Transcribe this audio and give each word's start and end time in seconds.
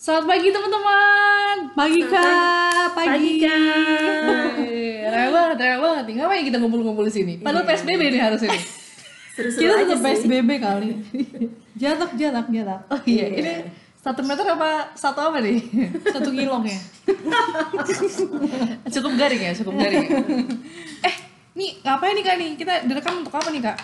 Selamat 0.00 0.32
pagi 0.32 0.48
teman-teman. 0.48 1.56
Pagi 1.76 2.00
kak, 2.08 2.86
pagi. 2.96 3.08
Pagi, 3.12 3.32
Kak. 3.36 4.56
Eh, 4.64 5.04
Rame 5.04 5.28
banget, 5.28 5.56
rame 5.60 5.76
banget. 5.76 6.04
nih. 6.08 6.14
Ngapain 6.16 6.42
kita 6.48 6.56
ngumpul-ngumpul 6.56 7.04
di 7.04 7.12
sini? 7.12 7.32
Padahal 7.36 7.68
PSBB 7.68 8.08
nih 8.08 8.16
harus 8.16 8.40
ini. 8.40 8.56
Seru-seru 9.36 9.60
Kita 9.60 9.74
tetap. 9.76 10.00
PSBB 10.00 10.50
kali. 10.56 10.88
jarak, 11.76 12.16
jarak, 12.16 12.48
jarak. 12.48 12.80
Oh 12.88 13.00
iya, 13.04 13.28
ini 13.28 13.52
satu 14.00 14.24
meter 14.24 14.48
apa 14.48 14.88
satu 14.96 15.20
apa 15.20 15.44
nih? 15.44 15.68
Satu 16.08 16.32
kilo 16.32 16.64
ya. 16.64 16.80
cukup 18.96 19.12
garing 19.20 19.42
ya, 19.44 19.52
cukup 19.52 19.84
garing. 19.84 20.00
ya. 20.00 20.16
eh, 21.12 21.14
nih 21.52 21.76
ngapain 21.84 22.16
nih 22.16 22.24
kak 22.24 22.36
nih? 22.40 22.50
Kita 22.56 22.88
direkam 22.88 23.20
untuk 23.20 23.36
apa 23.36 23.52
nih 23.52 23.68
kak? 23.68 23.76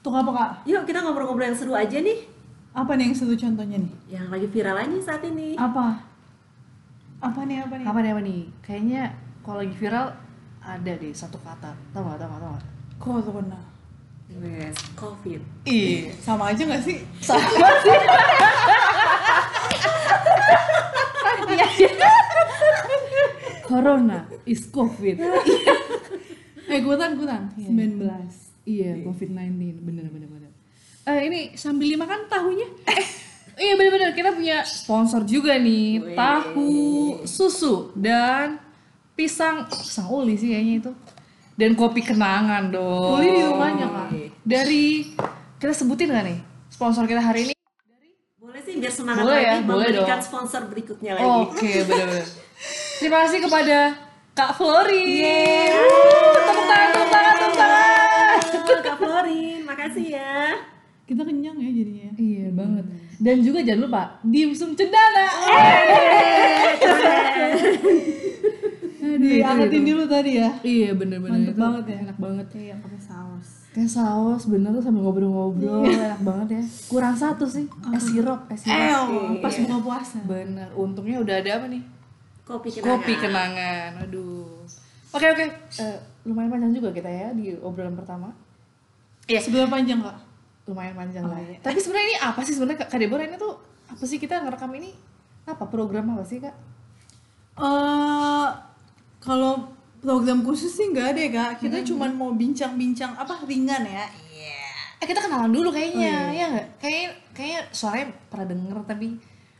Tuh 0.00 0.16
apa 0.16 0.30
kak? 0.32 0.50
Yuk 0.64 0.88
kita 0.88 1.04
ngobrol-ngobrol 1.04 1.52
yang 1.52 1.58
seru 1.60 1.76
aja 1.76 2.00
nih 2.00 2.24
Apa 2.76 2.92
nih 2.92 3.08
yang 3.08 3.16
satu 3.16 3.32
contohnya 3.32 3.80
nih? 3.80 3.92
Yang 4.12 4.26
lagi 4.28 4.46
viral 4.52 4.76
aja 4.76 4.98
saat 5.00 5.24
ini 5.24 5.56
Apa? 5.56 5.96
Apa 7.24 7.40
nih, 7.48 7.64
apa 7.64 7.74
nih? 7.80 7.86
Apa 7.88 7.98
nih 8.04 8.10
apa 8.12 8.20
nih? 8.20 8.40
Kayaknya 8.60 9.02
kalau 9.40 9.64
lagi 9.64 9.72
viral 9.80 10.12
ada 10.60 10.92
deh 10.92 11.12
satu 11.16 11.40
kata. 11.40 11.72
Tahu 11.96 12.04
nggak? 12.04 12.18
Tahu 12.20 12.28
nggak? 12.28 12.40
Tahu 12.44 12.52
nggak? 12.52 12.64
Corona. 13.00 13.60
Yes, 14.26 14.76
Covid 14.98 15.40
Iya. 15.64 16.10
Sama 16.20 16.50
aja 16.52 16.62
gak 16.66 16.82
sih? 16.84 16.98
Sama 17.24 17.68
sih. 17.80 17.98
Iya, 21.46 21.66
iya. 21.78 22.10
Corona 23.64 24.26
is 24.44 24.66
COVID. 24.68 25.16
Eh, 26.66 26.76
ikutan, 26.82 27.14
ikutan. 27.14 27.42
19. 27.54 28.02
Iya, 28.66 29.06
COVID-19, 29.06 29.78
bener 29.86 30.10
bener 30.10 30.26
bener. 30.26 30.45
Eh 31.06 31.20
ini 31.22 31.40
sambil 31.54 31.86
dimakan 31.86 32.26
tahunya. 32.26 32.68
Eh, 32.90 33.06
iya 33.62 33.72
bener-bener 33.72 34.10
kita 34.10 34.30
punya 34.30 34.60
sponsor 34.62 35.22
juga 35.22 35.54
nih, 35.54 36.02
Wih. 36.02 36.12
tahu 36.12 36.74
susu 37.24 37.94
dan 37.94 38.58
pisang 39.14 39.64
pisang 39.64 40.10
uli 40.10 40.34
sih 40.34 40.50
kayaknya 40.50 40.74
itu. 40.76 40.92
Dan 41.54 41.72
kopi 41.72 42.02
kenangan 42.02 42.68
dong. 42.68 43.16
Uli 43.16 43.32
di 43.32 43.40
rumahnya, 43.40 43.86
Kak. 43.88 44.08
Dari 44.44 45.08
kita 45.56 45.72
sebutin 45.72 46.10
gak 46.10 46.26
nih 46.26 46.38
sponsor 46.68 47.08
kita 47.08 47.22
hari 47.22 47.48
ini? 47.48 47.54
Boleh 48.36 48.60
sih 48.60 48.76
biar 48.76 48.92
semangat 48.92 49.24
Boleh 49.24 49.40
lagi 49.40 49.48
ya, 49.48 49.56
boleh 49.64 49.86
memberikan 49.88 50.18
dong. 50.18 50.26
sponsor 50.26 50.60
berikutnya 50.68 51.10
lagi 51.16 51.24
Oke, 51.24 51.72
bener-bener. 51.82 52.26
Terima 52.98 53.18
kasih 53.24 53.38
kepada 53.40 53.78
Kak 54.34 54.52
Flori. 54.52 55.06
Wuh, 55.72 56.36
Tepuk 56.36 56.66
tangan, 56.66 56.88
tepuk 56.92 57.08
tangan, 57.08 57.34
tepuk 57.34 57.54
tangan. 57.56 58.38
Kak 58.84 58.96
Florin, 58.98 59.58
makasih 59.64 60.06
ya 60.12 60.75
Kita 61.06 61.22
kenyang 61.22 61.54
ya 61.56 61.70
jadinya. 61.70 62.10
Iya 62.18 62.46
banget. 62.50 62.84
Dan 63.16 63.36
juga 63.40 63.62
jangan 63.62 63.82
lupa 63.86 64.02
dimsum 64.20 64.74
cendana. 64.74 65.26
Aduh, 69.06 69.22
diangkatin 69.22 69.82
dulu 69.86 70.04
tadi 70.04 70.30
ya. 70.42 70.50
Iya 70.60 70.90
bener-bener 70.92 71.46
Mantep 71.46 71.56
banget 71.56 71.84
ya. 71.86 71.96
Enak 72.10 72.18
banget. 72.18 72.46
Kayak 72.50 72.66
yang 72.74 72.80
pakai 72.82 73.00
saus. 73.00 73.48
Kayak 73.70 73.90
saus 73.92 74.42
bener 74.44 74.70
tuh 74.72 74.82
sambil 74.82 75.02
ngobrol-ngobrol 75.04 75.86
enak 75.86 76.20
banget 76.20 76.48
ya. 76.58 76.62
Kurang 76.90 77.14
satu 77.14 77.46
sih. 77.46 77.70
Es 77.94 78.02
sirup, 78.02 78.40
es 78.50 78.66
Eh, 78.66 78.66
sirup. 78.66 79.06
oh, 79.06 79.38
pas 79.38 79.54
buka 79.54 79.76
puasa. 79.78 80.18
Bener. 80.26 80.68
Untungnya 80.74 81.22
udah 81.22 81.38
ada 81.38 81.50
apa 81.54 81.66
nih? 81.70 81.82
Kopi 82.42 82.68
kenangan 82.72 82.90
Kopi 82.92 83.12
kenangan. 83.14 83.90
Aduh. 84.02 84.58
Oke 85.14 85.26
oke. 85.28 85.44
Eh, 85.78 85.96
lumayan 86.24 86.50
panjang 86.50 86.74
juga 86.74 86.90
kita 86.90 87.06
ya 87.06 87.30
di 87.30 87.54
obrolan 87.56 87.94
pertama. 87.94 88.34
Iya. 89.26 89.38
Sebelah 89.38 89.70
panjang 89.70 90.02
kak. 90.02 90.16
Lumayan 90.66 90.94
panjang 90.94 91.22
Oh, 91.22 91.30
lah. 91.30 91.38
iya. 91.40 91.58
Tapi 91.58 91.78
sebenarnya 91.78 92.06
ini 92.06 92.16
apa 92.18 92.40
sih 92.42 92.52
sebenarnya 92.52 92.78
Kak 92.82 92.94
Deborah 92.94 93.22
ini 93.22 93.36
tuh 93.36 93.54
apa 93.86 94.02
sih 94.02 94.18
kita 94.18 94.40
ngerekam 94.40 94.70
ini 94.74 94.90
apa 95.44 95.64
program 95.64 96.12
apa 96.12 96.22
sih 96.22 96.38
Kak? 96.38 96.54
eh 97.56 98.48
kalau 99.18 99.72
program 99.98 100.42
khusus 100.42 100.70
sih 100.70 100.86
nggak 100.86 101.06
ada 101.14 101.20
ya 101.20 101.30
kak. 101.32 101.52
Kita 101.58 101.80
cuman 101.82 102.10
mau 102.12 102.30
bincang-bincang 102.30 103.16
apa 103.16 103.42
ringan 103.42 103.82
ya. 103.82 104.06
Eh 104.96 105.04
kita 105.04 105.20
kenalan 105.20 105.50
dulu 105.50 105.68
kayaknya, 105.68 106.12
Oh, 106.14 106.32
ya 106.32 106.46
nggak? 106.48 106.66
Kayak 106.78 107.10
kayak 107.32 107.62
suaranya 107.70 108.12
pernah 108.28 108.46
denger 108.48 108.76
tapi 108.86 109.16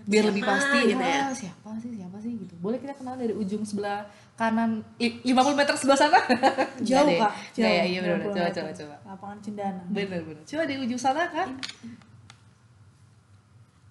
biar 0.06 0.22
lebih 0.25 0.39
Siapa 0.41 0.55
pasti 0.55 0.78
gitu 0.87 1.03
ya? 1.03 1.22
siapa 1.34 1.71
sih 1.77 1.91
siapa 1.93 2.17
sih 2.17 2.33
gitu. 2.37 2.55
Boleh 2.56 2.78
kita 2.78 2.94
kenalan 2.94 3.19
dari 3.19 3.34
ujung 3.34 3.62
sebelah 3.62 4.06
kanan 4.33 4.87
i- 4.97 5.19
50 5.21 5.34
meter 5.53 5.75
sebelah 5.75 5.99
sana? 5.99 6.19
Jauh 6.78 7.03
Nggak 7.03 7.05
deh. 7.05 7.19
kak. 7.19 7.33
Jauh. 7.53 7.59
Nggak 7.59 7.72
ya, 7.72 7.84
iya 7.84 7.99
benar 8.00 8.17
50 8.17 8.27
coba 8.28 8.49
coba 8.49 8.71
coba. 8.72 8.97
Lapangan 9.05 9.39
Cendana. 9.41 9.83
Bener 9.89 10.21
bener. 10.22 10.43
Coba 10.43 10.62
di 10.65 10.75
ujung 10.78 10.97
sana 10.97 11.22
Kak. 11.27 11.49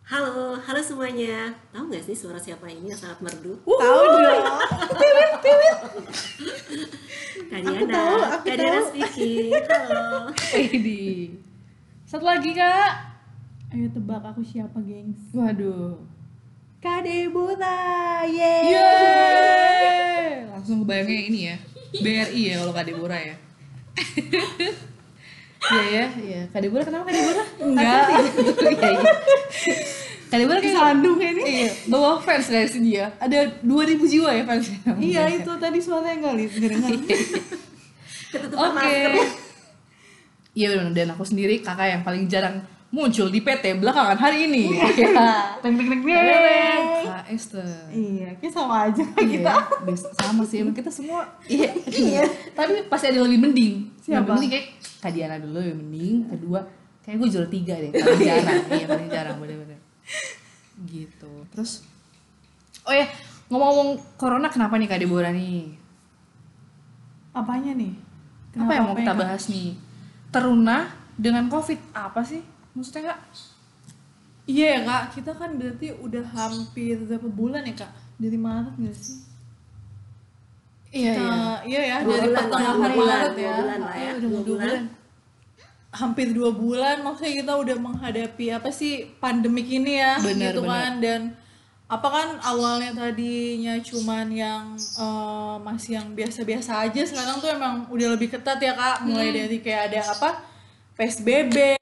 Halo, 0.06 0.54
halo 0.56 0.78
semuanya 0.80 1.50
Tahu 1.74 1.90
gak 1.90 2.06
sih 2.06 2.14
suara 2.14 2.38
siapa 2.38 2.70
ini 2.70 2.88
yang 2.88 3.00
sangat 3.02 3.20
merdu? 3.20 3.58
Tahu 3.60 4.02
dong. 4.16 4.46
Kak 7.46 7.60
Aku 7.60 7.68
Diana, 7.68 7.90
tahu, 7.92 8.16
aku 8.22 8.44
Kak 8.44 8.56
Diana 8.56 8.70
tahu. 8.72 8.86
speaking 8.88 9.50
Halo 9.66 10.06
Eh 10.54 10.70
di. 10.72 11.04
Satu 12.06 12.22
lagi 12.24 12.54
Kak. 12.54 13.15
Ayo 13.76 13.92
tebak 13.92 14.24
aku 14.24 14.40
siapa, 14.40 14.80
gengs? 14.88 15.20
Waduh. 15.36 16.00
Kade 16.80 17.28
Buta, 17.28 18.24
yeay! 18.24 18.72
Yeay! 18.72 20.48
Langsung 20.48 20.88
kebayangnya 20.88 21.20
ini 21.28 21.40
ya. 21.52 21.60
BRI 22.00 22.42
ya 22.48 22.64
kalau 22.64 22.72
Kak 22.72 22.88
Deborah 22.88 23.20
ya. 23.20 23.36
Iya 25.66 25.84
ya, 25.92 26.06
iya. 26.24 26.42
Kak 26.56 26.64
Deborah 26.64 26.88
kenapa 26.88 27.12
Kak 27.12 27.16
Deborah? 27.20 27.48
Enggak. 27.60 28.06
Iya, 28.16 28.24
iya. 28.64 29.04
Kak 30.32 30.38
Deborah 30.40 30.60
kayak 30.64 30.78
Sandung 30.80 31.20
ini. 31.20 31.44
Iya, 31.44 31.72
bawa 31.92 32.24
fans 32.24 32.48
dari 32.48 32.72
sini 32.72 32.96
ya. 32.96 33.12
Ada 33.20 33.60
2000 33.60 34.08
jiwa 34.08 34.30
ya 34.32 34.44
fansnya. 34.48 34.80
Iya 35.04 35.24
itu 35.36 35.52
tadi 35.60 35.84
suaranya 35.84 36.16
nggak 36.24 36.36
lihat 36.40 36.52
dengar. 36.64 36.92
Ketutupan 38.32 38.72
Oke. 38.72 38.88
ya 38.88 39.10
Iya 40.56 40.68
benar 40.72 40.96
dan 40.96 41.08
aku 41.12 41.28
sendiri 41.28 41.60
kakak 41.60 41.92
yang 41.92 42.08
paling 42.08 42.32
jarang 42.32 42.64
muncul 42.96 43.28
di 43.28 43.44
PT 43.44 43.76
belakangan 43.76 44.16
hari 44.16 44.48
ini. 44.48 44.72
Iya. 44.72 44.88
Teng 45.62 45.76
teng 45.76 45.88
teng 45.92 46.02
Kak 46.02 47.26
Esther. 47.28 47.68
Iya, 47.92 48.32
kayak 48.40 48.54
sama 48.54 48.88
aja 48.88 49.04
Iya, 49.04 49.28
kita. 49.28 49.54
sama 50.16 50.42
sih 50.42 50.62
emang 50.62 50.72
kita 50.72 50.88
semua 50.88 51.26
iya 51.46 51.70
iya 51.86 52.24
tapi 52.52 52.88
pasti 52.88 53.10
ada 53.10 53.20
yang 53.20 53.28
lebih 53.28 53.42
mending 53.44 53.74
Siapa? 54.00 54.22
Lebih 54.22 54.32
mending 54.32 54.52
kayak 54.52 54.66
Kak 54.98 55.12
Diana 55.12 55.36
dulu 55.38 55.58
lebih 55.58 55.76
mending 55.76 56.16
kedua 56.30 56.60
kayak 57.02 57.16
gue 57.18 57.28
juara 57.30 57.48
tiga 57.48 57.74
deh 57.76 57.92
paling 57.92 58.22
jarang 58.22 58.62
iya 58.72 58.86
paling 58.86 59.10
jarang 59.10 59.36
bener-bener 59.38 59.80
gitu 60.86 61.32
terus 61.50 61.86
oh 62.82 62.92
ya 62.92 63.06
ngomong-ngomong 63.48 63.90
corona 64.16 64.48
kenapa 64.48 64.76
nih 64.76 64.88
Kak 64.88 65.00
Deborah 65.00 65.30
nih 65.30 65.78
Apanya 67.32 67.76
nih? 67.76 67.94
apa 68.56 68.72
yang 68.72 68.86
mau 68.88 68.96
Kenapa 68.96 69.02
kita 69.02 69.12
Kak? 69.12 69.20
bahas 69.20 69.44
nih 69.46 69.70
teruna 70.32 70.78
dengan 71.16 71.46
covid 71.48 71.80
apa 71.92 72.24
sih 72.24 72.40
maksudnya 72.76 73.04
kak 73.10 73.20
Iya 74.46 74.68
ya 74.70 74.80
kak, 74.84 75.04
kita 75.12 75.32
kan 75.34 75.58
berarti 75.58 75.90
udah 75.98 76.22
hampir 76.30 77.02
berapa 77.02 77.26
bulan 77.26 77.66
ya 77.66 77.74
kak? 77.76 77.90
Dari 78.16 78.38
Maret 78.38 78.78
nggak 78.78 78.94
sih? 78.94 79.18
iya 80.94 81.12
Kita- 81.18 81.62
iya 81.66 81.82
ya, 81.84 81.98
Dua 82.00 82.14
dari 82.14 82.28
bulan 82.30 82.38
pertengahan 82.46 82.78
bulan, 82.94 83.18
Maret 83.18 83.36
ya. 83.36 83.54
bulan 83.58 83.80
lah 83.82 83.96
ya 83.96 84.10
udah 84.12 84.22
Dua 84.22 84.42
bulan 84.44 84.46
bulan 84.46 84.84
Hampir 85.96 86.28
dua 86.30 86.52
bulan, 86.52 86.96
maksudnya 87.02 87.34
kita 87.40 87.54
udah 87.56 87.78
menghadapi 87.80 88.46
apa 88.52 88.68
sih 88.68 88.94
pandemik 89.16 89.64
ini 89.66 89.96
ya, 89.96 90.20
Benar, 90.20 90.52
gitu 90.52 90.60
benar. 90.62 90.76
kan? 90.76 90.92
Dan 91.00 91.22
apa 91.88 92.08
kan 92.12 92.28
awalnya 92.44 92.92
tadinya 92.92 93.80
cuman 93.80 94.28
yang 94.28 94.64
eh, 94.76 95.56
masih 95.58 95.96
yang 95.96 96.12
biasa-biasa 96.12 96.84
aja, 96.84 97.00
sekarang 97.02 97.40
tuh 97.40 97.48
emang 97.48 97.88
udah 97.88 98.12
lebih 98.12 98.28
ketat 98.28 98.60
ya 98.60 98.76
kak. 98.76 99.08
Mulai 99.08 99.32
Hmm. 99.32 99.38
dari 99.40 99.58
kayak 99.58 99.82
ada 99.90 100.02
apa 100.06 100.30
PSBB, 100.94 101.80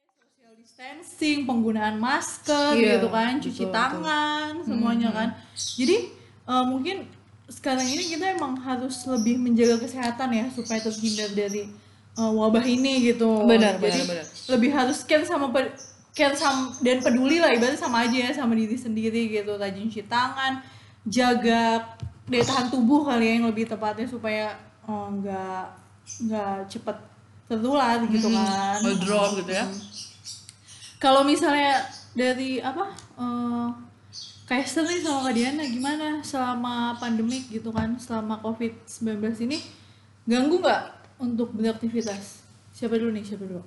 distancing, 0.73 1.45
penggunaan 1.45 2.01
masker 2.01 2.73
Iya, 2.73 2.97
gitu 2.97 3.07
kan, 3.13 3.37
cuci 3.37 3.61
betul, 3.61 3.69
Hmm, 3.69 3.77
tangan, 3.77 4.51
semuanya 4.65 5.09
kan. 5.13 5.29
Jadi 5.53 6.09
eh, 6.43 6.63
mungkin 6.65 7.05
sekarang 7.45 7.85
ini 7.85 8.03
kita 8.09 8.33
emang 8.33 8.57
harus 8.57 9.05
lebih 9.05 9.37
menjaga 9.37 9.77
kesehatan 9.77 10.33
ya 10.33 10.45
supaya 10.49 10.81
terhindar 10.81 11.29
dari 11.31 11.69
eh, 12.17 12.31
wabah 12.33 12.65
ini 12.65 13.05
gitu. 13.05 13.45
Benar, 13.45 13.77
Jadi 13.77 14.01
benar, 14.01 14.05
benar. 14.09 14.25
lebih 14.49 14.69
harus 14.73 15.05
care 15.05 15.21
sama 15.21 15.53
pe- 15.53 15.77
care 16.17 16.33
sam- 16.33 16.73
dan 16.81 17.05
peduli 17.05 17.37
lah 17.37 17.53
ibaratnya 17.53 17.77
sama 17.77 18.09
aja 18.09 18.17
ya 18.17 18.31
sama 18.33 18.53
diri 18.53 18.73
sendiri 18.73 19.29
gitu 19.29 19.53
rajin 19.53 19.89
cuci 19.89 20.05
tangan 20.05 20.61
jaga 21.05 21.85
daya 22.25 22.45
tahan 22.45 22.69
tubuh 22.69 23.05
kali 23.05 23.29
ya 23.29 23.31
yang 23.37 23.45
lebih 23.45 23.69
tepatnya 23.69 24.09
supaya 24.09 24.57
eh, 24.89 25.07
nggak 25.21 25.63
nggak 26.25 26.55
cepet 26.65 26.97
tertular 27.45 28.01
gitu 28.09 28.25
kan 28.29 28.81
ngedrop 28.81 29.37
gitu 29.37 29.53
ya 29.53 29.65
kalau 31.03 31.27
misalnya 31.27 31.83
dari 32.15 32.63
apa 32.63 32.95
kayak 34.47 34.63
Esther 34.63 34.87
nih 34.87 35.03
sama 35.03 35.27
Kak 35.27 35.33
Diana 35.35 35.63
gimana 35.67 36.07
selama 36.23 36.95
pandemik 36.95 37.51
gitu 37.51 37.75
kan 37.75 37.95
selama 37.99 38.39
covid 38.39 38.71
19 38.87 39.19
ini 39.43 39.57
ganggu 40.23 40.59
nggak 40.59 40.81
untuk 41.19 41.51
beraktivitas 41.51 42.43
siapa 42.71 42.95
dulu 42.95 43.11
nih 43.11 43.23
siapa 43.23 43.43
dulu 43.43 43.59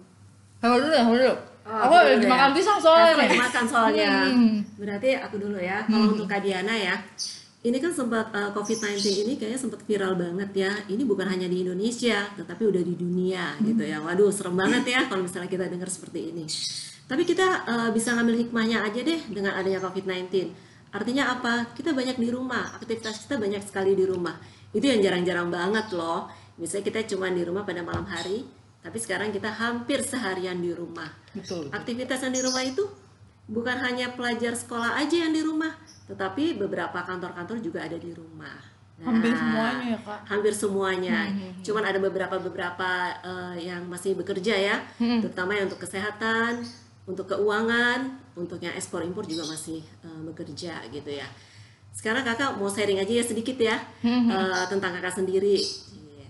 Kalau 0.57 0.81
dulu 0.81 0.89
ya, 0.89 1.05
kalau 1.05 1.19
dulu. 1.21 1.35
Oh, 1.69 1.69
Aku 1.69 1.85
aku 1.85 1.95
dulu 2.01 2.09
lagi 2.17 2.25
ya. 2.25 2.31
makan 2.33 2.51
pisang 2.57 2.79
soalnya 2.81 3.13
Aku 3.13 3.21
lagi 3.21 3.37
makan 3.37 3.65
soalnya. 3.69 4.11
Hmm. 4.33 4.57
Berarti 4.81 5.09
aku 5.21 5.37
dulu 5.37 5.59
ya. 5.61 5.79
Kalau 5.85 6.07
untuk 6.17 6.25
Kak 6.25 6.41
Diana 6.41 6.73
ya, 6.73 6.95
ini 7.61 7.77
kan 7.77 7.93
sempat 7.93 8.33
eh, 8.33 8.51
COVID-19 8.57 8.97
ini 9.29 9.33
kayaknya 9.37 9.61
sempat 9.61 9.85
viral 9.85 10.17
banget 10.17 10.51
ya. 10.57 10.73
Ini 10.89 11.05
bukan 11.05 11.29
hanya 11.29 11.45
di 11.45 11.61
Indonesia, 11.61 12.25
tetapi 12.41 12.73
udah 12.73 12.81
di 12.81 12.95
dunia 12.97 13.53
gitu 13.61 13.85
ya. 13.85 14.01
Waduh, 14.01 14.33
serem 14.33 14.57
banget 14.57 14.89
ya 14.89 15.05
kalau 15.13 15.29
misalnya 15.29 15.53
kita 15.53 15.69
dengar 15.69 15.93
seperti 15.93 16.33
ini. 16.33 16.49
Tapi 17.07 17.23
kita 17.23 17.47
eh, 17.67 17.91
bisa 17.95 18.19
ngambil 18.19 18.47
hikmahnya 18.47 18.83
aja 18.83 19.01
deh 19.01 19.21
dengan 19.31 19.55
adanya 19.55 19.79
COVID-19. 19.79 20.51
Artinya 20.91 21.39
apa? 21.39 21.71
Kita 21.75 21.95
banyak 21.95 22.19
di 22.19 22.29
rumah, 22.31 22.75
aktivitas 22.79 23.27
kita 23.27 23.39
banyak 23.39 23.63
sekali 23.63 23.95
di 23.95 24.07
rumah. 24.07 24.35
Itu 24.75 24.87
yang 24.87 25.03
jarang-jarang 25.03 25.51
banget 25.51 25.95
loh. 25.95 26.27
Misalnya 26.57 26.85
kita 26.89 27.01
cuma 27.15 27.29
di 27.29 27.45
rumah 27.45 27.69
pada 27.69 27.85
malam 27.85 28.09
hari, 28.09 28.49
tapi 28.81 28.97
sekarang 28.97 29.29
kita 29.29 29.53
hampir 29.53 30.01
seharian 30.01 30.57
di 30.57 30.73
rumah. 30.73 31.11
Betul. 31.37 31.69
Aktivitas 31.69 32.25
yang 32.25 32.33
di 32.33 32.43
rumah 32.43 32.65
itu 32.65 32.87
bukan 33.47 33.77
hanya 33.83 34.17
pelajar 34.17 34.57
sekolah 34.57 34.99
aja 34.99 35.27
yang 35.29 35.37
di 35.37 35.45
rumah, 35.45 35.77
tetapi 36.09 36.57
beberapa 36.59 36.97
kantor-kantor 37.05 37.61
juga 37.61 37.85
ada 37.85 37.99
di 38.01 38.11
rumah. 38.17 38.57
Nah, 38.97 39.13
Hampir 39.13 39.37
semuanya 39.37 39.85
ya, 39.85 39.99
Kak. 40.01 40.19
Hampir 40.25 40.53
semuanya. 40.57 41.19
Cuman 41.61 41.85
ada 41.85 41.99
beberapa 42.01 42.41
beberapa 42.41 42.91
eh, 43.21 43.69
yang 43.69 43.85
masih 43.85 44.17
bekerja 44.17 44.55
ya, 44.57 44.77
terutama 44.97 45.53
yang 45.53 45.69
untuk 45.69 45.85
kesehatan, 45.85 46.65
untuk 47.07 47.31
keuangan, 47.31 48.19
untuk 48.35 48.59
yang 48.59 48.75
ekspor 48.75 49.07
impor 49.07 49.25
juga 49.25 49.47
masih 49.47 49.81
eh, 49.81 50.21
bekerja 50.27 50.83
gitu 50.91 51.11
ya. 51.11 51.27
Sekarang 51.95 52.27
kakak 52.27 52.61
mau 52.61 52.69
sharing 52.69 53.01
aja 53.01 53.09
ya 53.09 53.25
sedikit 53.25 53.57
ya 53.57 53.79
eh, 54.05 54.65
tentang 54.69 54.91
kakak 54.99 55.15
sendiri. 55.15 55.57
Iya. 55.95 56.29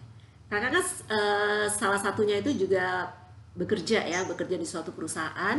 Kakak 0.52 0.70
kan 0.76 0.84
eh, 0.84 1.67
salah 1.73 2.00
satunya 2.00 2.38
itu 2.38 2.55
juga 2.55 3.11
bekerja 3.56 4.05
ya, 4.05 4.28
bekerja 4.28 4.61
di 4.61 4.69
suatu 4.69 4.93
perusahaan 4.93 5.58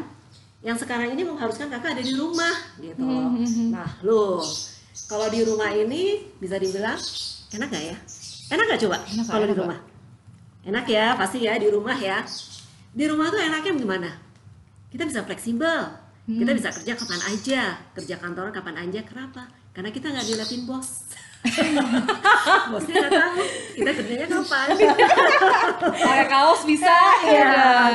yang 0.61 0.77
sekarang 0.77 1.13
ini 1.13 1.21
mengharuskan 1.25 1.69
kakak 1.69 1.97
ada 1.97 2.03
di 2.05 2.13
rumah 2.17 2.55
gitu 2.81 3.01
loh. 3.01 3.29
Nah, 3.73 3.89
loh, 4.01 4.41
kalau 5.05 5.29
di 5.29 5.45
rumah 5.45 5.69
ini 5.69 6.33
bisa 6.41 6.57
dibilang 6.57 6.97
enak 7.53 7.67
gak 7.69 7.83
ya? 7.93 7.97
Enak 8.53 8.65
gak 8.73 8.81
coba 8.85 8.97
kalau 9.29 9.45
di 9.45 9.53
rumah? 9.53 9.79
Enak 10.65 10.85
ya, 10.89 11.13
pasti 11.13 11.45
ya 11.45 11.57
di 11.61 11.69
rumah 11.69 11.95
ya. 11.97 12.25
Di 12.91 13.05
rumah 13.05 13.29
tuh 13.29 13.37
enaknya 13.37 13.71
gimana? 13.77 14.09
Kita 14.87 15.03
bisa 15.03 15.19
fleksibel, 15.27 15.79
kita 16.27 16.51
bisa 16.55 16.69
kerja 16.71 16.93
kapan 16.95 17.21
aja, 17.27 17.61
kerja 17.91 18.15
kantoran 18.19 18.51
kapan 18.55 18.87
aja. 18.87 19.03
Kenapa? 19.03 19.51
Karena 19.75 19.91
kita 19.91 20.11
nggak 20.11 20.25
diliatin 20.25 20.63
bos. 20.63 21.11
Bosnya 22.73 22.93
nggak 22.97 23.13
tahu 23.13 23.43
kita 23.77 23.91
kerjanya 23.93 24.27
kapan. 24.27 24.67
Pakai 26.07 26.27
kaos 26.27 26.61
bisa. 26.65 26.97
Iya, 27.23 27.51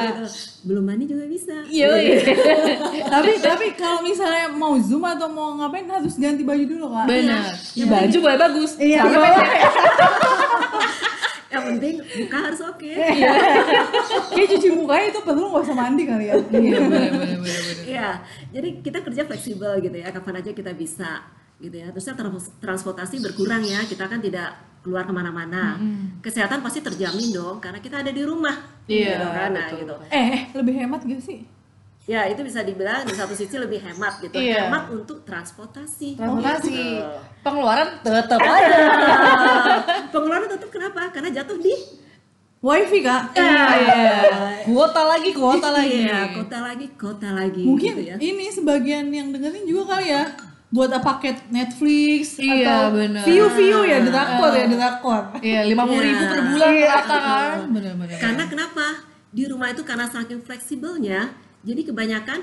gitu. 0.08 0.24
Belum 0.68 0.84
mandi 0.86 1.04
juga 1.10 1.26
bisa. 1.26 1.64
Iya. 1.68 1.90
tapi 3.12 3.40
tapi 3.42 3.66
kalau 3.74 4.00
misalnya 4.00 4.52
mau 4.52 4.78
zoom 4.78 5.04
atau 5.04 5.28
mau 5.28 5.58
ngapain 5.58 5.84
harus 5.90 6.16
ganti 6.16 6.46
baju 6.46 6.64
dulu 6.64 6.86
kak 6.92 7.04
Benar. 7.08 7.50
Ya, 7.74 7.84
baju 7.88 8.16
boleh 8.20 8.38
bagus. 8.38 8.70
Iya, 8.78 9.00
Sama 9.04 9.26
iya. 9.26 9.44
Yang 11.52 11.64
penting 11.69 11.94
muka 12.00 12.38
harus 12.40 12.60
oke. 12.62 12.93
kayak 14.32 14.49
cuci 14.49 14.69
mukanya 14.72 15.06
itu 15.08 15.20
perlu 15.20 15.44
nggak 15.46 15.62
usah 15.62 15.76
mandi 15.76 16.02
kali 16.04 16.25
ya 16.26 16.34
Iya, 16.34 16.78
benar 16.81 17.10
benar 17.10 17.10
benar 17.12 17.38
benar. 17.38 17.84
Iya, 17.84 18.08
jadi 18.50 18.69
kita 18.81 18.99
kerja 19.00 19.22
fleksibel 19.22 19.72
gitu 19.78 19.93
ya, 19.94 20.08
kapan 20.10 20.40
aja 20.40 20.50
kita 20.50 20.72
bisa 20.72 21.20
gitu 21.58 21.76
ya. 21.76 21.87
Terusnya 21.90 22.14
trans- 22.14 22.52
transportasi 22.58 23.20
berkurang 23.20 23.62
ya, 23.62 23.84
kita 23.84 24.04
kan 24.06 24.19
tidak 24.19 24.50
keluar 24.81 25.04
ke 25.04 25.12
mana-mana. 25.12 25.78
Kesehatan 26.19 26.58
pasti 26.58 26.81
terjamin 26.81 27.31
dong, 27.31 27.56
karena 27.58 27.78
kita 27.78 28.00
ada 28.00 28.10
di 28.10 28.22
rumah. 28.22 28.56
Iya, 28.84 29.14
gitu 29.14 29.26
kan, 29.28 29.49
nah, 29.52 29.66
betul, 29.69 29.78
gitu. 29.78 29.94
eh 30.10 30.26
eh, 30.28 30.43
lebih 30.52 30.75
hemat 30.75 31.00
gak 31.02 31.20
sih 31.20 31.38
Ya 32.02 32.26
itu 32.26 32.43
bisa 32.43 32.60
dibilang 32.60 33.06
di 33.06 33.14
satu 33.14 33.31
sisi 33.31 33.54
lebih 33.54 33.78
hemat 33.78 34.19
gitu, 34.19 34.34
Iya. 34.34 34.66
hemat 34.66 34.90
untuk 34.90 35.22
transportasi. 35.22 36.19
Transportasi. 36.19 36.75
Gitu. 36.75 37.06
Pengeluaran 37.40 37.88
tetap 38.00 38.43
aja. 38.43 38.78
Pengeluaran 40.10 40.50
tetap 40.50 40.69
kenapa? 40.69 41.10
Karena 41.10 41.31
jatuh 41.31 41.56
di 41.56 41.70
wifi 42.58 43.02
kak 43.02 43.34
Iya. 43.34 44.06
Kuota 44.66 45.02
lagi, 45.04 45.31
kuota 45.31 45.69
lagi. 45.70 46.06
Iya, 46.06 46.20
kota 46.32 46.58
lagi, 46.60 46.87
kota 46.94 47.28
lagi. 47.31 47.62
mungkin 47.62 47.93
gitu 47.93 48.02
ya. 48.02 48.16
ini 48.19 48.46
sebagian 48.49 49.06
yang 49.06 49.31
dengerin 49.31 49.62
juga 49.62 49.94
kali 49.94 50.10
ya 50.10 50.26
buat 50.70 50.90
paket 50.96 51.37
Netflix 51.50 52.38
Iya, 52.38 52.66
atau 52.66 52.96
bener. 52.96 53.22
view 53.22 53.46
view 53.52 53.78
ya 53.84 53.99
drakor 54.00 54.50
ya 54.54 54.66
drakor 54.66 55.22
Iya, 55.38 55.60
lima 55.66 55.84
puluh 55.84 56.02
ribu 56.02 56.22
per 56.25 56.40
bulan 56.49 56.70
rata 56.82 57.16
kan. 57.16 57.56
Karena 58.16 58.44
kenapa? 58.49 58.87
Di 59.28 59.46
rumah 59.46 59.69
itu 59.69 59.81
karena 59.82 60.06
saking 60.06 60.40
fleksibelnya, 60.40 61.32
jadi 61.62 61.82
kebanyakan 61.87 62.41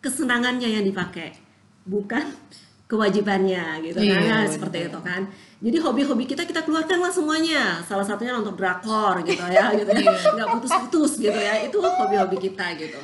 kesenangannya 0.00 0.68
yang 0.68 0.84
dipakai, 0.84 1.36
bukan 1.84 2.24
kewajibannya 2.90 3.80
gitu 3.88 3.98
Iya, 4.04 4.20
kan, 4.20 4.28
Nah, 4.28 4.44
seperti 4.44 4.78
itu 4.92 5.00
kan. 5.00 5.22
Jadi 5.62 5.76
hobi-hobi 5.78 6.24
kita 6.26 6.42
kita 6.44 6.60
keluarkan 6.66 6.98
lah 7.00 7.08
semuanya. 7.08 7.80
Salah 7.86 8.02
satunya 8.04 8.34
nonton 8.34 8.52
drakor 8.58 9.22
gitu 9.24 9.40
ya, 9.48 9.70
gitu 9.72 9.88
ya. 9.94 10.12
Nggak 10.12 10.48
putus-putus 10.58 11.22
gitu 11.22 11.38
ya. 11.38 11.54
Itu 11.64 11.78
hobi-hobi 11.80 12.36
kita 12.36 12.74
gitu. 12.76 12.98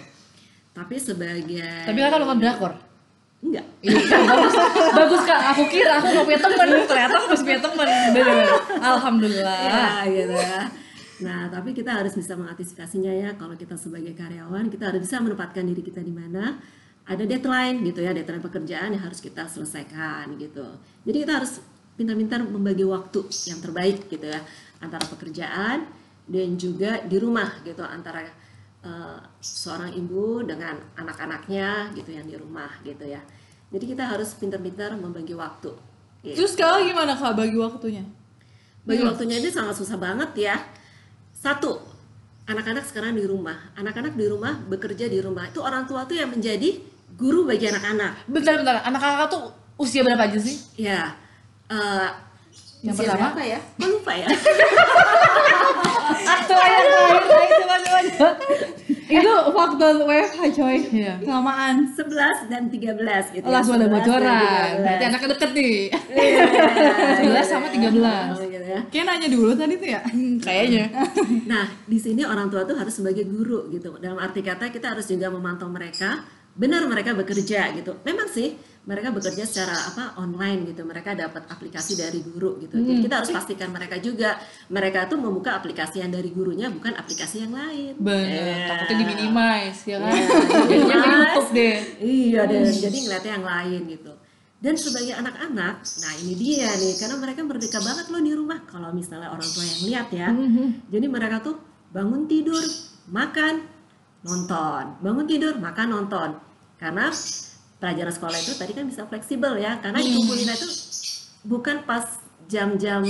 Tapi 0.75 0.95
sebagai 0.99 1.87
Tapi 1.87 1.99
kakak 1.99 2.19
nonton 2.21 2.39
drakor. 2.43 2.73
enggak. 3.39 3.63
Iya, 3.87 3.95
bagus, 4.35 4.55
bagus 4.93 5.23
kak. 5.23 5.41
Aku 5.55 5.63
kira 5.71 6.03
aku 6.03 6.11
gak 6.11 6.27
punya 6.27 6.41
temen, 6.43 6.69
ternyata 6.91 7.15
aku 7.23 7.27
masih 7.31 7.45
punya. 7.47 7.59
Bener. 8.11 8.47
Alhamdulillah. 8.91 9.59
Ya, 9.63 9.87
gitu 10.11 10.35
ya. 10.35 10.61
Nah, 11.19 11.51
tapi 11.51 11.75
kita 11.75 11.99
harus 11.99 12.15
bisa 12.15 12.39
mengantisipasinya 12.39 13.11
ya. 13.11 13.31
Kalau 13.35 13.59
kita 13.59 13.75
sebagai 13.75 14.15
karyawan, 14.15 14.71
kita 14.71 14.95
harus 14.95 15.03
bisa 15.03 15.19
menempatkan 15.19 15.67
diri 15.67 15.83
kita 15.83 15.99
di 15.99 16.15
mana 16.15 16.59
ada 17.09 17.25
deadline 17.25 17.83
gitu 17.83 18.05
ya, 18.05 18.13
deadline 18.15 18.45
pekerjaan 18.45 18.95
yang 18.95 19.03
harus 19.03 19.19
kita 19.19 19.49
selesaikan 19.49 20.37
gitu. 20.39 20.67
Jadi 21.09 21.17
kita 21.25 21.33
harus 21.43 21.59
pintar-pintar 21.99 22.47
membagi 22.47 22.87
waktu 22.87 23.27
yang 23.51 23.59
terbaik 23.59 24.07
gitu 24.07 24.31
ya 24.31 24.39
antara 24.79 25.03
pekerjaan 25.11 25.83
dan 26.31 26.49
juga 26.55 27.03
di 27.03 27.19
rumah 27.19 27.59
gitu 27.67 27.83
antara 27.83 28.23
eh, 28.87 29.19
seorang 29.43 29.91
ibu 29.99 30.47
dengan 30.47 30.79
anak-anaknya 30.95 31.97
gitu 31.99 32.15
yang 32.15 32.29
di 32.29 32.39
rumah 32.39 32.71
gitu 32.87 33.03
ya. 33.03 33.19
Jadi 33.75 33.85
kita 33.85 34.05
harus 34.15 34.33
pintar-pintar 34.39 34.95
membagi 34.95 35.35
waktu. 35.35 35.75
gitu. 36.23 36.39
terus 36.45 36.55
kalau 36.55 36.83
gimana 36.83 37.15
kak 37.15 37.37
bagi 37.37 37.59
waktunya 37.59 38.05
Bagi 38.83 39.05
waktunya 39.05 39.37
ini 39.39 39.53
sangat 39.53 39.77
susah 39.77 40.01
banget 40.01 40.31
ya. 40.39 40.57
Satu, 41.39 41.79
anak-anak 42.45 42.83
sekarang 42.83 43.15
di 43.15 43.23
rumah. 43.23 43.71
Anak-anak 43.75 44.19
di 44.19 44.27
rumah 44.27 44.59
bekerja 44.67 45.07
di 45.07 45.23
rumah. 45.23 45.47
Itu 45.47 45.63
orang 45.63 45.87
tua 45.87 46.03
tuh 46.03 46.19
yang 46.19 46.29
menjadi 46.29 46.83
guru 47.15 47.47
bagi 47.47 47.71
anak-anak. 47.71 48.27
Bentar 48.27 48.59
bentar. 48.59 48.83
Anak 48.83 48.99
kakak 49.01 49.29
tuh 49.31 49.43
usia 49.79 50.03
berapa 50.03 50.27
aja 50.27 50.39
sih? 50.39 50.59
Ya. 50.75 51.15
eh, 51.71 52.09
Yang 52.83 52.95
usia 52.99 53.07
pertama? 53.07 53.31
berapa 53.31 53.43
ya? 53.47 53.61
Gue 53.79 53.89
lupa 53.89 54.13
ya. 54.15 54.27
Aktu 56.29 56.55
aja 56.55 56.79
itu 56.83 57.55
coba 57.63 57.77
itu 59.09 59.33
faktor 59.51 60.05
WFH 60.05 60.41
coy 60.53 60.77
Iya. 60.91 61.15
kelamaan 61.19 61.89
11 61.89 62.47
dan 62.47 62.69
13 62.69 63.33
gitu. 63.33 63.45
Lah 63.45 63.59
ya. 63.59 63.65
sudah 63.65 63.81
11 63.81 63.81
dan 63.81 63.91
bocoran. 63.91 64.69
13. 64.69 64.85
Berarti 64.85 65.05
anaknya 65.05 65.29
deket 65.33 65.51
nih. 65.53 65.77
Iya. 66.09 66.45
11 67.17 67.47
sama 67.47 67.67
13. 67.69 67.89
Oh, 68.31 68.45
gitu 68.45 68.67
ya. 68.67 68.81
kayak 68.87 69.05
nanya 69.05 69.29
dulu 69.29 69.51
tadi 69.53 69.75
tuh 69.75 69.89
ya 69.89 70.01
Hmm, 70.05 70.37
kayaknya. 70.39 70.85
Nah, 71.51 71.65
di 71.83 71.97
sini 71.97 72.23
orang 72.23 72.49
tua 72.49 72.63
tuh 72.63 72.77
harus 72.77 72.93
sebagai 72.93 73.25
guru 73.25 73.69
gitu. 73.69 73.97
Dalam 73.97 74.17
arti 74.17 74.41
kata 74.41 74.69
kita 74.69 74.93
harus 74.93 75.05
juga 75.05 75.29
memantau 75.29 75.67
mereka, 75.67 76.23
benar 76.53 76.85
mereka 76.85 77.13
bekerja 77.13 77.73
gitu. 77.73 77.97
Memang 78.03 78.29
sih 78.29 78.53
mereka 78.89 79.13
bekerja 79.13 79.45
secara 79.45 79.77
apa 79.77 80.17
online 80.17 80.73
gitu. 80.73 80.81
Mereka 80.89 81.13
dapat 81.13 81.45
aplikasi 81.53 82.01
dari 82.01 82.25
guru 82.25 82.57
gitu. 82.65 82.81
Jadi 82.81 83.05
kita 83.05 83.21
harus 83.21 83.29
pastikan 83.29 83.69
mereka 83.69 84.01
juga 84.01 84.41
mereka 84.73 85.05
tuh 85.05 85.21
membuka 85.21 85.53
aplikasi 85.61 86.01
yang 86.01 86.09
dari 86.09 86.33
gurunya 86.33 86.73
bukan 86.73 86.97
aplikasi 86.97 87.45
yang 87.45 87.53
lain. 87.53 88.01
Bener. 88.01 88.65
Eh. 88.65 88.69
Takutnya 88.73 88.97
diminimize 89.05 89.81
ya 89.85 89.97
kan. 90.01 90.13
Ke 90.17 90.65
diminimize. 90.73 91.29
YouTube 91.39 91.51
deh. 91.53 91.77
Iya 92.01 92.41
deh, 92.49 92.61
jadi 92.73 92.97
ngeliatnya 93.05 93.33
yang 93.37 93.47
lain 93.47 93.81
gitu. 93.93 94.13
Dan 94.59 94.75
sebagai 94.75 95.15
anak-anak, 95.15 95.87
nah 96.03 96.13
ini 96.19 96.35
dia 96.35 96.67
nih, 96.75 96.99
karena 96.99 97.15
mereka 97.15 97.47
merdeka 97.47 97.79
banget 97.79 98.11
loh 98.11 98.19
di 98.19 98.35
rumah. 98.35 98.59
Kalau 98.67 98.91
misalnya 98.91 99.31
orang 99.31 99.47
tua 99.47 99.63
yang 99.63 99.81
lihat 99.87 100.09
ya, 100.11 100.29
jadi 100.91 101.07
mereka 101.07 101.39
tuh 101.47 101.63
bangun 101.95 102.27
tidur, 102.27 102.59
makan, 103.07 103.63
nonton, 104.27 104.99
bangun 104.99 105.27
tidur, 105.31 105.55
makan, 105.63 105.87
nonton. 105.95 106.31
Karena 106.75 107.07
pelajaran 107.79 108.13
sekolah 108.13 108.39
itu 108.39 108.53
tadi 108.59 108.73
kan 108.75 108.85
bisa 108.87 109.07
fleksibel 109.07 109.59
ya, 109.59 109.79
karena 109.79 109.99
dikumpulin 110.03 110.51
itu 110.51 110.69
bukan 111.47 111.87
pas 111.87 112.19
jam-jam 112.51 113.07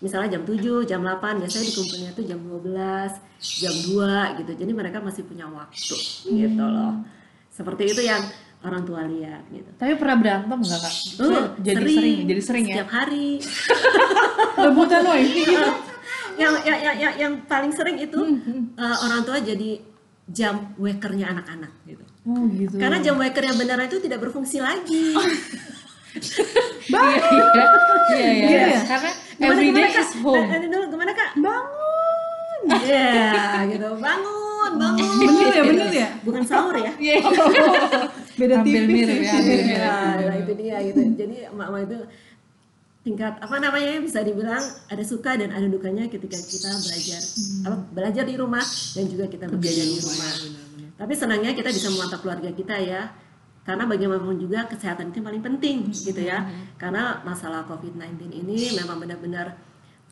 misalnya 0.00 0.38
jam 0.38 0.42
7, 0.44 0.88
jam 0.88 1.00
8, 1.04 1.40
biasanya 1.44 1.66
dikumpulinnya 1.68 2.12
tuh 2.16 2.24
jam 2.24 2.40
12, 2.40 3.12
jam 3.60 3.74
2 3.92 4.38
gitu. 4.40 4.52
Jadi 4.56 4.72
mereka 4.72 4.98
masih 5.04 5.28
punya 5.28 5.44
waktu 5.48 5.96
gitu 6.24 6.64
loh. 6.64 7.04
Seperti 7.52 7.92
itu 7.92 8.00
yang 8.04 8.24
orang 8.64 8.84
tua 8.84 9.04
lihat 9.04 9.44
gitu. 9.52 9.68
Tapi 9.76 9.96
pernah 9.96 10.16
berantem 10.20 10.58
nggak 10.60 10.80
kak? 10.80 10.94
Oh, 11.20 11.44
jadi 11.60 11.84
sering, 11.84 12.20
jadi 12.28 12.42
sering 12.44 12.64
ya. 12.64 12.74
Setiap 12.80 12.90
hari. 12.92 13.28
rebutan 14.68 15.02
wifi 15.08 15.42
gitu 15.48 15.70
yang, 16.40 16.54
yang, 16.64 16.78
yang, 16.80 16.96
yang, 16.96 17.14
yang 17.16 17.32
paling 17.44 17.72
sering 17.72 17.96
itu 18.00 18.16
Hmm, 18.20 18.72
eh, 18.76 18.96
orang 19.04 19.20
tua 19.24 19.38
jadi 19.40 19.80
jam 20.30 20.72
wakernya 20.78 21.32
anak-anak 21.36 21.72
gitu. 21.84 22.04
Oh 22.28 22.44
gitu. 22.52 22.76
Karena 22.76 22.98
jam 23.00 23.16
waker 23.16 23.44
yang 23.44 23.56
beneran 23.56 23.88
itu 23.88 23.98
tidak 24.02 24.20
berfungsi 24.20 24.60
lagi. 24.60 25.16
Iya 26.10 27.06
iya. 27.06 27.66
Iya 28.10 28.18
iya. 28.18 28.42
Gitu 28.42 28.66
ya? 28.74 28.82
Karena 28.82 29.10
Gimana, 29.40 29.56
every 29.56 29.68
day 29.70 29.78
gimana, 29.78 29.94
Kak? 29.94 30.02
is 30.02 30.12
home. 30.20 30.42
Eh, 30.42 30.52
eh, 30.52 30.68
dulu 30.68 30.84
gimana 30.90 31.12
kak? 31.14 31.30
Bangun. 31.38 31.78
Iya, 32.90 33.30
gitu. 33.72 33.88
Bangun, 33.96 34.72
bangun. 34.76 35.06
Bener 35.16 35.48
ya, 35.48 35.62
bener 35.64 35.88
ya? 35.94 36.08
Bukan 36.26 36.42
sahur 36.44 36.76
ya? 36.76 36.92
Iya. 36.98 37.24
Beda 38.40 38.54
Hampir 38.60 38.84
tipis 38.84 38.90
mirip 38.90 39.18
ya, 39.22 39.34
mirip. 39.40 39.64
Iya, 39.70 39.94
nah, 40.28 40.36
itu 40.36 40.52
dia 40.58 40.76
gitu. 40.84 41.00
Jadi 41.16 41.36
emak-emak 41.48 41.82
itu 41.88 41.98
tingkat 43.00 43.32
apa 43.40 43.56
namanya 43.56 43.96
bisa 44.04 44.20
dibilang 44.20 44.60
ada 44.92 45.04
suka 45.08 45.32
dan 45.40 45.56
ada 45.56 45.64
dukanya 45.72 46.04
ketika 46.12 46.36
kita 46.36 46.68
belajar 46.68 47.20
apa 47.64 47.76
belajar 47.96 48.24
di 48.28 48.36
rumah 48.36 48.60
dan 48.92 49.04
juga 49.08 49.24
kita 49.24 49.48
bekerja 49.48 49.82
di 49.88 49.96
rumah. 50.04 50.32
Tapi 51.00 51.16
senangnya 51.16 51.56
kita 51.56 51.72
bisa 51.72 51.88
memantau 51.88 52.20
keluarga 52.20 52.52
kita 52.52 52.76
ya. 52.76 53.08
Karena 53.64 53.88
bagaimanapun 53.88 54.36
juga 54.36 54.68
kesehatan 54.68 55.08
itu 55.08 55.24
yang 55.24 55.28
paling 55.32 55.44
penting 55.44 55.76
gitu 55.88 56.20
ya. 56.20 56.44
Karena 56.76 57.24
masalah 57.24 57.64
COVID-19 57.64 58.28
ini 58.36 58.76
memang 58.76 59.00
benar-benar 59.00 59.56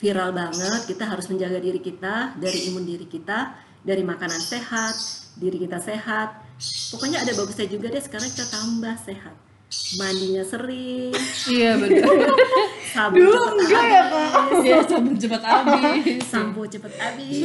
viral 0.00 0.33
banget. 0.33 0.88
Kita 0.88 1.04
harus 1.04 1.28
menjaga 1.28 1.61
diri 1.61 1.80
kita 1.85 2.40
dari 2.40 2.73
imun 2.73 2.88
diri 2.88 3.04
kita, 3.04 3.52
dari 3.85 4.00
makanan 4.00 4.40
sehat, 4.40 4.97
diri 5.37 5.61
kita 5.61 5.76
sehat. 5.76 6.40
Pokoknya 6.88 7.21
ada 7.21 7.37
bagusnya 7.37 7.68
juga 7.68 7.92
deh 7.92 8.00
sekarang 8.00 8.33
kita 8.33 8.49
tambah 8.49 8.97
sehat. 9.04 9.48
Mandinya 9.68 10.40
sering, 10.42 11.12
Iya 11.46 11.76
benar. 11.76 12.08
sabun 12.92 13.20
Dulu 13.20 13.37
cepet 13.37 13.52
enggak 13.54 13.84
ya, 13.84 14.02
habis, 14.02 14.58
Iya 14.64 14.78
sabun 14.82 15.14
cepat 15.14 15.42
habis. 15.44 16.20
sampo 16.25 16.60
cepet 16.64 16.92
habis. 16.94 17.37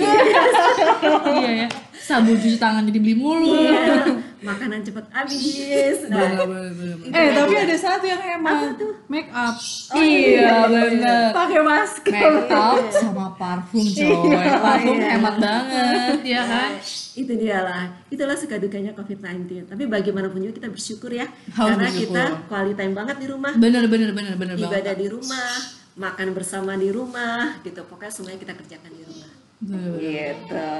Iya 1.34 1.52
ya. 1.54 1.68
Sabun 1.94 2.36
cuci 2.36 2.56
tangan 2.58 2.84
jadi 2.86 3.00
beli 3.00 3.16
mulu. 3.16 3.52
Iya, 3.60 4.08
makanan 4.44 4.80
cepet 4.82 5.06
habis. 5.10 5.98
Nah, 6.06 6.20
Bener, 6.20 6.46
bener, 6.46 6.96
bener. 6.96 6.96
Eh 7.10 7.28
tapi 7.32 7.54
ada 7.56 7.76
satu 7.76 8.04
yang 8.04 8.20
hemat 8.20 8.76
Make 9.08 9.30
up. 9.30 9.56
Iya 9.94 10.68
bener. 10.68 11.32
Pakai 11.32 11.62
masker. 11.62 12.12
Make 12.12 12.52
up 12.52 12.84
sama 12.92 13.26
parfum 13.34 13.82
coy. 13.82 14.36
Parfum 14.36 14.96
Iya. 14.96 15.08
hemat 15.10 15.36
banget 15.38 16.20
ya 16.24 16.42
kan. 16.44 16.72
itu 17.14 17.34
dia 17.36 17.62
lah. 17.62 17.84
Itulah 18.08 18.34
suka 18.34 18.58
dukanya 18.58 18.92
COVID-19 18.92 19.66
tapi 19.66 19.86
bagaimanapun 19.86 20.40
juga 20.40 20.54
kita 20.56 20.68
bersyukur 20.68 21.10
ya. 21.10 21.30
Harus 21.50 21.74
karena 21.74 21.88
bersyukur. 21.88 22.12
kita 22.12 22.24
quality 22.48 22.76
time 22.76 22.94
banget 22.94 23.16
di 23.18 23.28
rumah. 23.28 23.54
Bener 23.54 23.84
bener 23.86 24.10
bener 24.12 24.34
bener 24.34 24.56
banget. 24.56 24.68
ibadah 24.68 24.94
di 24.94 25.08
rumah 25.08 25.52
makan 25.94 26.28
bersama 26.34 26.74
di 26.74 26.90
rumah 26.90 27.62
gitu. 27.62 27.86
Pokoknya 27.86 28.12
semuanya 28.12 28.40
kita 28.40 28.54
kerjakan 28.54 28.92
di 28.92 29.04
rumah. 29.04 29.30
Bener, 29.60 29.92
gitu. 29.96 30.72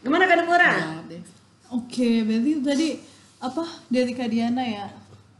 Gimana 0.00 0.24
kak 0.24 0.36
Deborah 0.40 0.78
Oke, 1.72 2.20
berarti 2.28 2.48
itu 2.52 2.62
tadi 2.62 2.88
apa 3.40 3.64
dari 3.88 4.12
Kak 4.12 4.28
Diana 4.28 4.62
ya? 4.62 4.86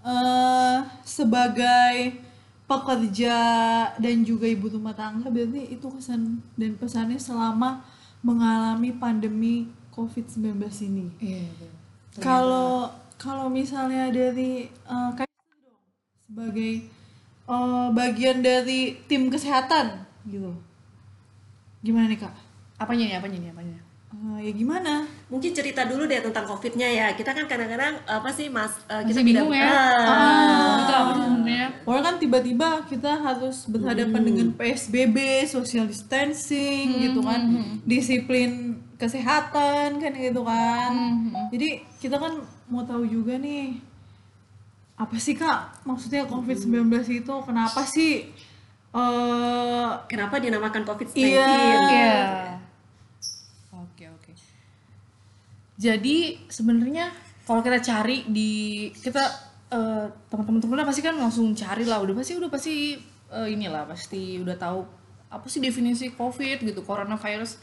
eh 0.03 0.79
sebagai 1.07 2.19
pekerja 2.67 3.37
dan 4.03 4.17
juga 4.27 4.51
ibu 4.51 4.67
rumah 4.67 4.91
tangga 4.91 5.31
berarti 5.31 5.79
itu 5.79 5.87
kesan 5.95 6.43
dan 6.59 6.75
pesannya 6.75 7.23
selama 7.23 7.87
mengalami 8.19 8.91
pandemi 8.91 9.71
COVID-19 9.95 10.59
ini. 10.89 11.07
Iya 11.23 11.47
bener. 11.55 11.79
Kalau 12.19 12.91
kalau 13.15 13.47
misalnya 13.47 14.11
dari 14.11 14.67
dong 14.91 15.15
sebagai 16.27 16.73
eh, 17.47 17.89
bagian 17.93 18.43
dari 18.43 18.99
tim 19.07 19.29
kesehatan 19.29 20.03
gitu. 20.27 20.51
Gimana 21.83 22.09
nih 22.09 22.19
Kak? 22.19 22.35
Apanya 22.79 23.05
nih 23.07 23.17
apanya 23.19 23.39
nih 23.39 23.51
apanya? 23.55 23.79
Eh, 24.23 24.39
ya 24.41 24.53
gimana? 24.55 25.03
mungkin 25.27 25.51
cerita 25.51 25.83
dulu 25.83 26.07
deh 26.07 26.21
tentang 26.21 26.47
COVID-nya 26.47 26.87
ya 26.87 27.07
kita 27.11 27.33
kan 27.33 27.43
kadang-kadang 27.45 27.99
apa 28.07 28.31
sih 28.31 28.47
mas 28.47 28.71
eh, 28.87 29.03
Masih 29.03 29.09
kita 29.09 29.21
bingung 29.25 29.51
tidak- 29.51 29.67
ya. 29.67 29.67
Ah. 29.67 30.07
Ah, 30.07 30.75
itu 30.79 30.93
apa 30.93 31.11
sih 31.11 31.25
sebenarnya? 31.25 31.67
Orang 31.83 32.03
kan 32.05 32.15
tiba-tiba 32.17 32.69
kita 32.87 33.13
harus 33.19 33.57
berhadapan 33.67 34.23
dengan 34.23 34.49
PSBB, 34.53 35.17
social 35.45 35.85
distancing 35.85 36.87
gitu 37.03 37.19
kan, 37.21 37.41
disiplin 37.83 38.51
kesehatan 38.95 39.99
kan 39.99 40.13
gitu 40.13 40.43
kan. 40.43 40.91
Jadi 41.51 41.69
kita 41.99 42.15
kan 42.15 42.39
mau 42.69 42.85
tahu 42.85 43.03
juga 43.05 43.35
nih 43.37 43.75
apa 44.95 45.19
sih 45.19 45.35
kak 45.35 45.83
maksudnya 45.83 46.23
COVID-19 46.25 46.87
itu 47.17 47.35
kenapa 47.43 47.83
sih 47.83 48.31
eh 48.95 49.91
kenapa 50.07 50.39
dinamakan 50.39 50.85
COVID-19 50.85 51.17
Iya. 51.19 51.49
Iya. 51.83 52.15
Oke 53.75 54.05
oke. 54.07 54.31
Jadi 55.83 56.47
sebenarnya 56.47 57.11
kalau 57.43 57.59
kita 57.59 57.83
cari 57.83 58.23
di 58.31 58.53
kita 58.95 59.25
eh, 59.75 60.07
teman-teman 60.31 60.63
teman 60.63 60.87
pasti 60.87 61.03
kan 61.03 61.19
langsung 61.19 61.51
cari 61.59 61.83
lah. 61.83 61.99
Udah 61.99 62.15
pasti 62.15 62.39
udah 62.39 62.51
pasti 62.53 62.95
eh, 63.35 63.49
inilah 63.51 63.91
pasti 63.91 64.39
udah 64.39 64.55
tahu 64.55 64.87
apa 65.27 65.47
sih 65.51 65.59
definisi 65.59 66.15
COVID 66.15 66.63
gitu 66.63 66.87
coronavirus. 66.87 67.59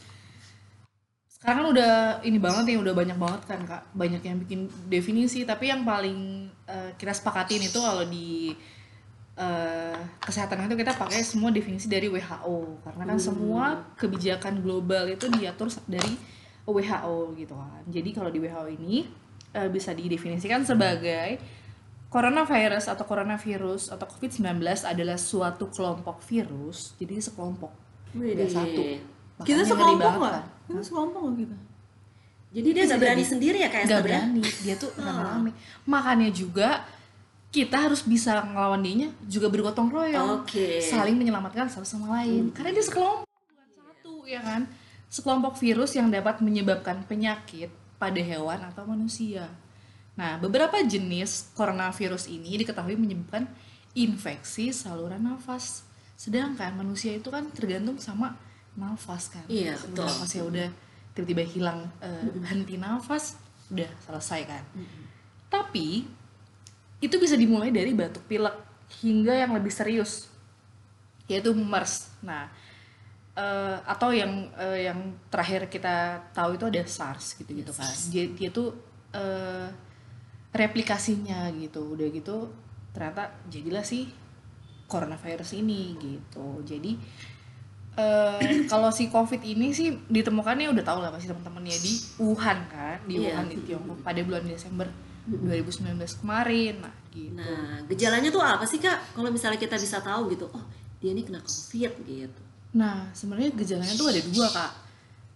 Sekarang 1.32 1.64
kan 1.64 1.68
udah 1.72 1.92
ini 2.28 2.36
banget 2.36 2.76
ya 2.76 2.78
udah 2.84 2.92
banyak 2.92 3.16
banget 3.16 3.42
kan 3.48 3.60
kak. 3.64 3.82
Banyak 3.96 4.20
yang 4.20 4.36
bikin 4.44 4.68
definisi. 4.92 5.48
Tapi 5.48 5.72
yang 5.72 5.88
paling 5.88 6.52
eh, 6.68 6.92
kita 7.00 7.16
sepakatin 7.16 7.64
itu 7.64 7.80
kalau 7.80 8.04
di 8.04 8.52
eh, 9.40 9.96
kesehatan 10.20 10.68
itu 10.68 10.76
kita 10.76 10.92
pakai 10.92 11.24
semua 11.24 11.48
definisi 11.48 11.88
dari 11.88 12.12
WHO 12.12 12.84
karena 12.84 13.02
kan 13.08 13.16
semua 13.16 13.96
kebijakan 13.96 14.60
global 14.60 15.08
itu 15.08 15.24
diatur 15.32 15.72
dari 15.88 16.39
WHO 16.66 17.34
gitu 17.36 17.54
kan. 17.56 17.82
Jadi 17.88 18.10
kalau 18.12 18.30
di 18.32 18.38
WHO 18.42 18.64
ini 18.70 19.06
eh, 19.54 19.68
bisa 19.68 19.96
didefinisikan 19.96 20.62
sebagai 20.62 21.40
coronavirus 22.10 22.90
atau 22.90 23.04
coronavirus 23.06 23.94
atau 23.94 24.06
COVID-19 24.10 24.58
adalah 24.82 25.16
suatu 25.16 25.70
kelompok 25.70 26.18
virus. 26.26 26.98
Jadi 26.98 27.22
sekelompok, 27.22 27.70
tidak 28.12 28.50
satu. 28.50 28.82
kita 29.46 29.62
Makanya 29.62 29.62
ngeri 29.62 29.70
sekelompok 29.70 30.12
nggak? 30.18 30.32
kan. 30.34 30.44
Kita 30.66 30.82
sekelompok 30.82 31.20
nggak 31.24 31.38
kita? 31.46 31.58
jadi 32.50 32.68
dia 32.74 32.82
nggak 32.82 32.98
berani 32.98 33.22
sendiri 33.22 33.58
ya 33.62 33.70
kayak 33.70 33.86
Gak 33.86 34.02
berani, 34.02 34.42
dia 34.42 34.74
tuh 34.74 34.90
rame-rame. 34.98 35.54
Makanya 35.86 36.28
juga 36.34 36.82
kita 37.54 37.78
harus 37.78 38.02
bisa 38.02 38.42
ngelawan 38.42 38.82
dia 38.82 39.06
juga 39.26 39.46
bergotong 39.46 39.86
royong, 39.86 40.42
Oke. 40.42 40.82
saling 40.82 41.14
menyelamatkan 41.14 41.70
satu 41.70 41.86
sama 41.86 42.18
lain. 42.18 42.50
Karena 42.50 42.74
dia 42.74 42.82
sekelompok 42.82 43.26
bukan 43.26 43.68
satu, 43.78 44.14
ya 44.26 44.42
kan? 44.42 44.66
Sekelompok 45.10 45.58
virus 45.58 45.98
yang 45.98 46.06
dapat 46.08 46.38
menyebabkan 46.38 47.02
penyakit 47.04 47.74
pada 47.98 48.22
hewan 48.22 48.62
atau 48.70 48.86
manusia. 48.86 49.50
Nah, 50.14 50.38
beberapa 50.38 50.78
jenis 50.80 51.50
coronavirus 51.58 52.30
ini 52.30 52.62
diketahui 52.62 52.94
menyebabkan 52.94 53.50
infeksi 53.92 54.70
saluran 54.70 55.26
nafas. 55.26 55.82
Sedangkan 56.14 56.78
manusia 56.78 57.16
itu 57.16 57.26
kan 57.28 57.50
tergantung 57.50 57.98
sama 57.98 58.38
nafas 58.78 59.34
kan. 59.34 59.44
Iya, 59.50 59.74
Kalau 59.74 59.90
betul. 59.90 60.06
Nafasnya 60.06 60.42
udah 60.46 60.68
tiba-tiba 61.10 61.42
hilang 61.42 61.80
eh, 61.98 62.30
henti 62.46 62.78
nafas, 62.78 63.34
udah 63.72 63.90
selesai 64.06 64.40
kan. 64.46 64.64
Tapi 65.50 66.06
itu 67.00 67.16
bisa 67.18 67.34
dimulai 67.34 67.74
dari 67.74 67.90
batuk 67.96 68.22
pilek 68.30 68.54
hingga 69.02 69.34
yang 69.34 69.56
lebih 69.56 69.72
serius 69.72 70.30
yaitu 71.30 71.54
MERS. 71.54 72.10
Nah, 72.26 72.50
eh, 73.36 73.76
atau 73.86 74.10
yang 74.10 74.50
eh, 74.56 74.90
yang 74.90 74.98
terakhir 75.30 75.70
kita 75.70 76.26
tahu 76.34 76.56
itu 76.58 76.64
ada 76.66 76.82
SARS 76.86 77.36
gitu-gitu 77.38 77.70
kan. 77.74 77.90
Dia, 78.10 78.24
dia 78.30 78.48
tuh 78.50 78.74
eh, 79.14 79.68
replikasinya 80.50 81.50
gitu. 81.54 81.94
Udah 81.94 82.08
gitu 82.10 82.50
ternyata 82.90 83.30
jadilah 83.46 83.86
sih 83.86 84.10
coronavirus 84.90 85.54
ini 85.62 85.94
gitu. 85.98 86.62
Jadi 86.66 86.98
eh, 87.94 88.66
kalau 88.72 88.90
si 88.90 89.06
COVID 89.06 89.42
ini 89.46 89.70
sih 89.70 89.94
ditemukannya 90.10 90.70
udah 90.74 90.84
tahu 90.84 90.98
lah 90.98 91.10
pasti 91.14 91.30
teman-teman 91.30 91.70
ya 91.70 91.78
di 91.78 91.94
Wuhan 92.18 92.58
kan, 92.66 92.98
di 93.06 93.22
Iya. 93.22 93.38
Wuhan 93.38 93.46
di 93.46 93.56
Tiongkok 93.62 93.98
pada 94.06 94.20
bulan 94.26 94.42
Desember 94.42 94.90
2019 95.30 95.94
kemarin. 96.18 96.82
Nah, 96.82 96.94
gitu. 97.14 97.34
Nah, 97.38 97.78
gejalanya 97.86 98.30
tuh 98.34 98.42
apa 98.42 98.66
sih 98.66 98.82
kak? 98.82 99.14
Kalau 99.14 99.30
misalnya 99.30 99.62
kita 99.62 99.78
bisa 99.78 100.02
tahu 100.02 100.34
gitu, 100.34 100.50
oh 100.50 100.64
dia 100.98 101.14
ini 101.14 101.22
kena 101.22 101.38
COVID 101.38 101.92
gitu. 102.02 102.42
Nah, 102.70 103.10
sebenarnya 103.10 103.50
gejalanya 103.54 103.94
tuh 103.98 104.08
ada 104.10 104.20
dua, 104.22 104.46
Kak. 104.46 104.72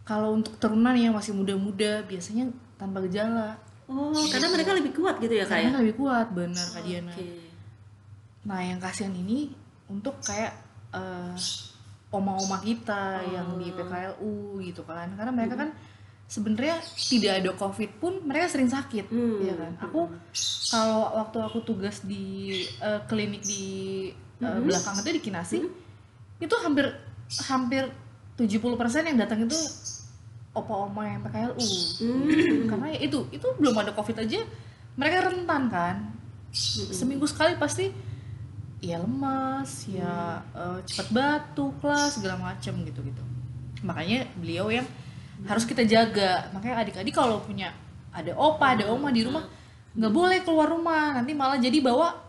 Kalau 0.04 0.36
untuk 0.36 0.54
turunan 0.60 0.92
yang 0.94 1.16
masih 1.16 1.32
muda-muda 1.32 2.04
biasanya 2.04 2.52
tanpa 2.76 3.00
gejala. 3.08 3.56
Oh, 3.88 4.12
karena 4.32 4.48
mereka 4.52 4.70
lebih 4.76 4.92
kuat 4.96 5.20
gitu 5.20 5.32
ya 5.36 5.44
kak 5.44 5.60
ya? 5.60 5.68
Karena 5.68 5.80
lebih 5.84 5.96
kuat, 6.00 6.32
benar 6.32 6.66
Kak 6.72 6.82
Diana. 6.84 7.12
Oke. 7.12 7.28
Nah, 8.44 8.60
yang 8.64 8.80
kasihan 8.80 9.12
ini 9.12 9.52
untuk 9.88 10.20
kayak 10.24 10.52
eh, 10.92 11.36
oma-oma 12.08 12.60
kita 12.64 13.24
yang 13.28 13.60
di 13.60 13.68
PKLU 13.72 14.60
gitu 14.64 14.84
kan. 14.84 15.12
Karena 15.16 15.32
mereka 15.32 15.56
kan 15.56 15.72
sebenarnya 16.24 16.80
tidak 16.96 17.32
ada 17.44 17.50
COVID 17.56 17.90
pun 18.00 18.12
mereka 18.24 18.48
sering 18.48 18.72
sakit, 18.72 19.08
Hmm. 19.12 19.40
ya 19.44 19.52
kan. 19.56 19.72
Aku 19.84 20.08
kalau 20.68 21.20
waktu 21.20 21.38
aku 21.44 21.58
tugas 21.64 22.00
di 22.04 22.52
eh, 22.80 23.00
klinik 23.04 23.44
di 23.44 23.64
eh, 24.40 24.60
belakang 24.64 24.96
itu 25.00 25.10
di 25.12 25.22
Kinasi, 25.24 25.58
itu 26.40 26.54
hampir 26.64 26.88
hampir 27.48 27.88
70% 28.36 29.10
yang 29.10 29.18
datang 29.18 29.46
itu 29.46 29.58
opa 30.54 30.86
oma 30.86 31.02
yang 31.06 31.22
PKLU 31.22 31.66
Hmm. 31.98 32.70
karena 32.70 32.86
ya 32.94 32.98
itu 33.10 33.26
itu 33.34 33.46
belum 33.58 33.74
ada 33.74 33.90
covid 33.94 34.22
aja 34.22 34.42
mereka 34.94 35.26
rentan 35.26 35.62
kan. 35.70 35.96
Seminggu 36.94 37.26
sekali 37.26 37.58
pasti 37.58 37.90
ya 38.78 39.02
lemas 39.02 39.90
ya 39.90 40.44
eh, 40.54 40.78
cepat 40.86 41.08
batuk 41.10 41.82
lah 41.82 42.06
segala 42.12 42.38
macem 42.38 42.78
gitu 42.86 43.00
gitu 43.02 43.22
makanya 43.84 44.24
beliau 44.38 44.72
yang 44.72 44.86
harus 45.44 45.68
kita 45.68 45.84
jaga. 45.84 46.48
Makanya 46.56 46.86
adik-adik 46.86 47.12
kalau 47.12 47.44
punya 47.44 47.74
ada 48.14 48.32
opa 48.32 48.78
ada 48.78 48.88
oma 48.88 49.12
di 49.12 49.26
rumah 49.26 49.44
nggak 49.92 50.12
boleh 50.12 50.38
keluar 50.40 50.72
rumah. 50.72 51.12
Nanti 51.20 51.36
malah 51.36 51.60
jadi 51.60 51.84
bawa 51.84 52.23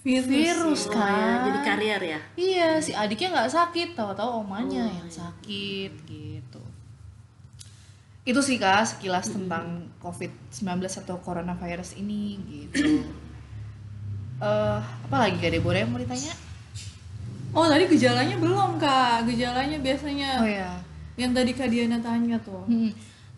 virus, 0.00 0.26
virus 0.26 0.82
Oh, 0.88 0.96
kan? 0.96 1.12
ya, 1.12 1.32
jadi 1.44 1.58
karier 1.60 2.02
ya. 2.02 2.18
Iya, 2.34 2.68
si 2.80 2.92
adiknya 2.92 3.28
nggak 3.36 3.52
sakit, 3.52 3.88
tahu-tahu 3.92 4.40
omanya 4.40 4.88
yang 4.88 5.04
sakit 5.06 5.92
gitu. 6.08 6.62
Itu 8.24 8.40
sih 8.40 8.56
kak 8.56 8.84
sekilas 8.86 9.28
tentang 9.28 9.88
COVID-19 10.00 10.64
atau 11.04 11.16
coronavirus 11.20 11.96
ini 11.96 12.40
gitu. 12.48 13.04
Eh, 14.40 14.80
apa 14.80 15.28
lagi 15.28 15.36
kak 15.36 15.52
Deborah 15.52 15.84
yang 15.84 15.92
mau 15.92 16.00
ditanya? 16.00 16.32
oh 17.52 17.68
tadi 17.68 17.84
gejalanya 17.84 18.40
belum 18.40 18.80
kak. 18.80 19.28
Gejalanya 19.28 19.76
biasanya 19.76 20.40
Oh 20.40 20.48
ya, 20.48 20.80
yang 21.20 21.36
tadi 21.36 21.52
kak 21.52 21.68
Diana 21.68 22.00
tanya 22.00 22.40
tuh. 22.40 22.64
Hmm, 22.64 22.88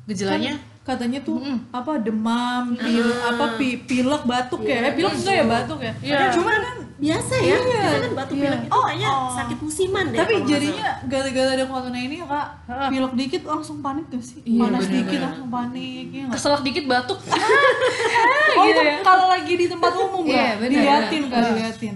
gejalanya? 0.06 0.54
Kan 0.54 0.71
katanya 0.82 1.22
tuh 1.22 1.38
Mm-mm. 1.38 1.70
apa 1.70 1.94
demam 1.96 2.74
pil, 2.74 3.06
apa 3.22 3.54
pi, 3.54 3.78
pilek 3.80 4.22
batuk 4.22 4.62
ya 4.62 4.82
eh, 4.82 4.92
pilek 4.92 5.14
enggak 5.14 5.34
ya 5.36 5.44
batuk 5.46 5.78
ya 5.78 5.92
Iya. 6.00 6.18
cuma 6.30 6.52
kan 6.52 6.76
Biasa 6.98 7.34
ya. 7.36 7.58
Kita 7.58 7.98
kan 7.98 8.14
batuk 8.14 8.34
Iya. 8.34 8.42
pilek 8.44 8.60
itu 8.60 8.70
Oh, 8.72 8.82
kayaknya 8.84 9.08
oh. 9.08 9.30
sakit 9.32 9.58
musiman 9.58 10.04
deh. 10.06 10.18
tapi 10.18 10.34
jadinya 10.42 10.88
gara-gara 11.04 11.50
ada 11.52 11.64
corona 11.64 11.94
ini 11.96 12.14
ya 12.16 12.26
kak 12.26 12.46
pilek 12.88 13.12
dikit 13.16 13.42
langsung 13.44 13.78
panik 13.78 14.06
gak 14.08 14.22
sih 14.22 14.38
Iya, 14.40 14.58
panas 14.60 14.80
bener-bener. 14.80 14.98
dikit 15.00 15.20
langsung 15.20 15.48
panik 15.48 16.06
ya 16.12 16.26
keselak 16.30 16.62
dikit 16.62 16.84
batuk. 16.84 17.18
oh 18.58 18.64
itu 18.64 18.82
kalau 19.00 19.26
lagi 19.28 19.52
di 19.52 19.66
tempat 19.66 19.92
umum 19.96 20.22
Iya, 20.24 20.34
ya 20.34 20.52
bener, 20.56 20.70
diliatin 20.72 21.22
bener. 21.24 21.32
kak 21.32 21.42
diliatin 21.48 21.94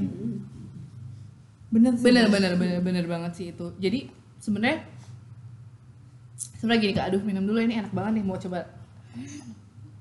bener 1.69 1.93
sih 1.93 2.03
bener 2.03 2.25
bener 2.29 2.53
bener 2.55 2.79
bener 2.81 3.05
banget 3.05 3.33
sih 3.33 3.47
itu. 3.51 3.67
Jadi 3.77 3.99
sebenarnya 4.37 4.79
sebenarnya 6.57 6.81
gini 6.81 6.93
kak, 6.95 7.07
aduh 7.09 7.21
minum 7.21 7.43
dulu 7.43 7.59
ini 7.59 7.75
enak 7.77 7.91
banget 7.91 8.13
nih 8.13 8.25
mau 8.25 8.35
coba 8.37 8.65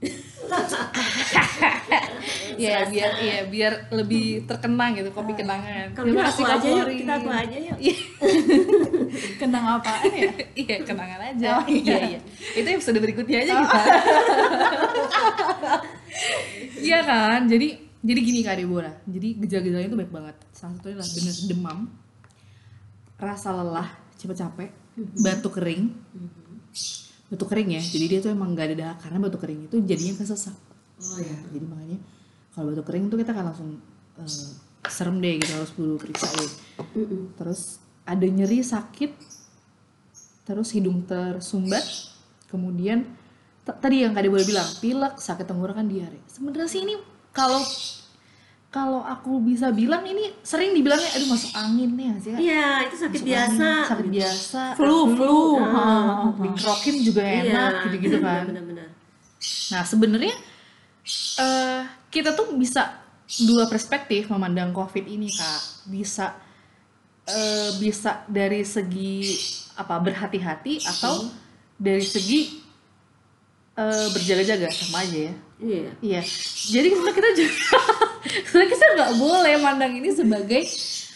ya 2.62 2.86
biar 2.88 3.12
ya 3.20 3.44
biar 3.50 3.90
lebih 3.92 4.48
terkenang 4.48 4.96
gitu 4.96 5.12
kopi 5.12 5.34
kenangan. 5.36 5.92
Kalau 5.92 6.14
kita 6.14 6.30
aku 6.30 6.42
Kak 6.46 6.56
aja 6.62 6.68
yuk, 6.70 6.88
kita 6.94 7.14
aku 7.20 7.30
aja 7.32 7.58
yuk. 7.58 7.78
Iya. 7.80 7.96
kenang 9.42 9.66
apaan 9.80 10.12
ya? 10.14 10.32
Iya 10.64 10.76
kenangan 10.86 11.20
aja. 11.34 11.50
Iya. 11.68 11.98
Iya 12.16 12.20
itu 12.56 12.68
episode 12.70 13.00
berikutnya 13.02 13.38
aja 13.44 13.54
kita. 13.66 13.82
Iya 16.80 17.00
kan? 17.04 17.50
Jadi 17.50 17.68
jadi 18.06 18.20
gini 18.22 18.46
kak 18.46 18.62
Deborah. 18.62 18.94
Jadi 19.10 19.42
gejala-gejalanya 19.42 19.90
itu 19.90 19.98
baik 19.98 20.14
banget. 20.14 20.36
Salah 20.54 20.78
satunya 20.78 21.02
adalah 21.02 21.10
bener 21.10 21.36
demam 21.50 21.90
rasa 23.16 23.56
lelah 23.56 23.88
cepet 24.20 24.36
capek 24.36 24.70
batuk 25.24 25.60
kering 25.60 25.92
batuk 27.36 27.52
kering 27.52 27.70
ya. 27.76 27.82
Jadi 27.84 28.06
dia 28.08 28.20
tuh 28.24 28.32
emang 28.32 28.56
nggak 28.56 28.66
ada 28.72 28.76
darah. 28.76 28.98
Karena 28.98 29.18
batuk 29.20 29.44
kering 29.44 29.68
itu 29.68 29.78
jadinya 29.84 30.16
kesesak 30.24 30.56
Oh 30.96 31.20
ya. 31.20 31.36
jadi 31.52 31.68
makanya 31.68 32.00
kalau 32.56 32.72
batuk 32.72 32.88
kering 32.88 33.12
tuh 33.12 33.20
kita 33.20 33.36
kan 33.36 33.44
langsung 33.52 33.84
eh, 34.16 34.48
serem 34.88 35.20
deh 35.20 35.36
gitu. 35.44 35.52
Harus 35.54 35.72
dulu 35.76 35.94
periksa 36.00 36.28
ya 36.32 36.48
terus 37.36 37.84
ada 38.08 38.26
nyeri 38.26 38.64
sakit. 38.64 39.12
Terus 40.46 40.70
hidung 40.78 41.04
tersumbat. 41.04 41.84
Kemudian 42.48 43.04
tadi 43.66 44.06
yang 44.06 44.14
tadi 44.14 44.30
boleh 44.30 44.46
bilang 44.46 44.70
pilek 44.80 45.18
sakit 45.18 45.46
tenggorokan 45.50 45.90
diare. 45.90 46.22
Sebenarnya 46.30 46.70
sih 46.70 46.86
ini 46.86 46.96
kalau 47.34 47.60
kalau 48.76 49.00
aku 49.00 49.40
bisa 49.40 49.72
bilang 49.72 50.04
ini 50.04 50.36
sering 50.44 50.76
dibilangnya 50.76 51.08
aduh 51.16 51.32
masuk 51.32 51.52
angin 51.56 51.96
nih 51.96 52.08
sih. 52.20 52.34
Iya, 52.36 52.84
itu 52.84 52.96
sakit 53.00 53.16
Masuk 53.16 53.30
biasa. 53.32 53.64
angin, 53.64 53.88
sakit 53.88 54.08
biasa 54.12 54.62
flu 54.76 54.98
flu 55.16 55.40
Ah. 55.64 56.36
dikrokin 56.36 56.96
juga 57.00 57.24
enak 57.24 57.72
Iya, 57.72 57.84
gitu-gitu 57.88 58.18
kan 58.20 58.44
Benar-benar. 58.46 58.90
Nah 59.72 59.84
sebenarnya 59.88 60.36
eh 61.40 61.82
kita 62.10 62.36
tuh 62.36 62.52
bisa 62.54 63.00
dua 63.42 63.64
perspektif 63.66 64.28
memandang 64.28 64.70
COVID 64.70 65.06
ini 65.06 65.32
kak. 65.32 65.62
Bisa 65.88 66.36
eh, 67.26 67.72
bisa 67.80 68.28
dari 68.28 68.62
segi 68.62 69.24
apa 69.74 69.96
berhati-hati 69.98 70.84
atau 70.84 71.32
dari 71.76 72.04
segi 72.04 72.60
eh, 73.74 74.08
berjaga-jaga 74.12 74.68
sama 74.70 75.00
aja 75.00 75.32
ya. 75.32 75.36
Iya. 75.58 75.92
Iya. 76.00 76.22
Jadi 76.68 76.88
sebenarnya 76.90 77.16
kita 77.16 77.30
juga 77.34 77.56
sebenarnya 78.46 78.70
kita 78.70 78.86
nggak 78.94 79.12
boleh 79.16 79.54
mandang 79.58 79.94
ini 79.94 80.10
sebagai 80.12 80.62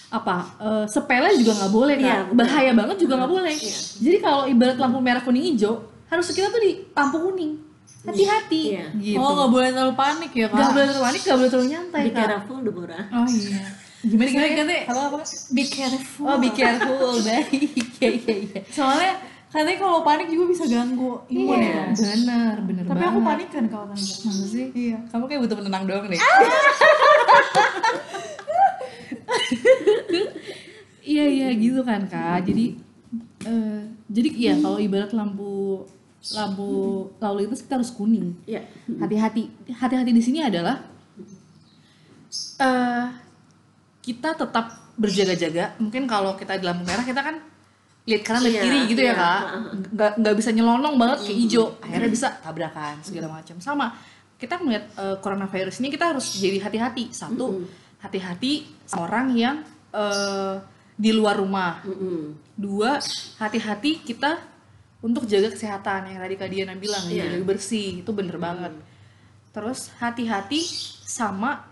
apa 0.09 0.35
eh, 0.57 0.85
sepele 0.85 1.29
juga 1.37 1.51
nggak 1.55 1.71
boleh. 1.71 1.95
Iya, 1.95 2.17
betul. 2.23 2.35
Bahaya 2.35 2.71
banget 2.73 2.97
juga 2.97 3.13
nggak 3.17 3.31
boleh. 3.31 3.53
Iya. 3.53 3.77
Jadi 3.99 4.17
kalau 4.19 4.43
ibarat 4.45 4.77
lampu 4.77 4.99
merah 4.99 5.19
kuning 5.19 5.45
hijau 5.49 5.81
harus 6.05 6.25
kita 6.29 6.47
tuh 6.47 6.57
di 6.57 6.71
lampu 6.89 7.17
kuning. 7.21 7.51
Hati-hati. 7.99 8.61
Iya. 8.71 8.85
Gitu. 8.95 9.19
oh 9.19 9.31
nggak 9.33 9.51
boleh 9.51 9.69
terlalu 9.69 9.93
panik 9.93 10.31
ya 10.31 10.47
kak 10.47 10.55
Gak 10.55 10.69
boleh 10.71 10.85
terlalu 10.87 11.03
panik, 11.03 11.21
gak 11.21 11.35
boleh 11.35 11.49
terlalu 11.49 11.67
nyantai 11.69 11.99
Be 11.99 12.09
kak. 12.09 12.19
careful, 12.21 12.57
Deborah. 12.63 13.03
oh 13.11 13.27
iya 13.27 13.63
Gimana 13.99 14.29
gimana? 14.31 14.47
katanya- 14.55 14.85
Apa 14.87 15.01
apa? 15.03 15.17
be 15.51 15.63
careful 15.67 16.23
Oh 16.23 16.37
be 16.39 16.49
careful, 16.49 17.11
baik. 17.27 17.51
Iya 17.99 18.09
iya 18.15 18.35
iya. 18.39 18.59
soalnya 18.71 19.11
katanya 19.49 19.77
kalau 19.77 19.99
panik 20.01 20.29
juga 20.29 20.45
bisa 20.47 20.63
ganggu 20.65 21.25
imun 21.25 21.57
ya 21.57 21.89
Bener, 21.89 22.55
bener 22.63 22.83
tapi 22.85 22.95
banget. 22.95 23.09
aku 23.09 23.19
panik 23.23 23.49
kan 23.49 23.65
kalau 23.65 23.85
tanya 23.89 24.05
Masa 24.05 24.45
sih? 24.45 24.67
iya 24.71 24.97
Kamu 25.09 25.25
kayak 25.25 25.41
butuh 25.41 25.57
penenang 25.57 25.83
doang 25.85 26.05
deh. 26.05 26.21
Iya 31.01 31.25
iya 31.25 31.47
gitu 31.57 31.81
kan 31.81 32.05
kak. 32.05 32.45
Jadi 32.45 32.77
eh 33.45 33.81
jadi 34.05 34.29
iya 34.31 34.53
kalau 34.55 34.77
ibarat 34.77 35.09
lampu 35.09 35.81
lampu 36.35 36.69
lalu 37.17 37.47
lintas 37.47 37.65
kita 37.65 37.81
harus 37.81 37.89
kuning. 37.89 38.37
Iya. 38.45 38.61
Hati-hati. 38.99 39.49
Hati-hati 39.71 40.11
di 40.11 40.21
sini 40.21 40.39
adalah 40.43 40.85
eh 42.59 43.05
kita 44.03 44.37
tetap 44.37 44.93
berjaga-jaga. 44.99 45.73
Mungkin 45.81 46.05
kalau 46.05 46.37
kita 46.37 46.61
di 46.61 46.65
lampu 46.67 46.85
merah 46.85 47.01
kita 47.01 47.21
kan 47.23 47.41
lihat 48.09 48.23
kanan 48.25 48.41
lihat 48.49 48.63
kiri 48.65 48.79
gitu 48.89 49.01
ya 49.05 49.13
iya. 49.13 49.21
kak. 49.21 49.41
Nggak 49.93 50.11
nggak 50.19 50.35
bisa 50.41 50.49
nyelonong 50.49 50.95
banget 50.97 51.19
ke 51.29 51.31
hijau. 51.37 51.65
Akhirnya 51.77 52.09
bisa 52.09 52.27
tabrakan 52.41 52.95
segala 53.05 53.27
macam. 53.37 53.55
Sama 53.61 53.93
kita 54.41 54.57
melihat 54.57 54.85
eh, 54.97 55.17
coronavirus 55.21 55.77
ini 55.79 55.87
kita 55.93 56.17
harus 56.17 56.25
jadi 56.41 56.57
hati-hati. 56.65 57.13
Satu 57.13 57.69
hati-hati 58.01 58.65
sama 58.89 59.05
orang 59.05 59.27
yang 59.37 59.55
eh, 59.93 60.55
di 60.99 61.11
luar 61.15 61.39
rumah. 61.39 61.79
Dua, 62.59 62.99
hati-hati 63.39 64.03
kita 64.03 64.35
untuk 64.99 65.23
jaga 65.23 65.55
kesehatan 65.55 66.11
yang 66.11 66.19
tadi 66.19 66.35
Kak 66.35 66.49
Diana 66.51 66.75
bilang, 66.75 67.07
Iya. 67.07 67.31
jaga 67.31 67.55
bersih, 67.55 68.03
itu 68.03 68.11
bener 68.11 68.35
banget. 68.35 68.75
Terus 69.55 69.95
hati-hati 69.95 70.59
sama 71.07 71.63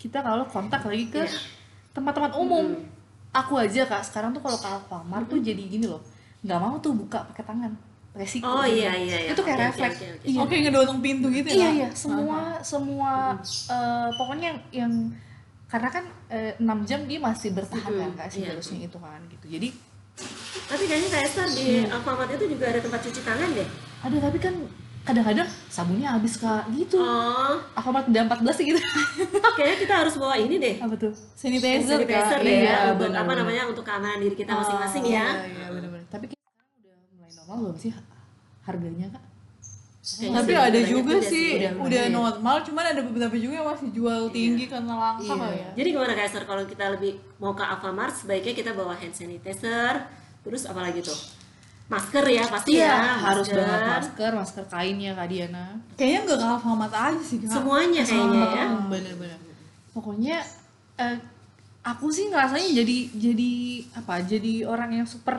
kita 0.00 0.24
kalau 0.24 0.48
kontak 0.48 0.80
lagi 0.88 1.12
ke 1.12 1.28
Iya. 1.28 1.36
tempat-tempat 1.92 2.32
umum. 2.40 2.80
Aku 3.30 3.54
aja 3.54 3.86
Kak, 3.86 4.02
sekarang 4.02 4.34
tuh 4.34 4.42
kalau 4.42 4.58
ke 4.58 4.66
Alfamart 4.66 5.26
tuh 5.30 5.38
jadi 5.38 5.62
gini 5.62 5.86
loh, 5.86 6.02
nggak 6.42 6.58
mau 6.58 6.74
tuh 6.82 6.90
buka 6.98 7.22
pakai 7.30 7.46
tangan, 7.46 7.70
resiko. 8.10 8.42
Oh 8.50 8.66
iya 8.66 8.90
iya 8.98 9.16
iya. 9.22 9.30
Itu 9.30 9.46
kayak 9.46 9.58
oke, 9.58 9.66
refleks. 9.70 9.98
oke, 10.02 10.06
oke. 10.18 10.26
Iya. 10.26 10.38
oke 10.42 10.54
ngedorong 10.66 10.98
pintu 10.98 11.26
gitu 11.30 11.46
ya 11.46 11.54
Iya 11.54 11.68
iya, 11.70 11.88
semua 11.94 12.58
semua 12.66 13.38
eh, 13.70 14.08
pokoknya 14.18 14.46
yang, 14.50 14.58
yang 14.74 14.92
karena 15.70 15.88
kan 15.94 16.04
eh, 16.26 16.58
6 16.58 16.88
jam 16.90 17.00
dia 17.06 17.18
masih 17.22 17.54
bertahan 17.54 17.92
kan 17.94 18.10
Kak, 18.18 18.26
si 18.34 18.42
iya. 18.42 18.50
virusnya 18.50 18.90
itu 18.90 18.98
kan 18.98 19.20
gitu. 19.30 19.46
Jadi 19.46 19.68
Tapi 20.66 20.84
kayaknya 20.90 21.08
kayak 21.14 21.30
di 21.54 21.68
Alfamart 21.86 22.30
itu 22.34 22.44
juga 22.50 22.64
ada 22.68 22.80
tempat 22.82 23.00
cuci 23.06 23.20
tangan 23.22 23.48
deh. 23.54 23.68
ada 24.00 24.16
tapi 24.18 24.38
kan 24.42 24.54
kadang-kadang 25.10 25.48
sabunnya 25.66 26.08
habis 26.14 26.34
kak. 26.34 26.62
Gitu. 26.70 26.96
Oh, 26.96 27.58
aku 27.74 27.88
mah 27.90 28.02
udah 28.02 28.22
14 28.24 28.54
sih 28.54 28.64
gitu. 28.66 28.78
Kayaknya 29.58 29.76
kita 29.78 29.94
harus 29.98 30.14
bawa 30.14 30.34
ini 30.34 30.56
deh. 30.56 30.74
apa 30.78 30.94
tuh? 30.94 31.12
Sanitizer 31.34 31.98
Sanitizer 31.98 32.38
deh 32.40 32.54
Iya, 32.56 32.70
ya, 32.70 32.78
untuk 32.94 33.10
benar, 33.10 33.26
apa 33.26 33.32
namanya 33.34 33.62
untuk 33.66 33.82
keamanan 33.82 34.18
diri 34.18 34.34
kita 34.34 34.52
masing-masing 34.52 35.02
ya. 35.04 35.26
iya 35.36 35.50
iya 35.50 35.66
benar-benar. 35.68 36.06
Tapi 36.06 36.24
kayak 36.26 36.40
sekarang 36.40 36.70
udah 36.78 36.94
mulai 37.12 37.30
normal 37.34 37.56
belum 37.60 37.76
sih 37.76 37.90
harganya 38.62 39.06
kak? 39.10 39.24
Kayaknya 40.00 40.32
tapi 40.32 40.48
sih, 40.48 40.58
ada 40.64 40.80
juga 40.82 41.14
sih. 41.20 41.48
Udah, 41.60 41.72
udah, 41.76 42.02
iya. 42.06 42.10
normal 42.10 42.56
cuman 42.64 42.84
ada 42.86 43.00
beberapa 43.04 43.36
juga 43.36 43.54
yang 43.56 43.68
masih 43.68 43.88
jual 43.90 44.20
tinggi 44.30 44.64
karena 44.64 44.94
langka 44.96 45.28
Iya. 45.28 45.46
ya. 45.52 45.68
Jadi 45.76 45.88
gimana 45.90 46.12
Esther 46.16 46.44
kalau 46.44 46.64
kita 46.64 46.84
lebih 46.88 47.12
mau 47.36 47.52
ke 47.52 47.60
Alfamart 47.60 48.14
sebaiknya 48.16 48.54
kita 48.54 48.70
bawa 48.72 48.96
hand 48.96 49.12
sanitizer, 49.12 50.08
terus 50.40 50.64
apa 50.64 50.80
lagi 50.80 51.04
tuh? 51.04 51.18
Masker 51.90 52.22
ya 52.24 52.44
pasti 52.46 52.70
iya 52.72 52.86
ya, 52.86 53.14
harus 53.20 53.44
masker. 53.44 53.58
banget 53.60 53.82
masker 53.90 54.30
masker 54.32 54.64
kainnya 54.66 55.10
kak 55.12 55.26
Diana 55.26 55.64
kayaknya 55.98 56.18
nggak 56.22 56.38
ke 56.38 56.46
Alfamart 56.48 56.94
aja 56.94 57.18
sih 57.20 57.38
Kak. 57.38 57.50
Semuanya 57.50 58.02
kayaknya 58.02 58.46
ya. 58.48 58.64
Hmm, 58.68 58.86
bener-bener 58.86 59.38
pokoknya 59.90 60.36
eh, 60.96 61.16
aku 61.82 62.06
sih 62.08 62.30
ngerasanya 62.30 62.70
jadi 62.76 62.96
jadi 63.12 63.50
apa 63.96 64.14
jadi 64.22 64.52
orang 64.64 64.90
yang 64.94 65.04
super 65.04 65.34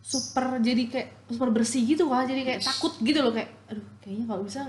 super 0.00 0.62
jadi 0.62 0.82
kayak 0.86 1.08
super 1.28 1.50
bersih 1.50 1.82
gitu 1.84 2.06
kak 2.06 2.24
jadi 2.24 2.42
kayak 2.46 2.60
takut 2.62 2.94
gitu 2.96 3.18
loh 3.20 3.34
kayak 3.34 3.50
aduh 3.66 3.84
kayaknya 3.98 4.24
kalau 4.24 4.42
bisa 4.42 4.62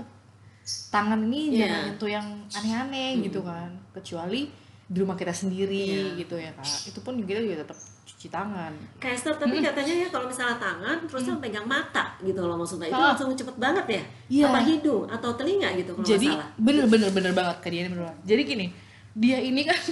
tangan 0.90 1.20
ini 1.22 1.40
Iya. 1.48 1.58
jangan 1.62 1.80
nyentuh 1.86 2.10
yang 2.10 2.26
aneh-aneh 2.50 3.10
gitu 3.22 3.40
kan 3.40 3.70
kecuali 3.94 4.50
di 4.84 4.98
rumah 4.98 5.14
kita 5.14 5.30
sendiri 5.32 5.86
Iya. 6.12 6.18
gitu 6.18 6.34
ya 6.36 6.50
kak 6.52 6.66
itu 6.84 6.98
pun 6.98 7.14
kita 7.22 7.40
juga 7.40 7.62
tetap 7.62 7.78
cuci 8.18 8.28
tangan 8.28 8.74
Kayak 8.98 9.14
Esther, 9.14 9.34
tapi 9.38 9.62
katanya 9.62 9.94
ya 9.94 10.08
kalau 10.08 10.26
misalnya 10.26 10.58
tangan 10.58 11.06
terus 11.06 11.22
yang 11.22 11.38
pegang 11.38 11.62
mata 11.64 12.18
gitu 12.18 12.40
loh 12.42 12.58
maksudnya 12.58 12.90
itu 12.90 12.98
Ah. 12.98 13.14
langsung 13.14 13.30
cepet 13.30 13.54
banget 13.56 13.86
ya? 13.88 14.02
Iya. 14.26 14.44
Apa 14.50 14.60
hidung 14.60 15.06
atau 15.06 15.30
telinga 15.32 15.70
gitu 15.72 15.94
kalau 15.94 16.02
jadi 16.04 16.26
nggak 16.26 16.42
salah? 16.42 16.50
bener 16.58 16.84
bener 16.86 17.10
bener 17.12 17.30
banget 17.30 17.56
ini 17.64 17.86
bener 17.88 18.02
banget 18.04 18.18
jadi 18.26 18.42
gini 18.42 18.66
dia 19.14 19.38
ini 19.38 19.62
kan 19.62 19.78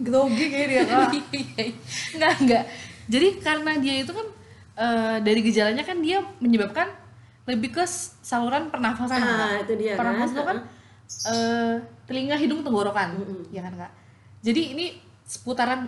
grogi 0.00 0.46
kayak 0.46 0.68
dia 0.68 0.82
kak 0.86 1.10
enggak 2.14 2.32
enggak 2.38 2.64
jadi 3.10 3.28
karena 3.40 3.72
dia 3.76 3.94
itu 3.98 4.12
kan 4.14 4.26
eh, 4.76 5.16
dari 5.18 5.40
gejalanya 5.42 5.82
kan 5.82 5.98
dia 5.98 6.22
menyebabkan 6.38 6.86
lebih 7.48 7.72
ke 7.72 7.84
saluran 8.22 8.68
pernafasan 8.68 9.18
Ah, 9.18 9.56
Kak. 9.56 9.66
itu 9.66 9.74
dia, 9.74 9.96
pernafasan 9.96 10.30
kan? 10.30 10.38
itu 10.38 10.42
kan 10.44 10.58
eh, 11.26 11.74
telinga 12.06 12.36
hidung 12.36 12.62
tenggorokan 12.62 13.18
Mm-mm. 13.18 13.42
ya 13.50 13.58
kan 13.60 13.74
kak 13.74 13.90
jadi 14.38 14.78
ini 14.78 14.86
seputaran 15.28 15.84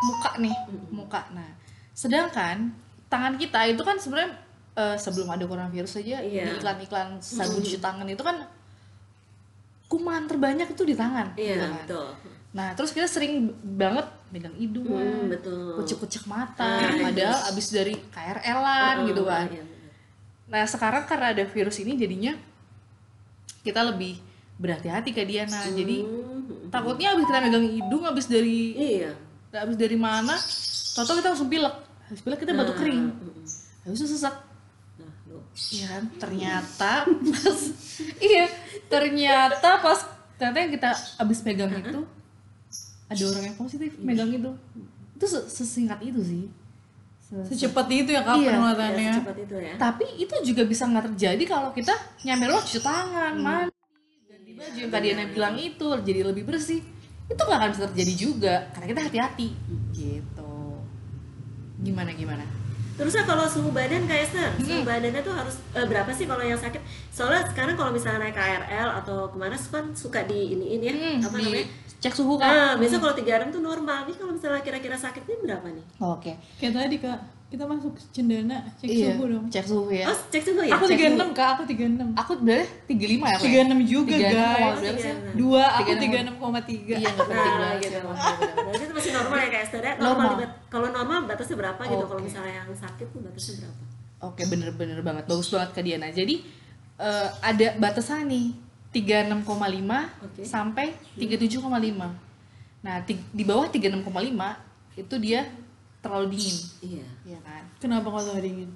muka 0.00 0.30
nih 0.38 0.54
muka 0.88 1.20
nah 1.30 1.50
sedangkan 1.90 2.70
tangan 3.06 3.34
kita 3.34 3.66
itu 3.66 3.82
kan 3.82 3.98
sebenarnya 3.98 4.32
eh, 4.74 4.96
sebelum 4.96 5.28
ada 5.28 5.44
coronavirus 5.44 5.98
aja 6.00 6.18
Iya. 6.18 6.44
di 6.46 6.50
iklan-iklan 6.56 7.18
sabun 7.18 7.58
cuci 7.58 7.78
tangan 7.78 8.06
itu 8.06 8.22
kan 8.22 8.46
kuman 9.86 10.26
terbanyak 10.26 10.68
itu 10.68 10.82
di 10.82 10.94
tangan 10.94 11.34
Iya, 11.34 11.54
gitu 11.54 11.60
kan. 11.60 11.74
betul. 11.80 12.06
Nah, 12.54 12.68
terus 12.72 12.90
kita 12.90 13.06
sering 13.06 13.50
banget 13.60 14.06
megang 14.30 14.54
hidung, 14.54 14.86
Hmm, 14.86 15.26
betul. 15.26 15.74
kucek-kucek 15.74 16.24
mata, 16.24 16.78
padahal 16.96 17.50
abis 17.50 17.66
dari 17.70 17.94
KRL-an 18.08 19.06
gitu 19.06 19.22
kan. 19.22 19.46
Iya, 19.46 19.62
bener. 19.62 19.90
Nah, 20.46 20.62
sekarang 20.64 21.02
karena 21.04 21.30
ada 21.30 21.44
virus 21.44 21.78
ini 21.78 21.94
jadinya 21.94 22.34
kita 23.60 23.82
lebih 23.84 24.18
berhati-hati 24.56 25.10
ke 25.10 25.22
Diana. 25.22 25.60
Jadi 25.66 26.02
Hmm, 26.02 26.68
takutnya 26.68 27.12
abis 27.12 27.24
kita 27.24 27.40
megang 27.40 27.66
hidung, 27.66 28.02
abis 28.04 28.26
dari 28.26 28.58
Iya. 28.74 29.10
abis 29.54 29.76
dari 29.76 29.94
mana, 29.94 30.34
tau 30.92 31.06
kita 31.08 31.30
langsung 31.30 31.46
pilek. 31.46 31.74
Habis 32.04 32.20
pilek 32.20 32.38
kita 32.38 32.52
batuk 32.52 32.76
kering. 32.76 33.02
Mm-mm. 33.08 33.46
Habis 33.84 33.98
itu 34.00 34.08
sesak. 34.10 34.34
Nah. 34.96 35.12
Iya 35.70 35.86
kan? 35.88 36.02
Ternyata 36.18 36.92
pas 37.06 37.60
iya, 38.24 38.44
ternyata 38.88 39.70
pas 39.78 40.00
ternyata 40.34 40.58
yang 40.60 40.72
kita 40.72 40.90
abis 41.16 41.38
megang 41.40 41.70
itu 41.72 42.00
ada 43.04 43.22
orang 43.24 43.44
yang 43.44 43.56
positif 43.56 43.90
megang 43.98 44.30
itu. 44.30 44.50
Itu 45.14 45.24
se- 45.24 45.46
sesingkat 45.48 46.02
itu 46.02 46.20
sih. 46.20 46.44
Se- 47.20 47.46
secepat 47.50 47.86
itu 47.88 48.10
ya 48.10 48.20
kak 48.20 48.36
Iya. 48.36 48.48
penularannya 48.50 49.02
Ya, 49.04 49.14
secepat 49.14 49.36
itu 49.40 49.56
ya. 49.56 49.74
Tapi 49.76 50.04
itu 50.16 50.34
juga 50.44 50.62
bisa 50.62 50.84
nggak 50.84 51.04
terjadi 51.10 51.44
kalau 51.44 51.70
kita 51.70 51.94
nyampe 52.22 52.44
rumah 52.44 52.62
cuci 52.62 52.80
tangan, 52.80 53.32
mandi, 53.36 53.70
ganti 53.70 53.73
baju 54.54 54.78
yang 54.78 54.90
tadi 54.90 55.06
Diana 55.08 55.24
bilang 55.26 55.54
itu 55.56 55.86
jadi 56.00 56.20
lebih 56.22 56.44
bersih. 56.44 56.80
Itu 57.24 57.40
nggak 57.40 57.58
akan 57.58 57.70
bisa 57.70 57.84
terjadi 57.88 58.14
juga 58.14 58.54
karena 58.70 58.86
kita 58.86 59.00
hati-hati. 59.02 59.48
Gitu. 59.90 60.54
Gimana 61.80 62.10
gimana? 62.12 62.44
Terusnya 62.94 63.26
kalau 63.26 63.42
suhu 63.44 63.74
badan 63.74 64.06
kayak 64.06 64.30
Hmm. 64.30 64.54
suhu 64.56 64.82
badannya 64.82 65.18
tuh 65.18 65.34
harus 65.34 65.58
eh, 65.74 65.82
berapa 65.82 66.06
sih 66.14 66.24
kalau 66.24 66.40
yang 66.40 66.54
sakit? 66.54 66.78
Soalnya 67.10 67.42
sekarang 67.44 67.74
kalau 67.74 67.90
misalnya 67.90 68.22
naik 68.22 68.34
KRL 68.34 69.02
atau 69.02 69.26
ke 69.26 69.36
mana 69.36 69.58
kan 69.58 69.90
suka 69.92 70.22
di 70.22 70.54
iniin 70.54 70.80
ya, 70.80 70.92
Hmm, 70.94 71.18
apa 71.20 71.36
di 71.36 71.44
namanya? 71.44 71.66
cek 71.98 72.14
suhu 72.14 72.38
kan? 72.38 72.46
Ah, 72.46 72.72
biasa 72.78 73.02
kalau 73.02 73.14
36 73.16 73.50
tuh 73.50 73.58
normal. 73.60 74.06
Ini 74.06 74.14
kalau 74.14 74.32
misalnya 74.32 74.62
kira-kira 74.62 74.94
sakitnya 74.94 75.36
berapa 75.42 75.66
nih? 75.66 75.84
Oke. 75.98 76.38
kayak 76.54 76.72
tadi 76.72 76.96
kak 77.02 77.18
kita 77.54 77.64
masuk 77.64 77.94
cendana 78.10 78.58
cek 78.76 78.88
Iya, 78.88 79.06
suhu 79.08 79.24
dong 79.28 79.44
Cek 79.46 79.64
suhu 79.64 79.88
ya. 79.88 80.06
Oh, 80.06 80.18
cek 80.26 80.42
suhu 80.42 80.60
ya? 80.60 80.74
aku 80.74 80.84
cek 80.84 80.98
36 81.06 81.30
kak 81.30 81.48
aku 81.54 81.62
36 81.64 82.18
Aku 82.18 82.32
berarti 82.36 82.66
35 82.90 83.14
ya, 83.14 83.18
Pak? 83.22 83.38
36 83.38 83.86
juga 83.86 84.14
36 84.16 84.26
guys 84.26 85.04
dua 85.34 85.62
aku 85.72 85.90
36. 85.92 86.02
36,3 86.02 86.98
Iya, 86.98 87.08
nggak 87.08 87.24
penting 87.24 87.38
Nah, 87.46 87.54
banget. 87.56 87.78
gitu. 87.80 87.98
Berarti 88.56 88.82
itu 88.82 88.94
masih 88.94 89.12
normal 89.12 89.36
ya 89.36 89.48
kayak 89.48 89.64
Esther 89.64 89.80
ya? 89.80 89.92
Normal. 89.96 90.26
Normal. 90.28 90.48
Kalau 90.66 90.88
normal 90.90 91.18
batasnya 91.24 91.56
berapa 91.56 91.82
gitu? 91.84 92.04
Kalau 92.04 92.20
misalnya 92.20 92.52
yang 92.56 92.70
sakit 92.70 93.06
tuh 93.08 93.20
batasnya 93.20 93.54
berapa? 93.60 93.82
Oke, 94.24 94.42
bener-bener 94.44 94.98
banget. 95.00 95.24
Bagus 95.24 95.48
banget 95.48 95.70
ke 95.70 95.80
Diana. 95.80 96.08
Jadi 96.08 96.34
eh, 96.96 97.28
ada 97.40 97.66
batasan 97.76 98.26
nih 98.26 98.46
36,5 98.90 99.46
Oke. 100.22 100.42
sampai 100.42 100.86
37,5. 101.14 101.62
Nah, 102.80 102.96
ti- 103.00 103.24
di 103.28 103.42
bawah 103.42 103.66
36,5 103.66 104.02
itu 104.94 105.14
dia 105.18 105.42
terlalu 106.04 106.26
dingin, 106.30 106.56
Iya. 106.82 107.06
ya 107.26 107.38
kan? 107.40 107.62
kenapa 107.78 108.06
kau 108.06 108.20
tahu 108.20 108.38
dingin 108.38 108.68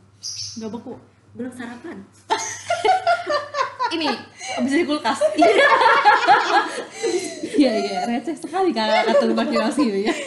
nggak 0.57 0.73
beku 0.73 0.97
Belum 1.31 1.53
sarapan. 1.53 1.97
Ini 3.95 4.09
bisa 4.59 4.75
di 4.75 4.85
kulkas. 4.85 5.21
Iya, 7.59 7.73
iya, 7.75 7.99
receh 8.07 8.35
sekali 8.35 8.71
kakak 8.71 9.07
kata 9.09 9.25
imajinasi 9.29 9.83
ya. 10.03 10.15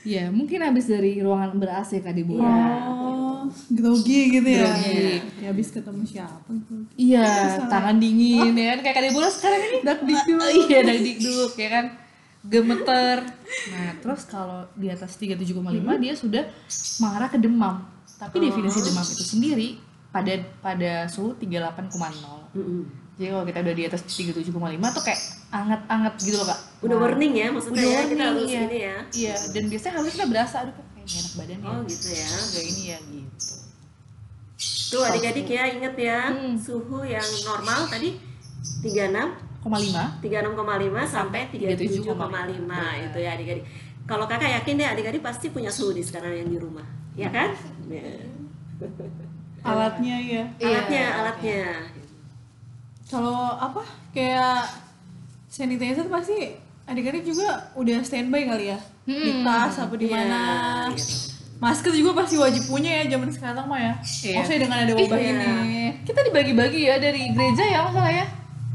Iya, 0.00 0.24
mungkin 0.28 0.58
habis 0.58 0.88
dari 0.88 1.20
ruangan 1.20 1.54
ber 1.54 1.76
AC 1.76 2.00
Kak 2.00 2.16
Deborah. 2.16 2.88
oh 2.88 3.44
grogi 3.68 4.32
gitu 4.32 4.48
ya 4.48 4.64
Grogi. 4.64 5.20
ya 5.42 5.48
habis 5.48 5.68
ketemu 5.68 6.02
siapa 6.04 6.48
gitu 6.48 6.72
Iya, 6.96 7.28
tangan 7.66 7.96
dingin 7.96 8.52
ya 8.52 8.66
kan 8.72 8.78
kayak 8.80 8.96
Kak 8.96 9.04
Deborah 9.06 9.28
sekarang 9.28 9.60
ini 9.60 9.78
dak 9.80 10.00
dikduk. 10.00 10.40
iya, 10.66 10.78
dak 10.82 10.98
dikduk 10.98 11.52
ya 11.54 11.68
kan. 11.70 11.84
Gemeter. 12.40 13.16
Nah, 13.68 13.90
terus 14.00 14.24
kalau 14.24 14.64
di 14.72 14.88
atas 14.88 15.16
37,5 15.16 15.60
dia 16.00 16.14
sudah 16.16 16.44
mengarah 16.98 17.28
ke 17.28 17.36
demam. 17.36 17.84
Tapi 18.16 18.36
definisi 18.40 18.80
demam 18.80 19.04
itu 19.04 19.24
sendiri 19.24 19.68
pada 20.08 20.32
pada 20.60 21.04
suhu 21.06 21.36
38,0. 21.36 21.92
Mm-mm. 22.56 22.82
Jadi 23.20 23.28
kalau 23.28 23.44
kita 23.44 23.58
udah 23.60 23.74
di 23.76 23.84
atas 23.84 24.00
37,5 24.08 24.48
tuh 24.96 25.02
kayak 25.04 25.20
anget-anget 25.52 26.14
gitu 26.24 26.36
loh, 26.40 26.46
Kak. 26.48 26.60
Udah 26.80 26.96
Nah, 26.96 27.02
warning 27.04 27.32
ya 27.36 27.46
maksudnya 27.52 27.82
udah 27.84 27.84
ya 27.84 28.00
kita 28.00 28.00
warning, 28.00 28.20
harus 28.24 28.48
iya. 28.48 28.60
ini 28.64 28.78
ya. 28.80 28.96
Iya, 29.12 29.34
dan 29.52 29.62
biasanya 29.68 29.92
harusnya 30.00 30.14
kita 30.16 30.28
berasa 30.32 30.54
aduh 30.64 30.72
kok 30.72 30.86
kayak 30.96 31.08
enak 31.12 31.32
badan 31.36 31.58
ya. 31.60 31.68
Oh 31.68 31.80
gitu 31.84 32.08
ya. 32.08 32.26
Kayak 32.48 32.66
ini 32.72 32.82
ya 32.88 32.98
gitu. 33.04 33.52
Tuh 34.90 35.02
adik-adik 35.04 35.46
ya 35.46 35.62
inget 35.68 35.94
ya 35.96 36.20
Hmm. 36.32 36.56
suhu 36.56 37.04
yang 37.04 37.28
normal 37.44 37.86
tadi 37.86 38.16
36 38.80 39.49
Koma 39.60 39.76
lima. 39.76 40.16
36,5 40.18 40.56
sampai 41.06 41.48
37,5 41.48 42.08
itu 43.02 43.18
ya 43.18 43.30
adik-adik. 43.34 43.64
Kalau 44.04 44.24
kakak 44.24 44.50
yakin 44.56 44.74
deh 44.74 44.88
adik-adik 44.88 45.20
pasti 45.20 45.48
punya 45.48 45.68
suhu 45.68 45.92
di 45.92 46.00
sekarang 46.00 46.32
yang 46.34 46.48
di 46.48 46.56
rumah, 46.56 46.82
ya 47.12 47.28
kan? 47.28 47.52
Ya. 47.86 48.02
alatnya 49.62 50.16
ya 50.18 50.42
Alatnya, 50.56 51.04
Iya. 51.04 51.18
alatnya. 51.20 51.62
kalau 53.04 53.36
apa 53.52 53.84
kayak 54.10 54.64
sanitizer 55.46 56.08
pasti 56.08 56.56
adik-adik 56.86 57.22
juga 57.22 57.68
udah 57.74 58.00
standby 58.00 58.46
kali 58.46 58.72
ya 58.72 58.78
di 59.04 59.44
tas 59.44 59.76
apa 59.76 59.94
di 59.94 60.08
Iya, 60.08 60.16
mana 60.16 60.40
gitu. 60.90 61.12
masker 61.58 61.92
juga 61.92 62.10
pasti 62.16 62.38
wajib 62.38 62.62
punya 62.66 63.02
ya 63.02 63.12
zaman 63.12 63.28
sekarang 63.28 63.66
mah 63.66 63.76
ya 63.78 63.94
Iya. 64.00 64.36
oh 64.38 64.44
saya 64.46 64.58
dengan 64.58 64.78
ada 64.80 64.92
wabah 64.94 65.18
Iya. 65.18 65.28
ini 65.28 65.84
Kita 66.00 66.20
dibagi-bagi 66.24 66.80
ya 66.80 66.96
dari 66.96 67.22
gereja 67.28 67.64
ya 67.66 67.78
masalah 67.84 68.10
ya. 68.10 68.26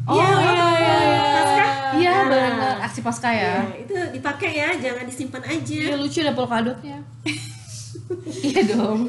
Oh 0.05 0.13
Iya, 0.13 0.27
iya 0.27 0.51
iya 0.75 0.95
iya 1.01 1.19
Paskah. 1.35 1.69
Iya, 1.95 2.11
Nah. 2.11 2.25
benar 2.27 2.75
aksi 2.81 2.99
pasca 3.01 3.29
ya. 3.29 3.53
Ya, 3.63 3.75
itu 3.77 3.93
dipakai 4.11 4.51
ya, 4.53 4.69
jangan 4.75 5.03
disimpan 5.03 5.43
aja. 5.43 5.75
Iya 5.81 5.95
lucu 5.95 6.17
ada 6.19 6.33
polkadotnya. 6.33 6.97
iya 8.47 8.61
dong. 8.65 8.99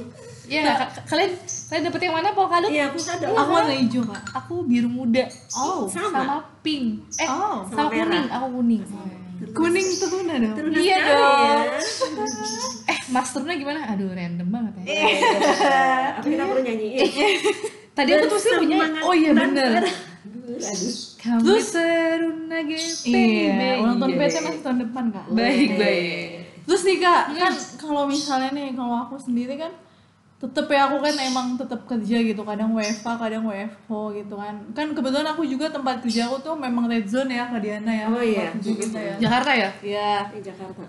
Iya 0.46 0.62
Kak? 0.78 1.02
kalian 1.06 1.30
kalian 1.66 1.82
dapet 1.84 2.00
yang 2.00 2.14
mana 2.14 2.30
polkadot? 2.30 2.70
Iya, 2.70 2.94
dong. 2.94 3.34
aku 3.34 3.50
warna 3.52 3.74
hijau 3.74 4.02
kak 4.04 4.22
Aku 4.36 4.54
biru 4.62 4.86
muda. 4.86 5.26
Oh, 5.52 5.84
sama. 5.86 6.46
pink. 6.60 7.02
Eh, 7.16 7.26
Oh, 7.26 7.66
sama, 7.66 7.76
sama 7.76 7.90
merah. 7.90 8.06
kuning. 8.06 8.26
Aku 8.30 8.46
kuning. 8.54 8.82
kuning 9.52 9.88
teruna 9.92 10.34
dong 10.38 10.54
Teruna 10.54 10.76
Iya 10.78 10.96
dong. 11.02 11.42
ya. 11.42 11.56
Eh, 12.86 12.98
masternya 13.08 13.54
gimana? 13.56 13.80
Aduh, 13.90 14.08
random 14.08 14.46
banget 14.46 14.72
ya. 14.78 14.84
Apa 16.14 16.24
kita 16.24 16.44
perlu 16.44 16.62
nyanyiin? 16.62 17.10
Tadi 17.96 18.10
aku 18.12 18.26
tuh 18.28 18.38
sih 18.38 18.52
punya. 18.54 18.76
Oh 19.00 19.14
iya 19.16 19.32
aduh. 19.32 19.88
Kami 21.16 21.42
Terus- 21.42 21.74
teruna 21.74 22.58
iya 22.62 23.82
ulang 23.82 23.98
tahun 23.98 24.10
Iya. 24.14 24.20
PT 24.22 24.34
masih 24.40 24.60
tahun 24.62 24.78
depan 24.86 25.04
kak 25.10 25.24
Baik, 25.28 25.70
baik. 25.74 26.28
Terus 26.62 26.82
nih 26.82 26.98
kak, 26.98 27.22
kan 27.34 27.52
kalau 27.76 28.02
misalnya 28.06 28.50
nih 28.52 28.72
kalau 28.72 28.96
aku 29.02 29.18
sendiri 29.18 29.56
kan 29.56 29.72
tetep 30.36 30.68
ya 30.68 30.86
aku 30.86 31.00
kan 31.00 31.16
emang 31.18 31.56
tetap 31.56 31.82
kerja 31.84 32.16
gitu 32.20 32.44
kadang 32.44 32.70
WFA 32.70 33.16
kadang 33.16 33.42
WFO 33.42 34.12
gitu 34.12 34.36
kan 34.36 34.54
kan 34.70 34.92
kebetulan 34.92 35.24
aku 35.26 35.42
juga 35.42 35.66
tempat 35.66 35.98
kerja 35.98 36.28
aku 36.28 36.36
tuh 36.42 36.54
memang 36.54 36.84
red 36.86 37.08
zone 37.08 37.32
ya 37.32 37.48
Kak 37.48 37.58
Diana 37.58 37.88
ya 37.90 38.04
Oh, 38.06 38.20
iya. 38.20 38.52
tempat 38.52 38.60
kerja 38.60 38.72
kita 38.76 38.98
ya 39.00 39.14
Jakarta 39.18 39.50
ya? 39.50 39.70
ya 39.80 40.12
Di 40.30 40.40
Jakarta. 40.42 40.84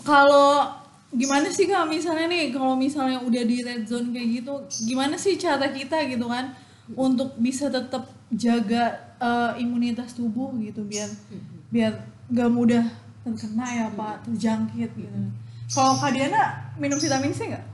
kalau 0.00 0.70
gimana 1.14 1.46
sih 1.46 1.64
kak 1.64 1.86
misalnya 1.86 2.26
nih 2.26 2.50
kalau 2.50 2.74
misalnya 2.74 3.18
udah 3.18 3.42
di 3.42 3.62
red 3.62 3.82
zone 3.82 4.10
kayak 4.10 4.28
gitu 4.36 4.52
gimana 4.84 5.14
sih 5.14 5.34
cara 5.34 5.70
kita 5.70 6.04
gitu 6.04 6.26
kan 6.26 6.50
untuk 6.92 7.32
bisa 7.36 7.66
tetap 7.68 8.04
jaga 8.30 8.84
eh, 9.16 9.52
imunitas 9.58 10.12
tubuh 10.12 10.50
gitu 10.58 10.82
biar 10.82 11.06
biar 11.68 11.92
gak 12.28 12.50
mudah 12.50 12.84
terkena 13.20 13.64
ya 13.64 13.86
pak 13.90 14.20
terjangkit 14.22 14.90
gitu. 14.92 15.18
Kalau 15.66 15.96
Kak 15.96 16.12
Diana 16.12 16.44
minum 16.74 16.98
vitamin 16.98 17.30
C 17.30 17.48
nggak? 17.48 17.64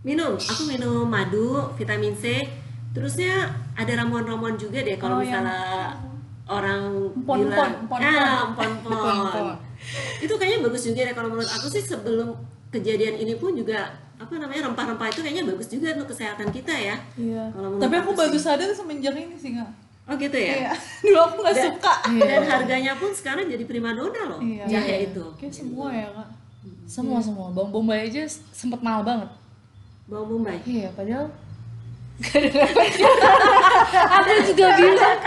minum. 0.00 0.38
Aku 0.38 0.62
minum 0.64 1.02
madu 1.04 1.66
vitamin 1.74 2.14
C. 2.14 2.46
Terusnya 2.88 3.48
ada 3.74 3.92
ramuan-ramuan 3.96 4.54
juga 4.54 4.78
deh 4.78 4.94
kalau 4.94 5.18
Oh, 5.18 5.20
yang- 5.20 5.42
misalnya 5.42 5.98
orang 6.46 7.10
Empon-empon, 7.12 7.44
bilang 7.44 7.72
empon-empon. 7.82 8.22
ah 8.22 8.40
empon-empon 8.46 8.92
Empon-empon. 8.94 9.46
itu 10.20 10.32
kayaknya 10.32 10.58
bagus 10.62 10.82
juga 10.84 11.00
deh 11.02 11.14
kalau 11.14 11.28
menurut 11.28 11.50
aku 11.50 11.66
sih 11.68 11.82
sebelum 11.82 12.28
kejadian 12.70 13.14
ini 13.16 13.34
pun 13.34 13.52
juga 13.52 13.88
apa 14.16 14.34
namanya 14.34 14.66
rempah-rempah 14.66 15.08
itu 15.08 15.20
kayaknya 15.20 15.44
bagus 15.46 15.68
juga 15.68 15.94
untuk 15.94 16.10
kesehatan 16.10 16.48
kita 16.48 16.72
ya 16.72 16.96
Iya. 17.14 17.42
Kalau 17.48 17.78
Tapi 17.78 17.94
aku 17.96 18.10
aku 18.10 18.18
baru 18.18 18.34
sadar 18.36 18.68
semenjak 18.70 19.14
ini 19.14 19.34
sih 19.34 19.54
nggak. 19.54 19.70
oh 20.04 20.14
gitu 20.14 20.34
ya 20.36 20.54
Iya. 20.58 20.72
Dulu 21.04 21.18
aku 21.22 21.36
nggak 21.40 21.56
suka. 21.56 21.94
dan 22.18 22.42
harganya 22.44 22.92
pun 22.94 23.10
sekarang 23.10 23.46
jadi 23.46 23.62
primadona 23.62 24.22
loh 24.26 24.40
Iya. 24.40 24.64
jahe 24.66 24.88
Iya. 24.96 24.96
itu 25.06 25.24
Kayak 25.34 25.54
semua 25.54 25.88
ya 25.90 26.08
kak. 26.10 26.28
semua 26.84 27.18
semua 27.18 27.46
bawang 27.50 27.70
bombay 27.70 28.04
aja 28.04 28.24
sempet 28.50 28.80
mahal 28.80 29.00
banget 29.02 29.28
bawang 30.04 30.28
bombay 30.34 30.56
iya 30.64 30.88
padahal 30.90 31.28
aku 34.10 34.32
juga 34.44 34.66
bilang 34.74 35.18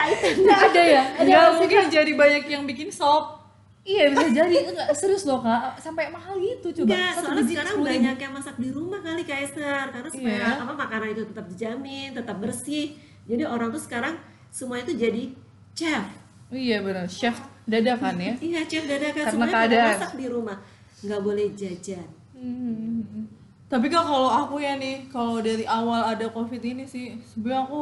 ada 0.52 0.82
ya 0.84 1.04
ada 1.16 1.56
mungkin 1.56 1.88
jadi 1.88 2.12
banyak 2.12 2.44
yang 2.46 2.64
bikin 2.66 2.90
sop. 2.90 3.41
Iya 3.84 4.04
bisa 4.08 4.28
jadi. 4.30 4.58
Enggak 4.68 4.90
serius 4.94 5.24
loh 5.24 5.40
kak. 5.40 5.78
Sampai 5.78 6.08
mahal 6.08 6.38
gitu 6.38 6.68
coba. 6.72 6.90
Enggak, 6.90 7.12
Satu 7.12 7.24
soalnya 7.24 7.44
sekarang 7.46 7.76
10.000. 7.78 7.90
banyak 7.90 8.18
yang 8.18 8.34
masak 8.34 8.56
di 8.56 8.70
rumah 8.70 9.00
kali 9.00 9.22
Kak 9.22 9.40
Esther. 9.42 9.86
Karena 9.90 10.10
supaya 10.10 10.38
Iya. 10.38 10.62
apa 10.62 10.74
makanan 10.76 11.08
itu 11.10 11.24
tetap 11.26 11.46
dijamin, 11.48 12.10
tetap 12.12 12.38
bersih. 12.38 12.88
Jadi 13.24 13.44
orang 13.44 13.70
tuh 13.70 13.80
sekarang 13.80 14.16
semua 14.50 14.78
itu 14.78 14.94
jadi 14.94 15.24
chef. 15.72 16.04
Iya 16.48 16.78
benar. 16.82 17.08
Chef 17.08 17.38
dadakan 17.64 18.16
ya? 18.18 18.34
Iya 18.38 18.62
chef 18.66 18.84
dadakan, 18.86 19.16
Karena 19.18 19.32
semuanya 19.32 19.54
keadaan. 19.56 19.90
masak 19.96 20.14
di 20.14 20.28
rumah. 20.28 20.58
Nggak 21.02 21.22
boleh 21.22 21.46
jajan. 21.54 22.08
Hmm. 22.36 23.26
Tapi 23.66 23.88
kak 23.88 24.04
kalau 24.04 24.28
aku 24.28 24.60
ya 24.60 24.76
nih, 24.76 25.08
kalau 25.08 25.40
dari 25.40 25.64
awal 25.64 26.04
ada 26.06 26.28
covid 26.28 26.60
ini 26.60 26.84
sih, 26.84 27.16
sebenarnya 27.24 27.64
aku 27.64 27.82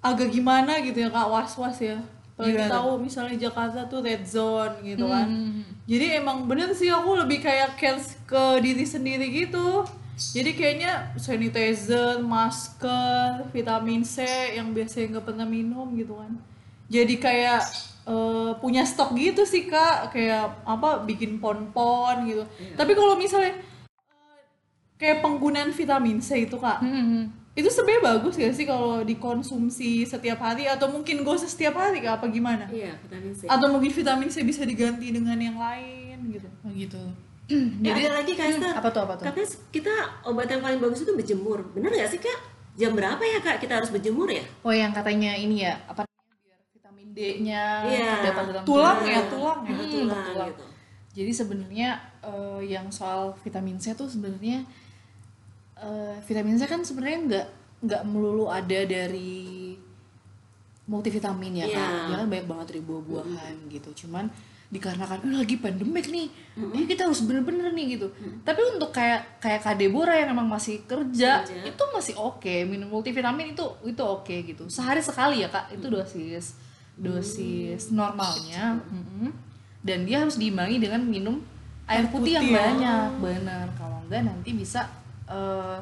agak 0.00 0.28
gimana 0.28 0.82
gitu 0.82 0.98
ya 0.98 1.08
kak? 1.08 1.26
Was-was 1.26 1.78
ya. 1.78 2.02
Apalagi 2.38 2.54
Gimana? 2.54 2.70
tahu 2.70 2.90
misalnya 3.02 3.34
Jakarta 3.50 3.90
tuh 3.90 3.98
red 3.98 4.22
zone 4.22 4.78
gitu 4.86 5.10
kan. 5.10 5.26
Hmm. 5.26 5.66
Jadi 5.90 6.22
emang 6.22 6.46
bener 6.46 6.70
sih 6.70 6.86
aku 6.86 7.18
lebih 7.18 7.42
kayak 7.42 7.74
care 7.74 7.98
ke 8.30 8.62
diri 8.62 8.86
sendiri 8.86 9.26
gitu. 9.26 9.82
Jadi 10.14 10.54
kayaknya 10.54 11.18
sanitizer, 11.18 12.22
masker, 12.22 13.42
vitamin 13.50 14.06
C 14.06 14.22
yang 14.54 14.70
biasanya 14.70 15.18
nggak 15.18 15.26
pernah 15.34 15.46
minum 15.50 15.90
gitu 15.98 16.14
kan. 16.14 16.38
Jadi 16.86 17.18
kayak 17.18 17.66
eh, 18.06 18.50
punya 18.62 18.86
stok 18.86 19.18
gitu 19.18 19.42
sih 19.42 19.66
kak, 19.66 20.14
kayak 20.14 20.62
apa 20.62 21.02
bikin 21.02 21.42
pon-pon 21.42 22.22
gitu. 22.22 22.46
Tapi 22.78 22.94
kalau 22.94 23.18
misalnya 23.18 23.58
eh, 23.58 24.42
kayak 24.94 25.26
penggunaan 25.26 25.74
vitamin 25.74 26.22
C 26.22 26.46
itu 26.46 26.54
kak, 26.54 26.78
Hmm. 26.86 27.34
Itu 27.58 27.66
sebenarnya 27.68 28.02
bagus 28.08 28.34
gak 28.34 28.54
sih 28.54 28.62
kalau 28.62 29.02
dikonsumsi 29.02 29.90
setiap 30.04 30.38
hari 30.38 30.64
atau 30.64 30.86
mungkin 30.86 31.20
gak 31.20 31.34
usah 31.36 31.50
setiap 31.50 31.74
hari 31.74 32.00
apa 32.00 32.22
gimana? 32.28 32.64
Iya 32.68 32.94
vitamin 33.00 33.34
C 33.34 33.44
Atau 33.44 33.66
mungkin 33.68 33.90
vitamin 33.90 34.28
C 34.28 34.40
bisa 34.40 34.62
diganti 34.62 35.10
dengan 35.10 35.34
yang 35.34 35.58
lain 35.58 36.30
gitu. 36.30 36.46
Oh 36.62 36.70
gitu 36.70 37.02
Eh, 37.50 37.90
ada 37.90 38.20
lagi 38.20 38.32
Kak 38.32 38.46
Esther 38.46 38.72
apa 38.72 38.88
tuh 38.88 39.02
apa 39.02 39.14
tuh 39.16 39.24
Katanya 39.24 39.48
kita 39.68 39.94
obat 40.22 40.46
yang 40.46 40.60
paling 40.60 40.78
bagus 40.78 41.00
itu 41.00 41.10
berjemur 41.10 41.66
Bener 41.72 41.90
nggak 41.90 42.08
sih 42.08 42.20
Kak? 42.20 42.38
Jam 42.74 42.94
berapa 42.94 43.18
ya 43.18 43.40
Kak 43.40 43.58
kita 43.58 43.74
harus 43.74 43.88
berjemur 43.88 44.28
ya? 44.28 44.44
oh 44.62 44.70
yang 44.70 44.92
katanya 44.92 45.34
ini 45.34 45.64
ya 45.64 45.74
apa 45.84 46.06
biar 46.06 46.60
vitamin 46.70 47.10
D-nya 47.10 47.64
Iya. 47.84 48.22
terdapat 48.22 48.44
dalam 48.48 48.62
Tulang 48.62 48.96
tubuh. 48.96 49.10
ya, 49.10 49.20
tulang 49.26 49.58
ya. 49.58 49.68
Hmm, 49.68 49.80
Betulan 49.80 50.06
betul. 50.14 50.44
gitu 50.46 50.64
Jadi 51.10 51.32
sebenarnya 51.34 51.88
eh, 52.22 52.60
yang 52.68 52.86
soal 52.88 53.34
vitamin 53.42 53.74
C 53.76 53.90
tuh 53.92 54.06
sebenarnya 54.06 54.62
eh, 55.78 56.16
vitamin 56.22 56.54
C 56.54 56.64
kan 56.64 56.80
sebenarnya 56.80 57.18
nggak 57.24 57.46
nggak 57.80 58.02
melulu 58.04 58.46
ada 58.48 58.78
dari 58.82 59.74
multivitamin 60.84 61.52
ya 61.54 61.66
Iya. 61.66 61.76
kan, 61.76 61.90
dia 62.06 62.16
kan 62.16 62.28
banyak 62.28 62.46
banget 62.48 62.66
dari 62.70 62.82
buah-buahan 62.82 63.54
gitu. 63.68 63.90
Cuman 64.00 64.24
dikarenakan 64.68 65.24
"Eh, 65.24 65.32
lagi 65.34 65.56
pandemik 65.56 66.08
nih, 66.08 66.28
eh, 66.76 66.84
kita 66.86 67.04
harus 67.04 67.20
bener-bener 67.22 67.72
nih 67.72 67.96
gitu. 67.96 68.08
Tapi 68.42 68.60
untuk 68.72 68.90
kayak 68.90 69.38
kayak 69.38 69.60
Kak 69.62 69.76
Deborah 69.76 70.12
yang 70.14 70.32
emang 70.32 70.44
masih 70.44 70.84
kerja, 70.84 71.40
Kerja. 71.40 71.64
itu 71.64 71.82
masih 71.88 72.14
oke 72.16 72.54
minum 72.64 72.88
multivitamin 72.88 73.52
itu 73.52 73.64
itu 73.82 74.02
oke 74.02 74.32
gitu. 74.44 74.64
Sehari 74.68 75.00
sekali 75.00 75.40
ya 75.40 75.48
kak, 75.48 75.72
itu 75.72 75.86
dosis 75.88 76.56
dosis 76.98 77.88
normalnya. 77.90 78.76
Mm-mm. 78.88 79.30
Dan 79.80 80.04
dia 80.04 80.20
harus 80.20 80.34
diimbangi 80.34 80.76
dengan 80.78 81.00
minum 81.00 81.36
air 81.86 82.04
putih, 82.08 82.36
yang 82.36 82.44
putih 82.44 82.52
ya. 82.52 82.60
banyak, 82.60 83.08
benar. 83.22 83.66
Kalau 83.72 83.98
enggak 84.04 84.26
nanti 84.26 84.50
bisa 84.52 84.84
eh, 85.28 85.78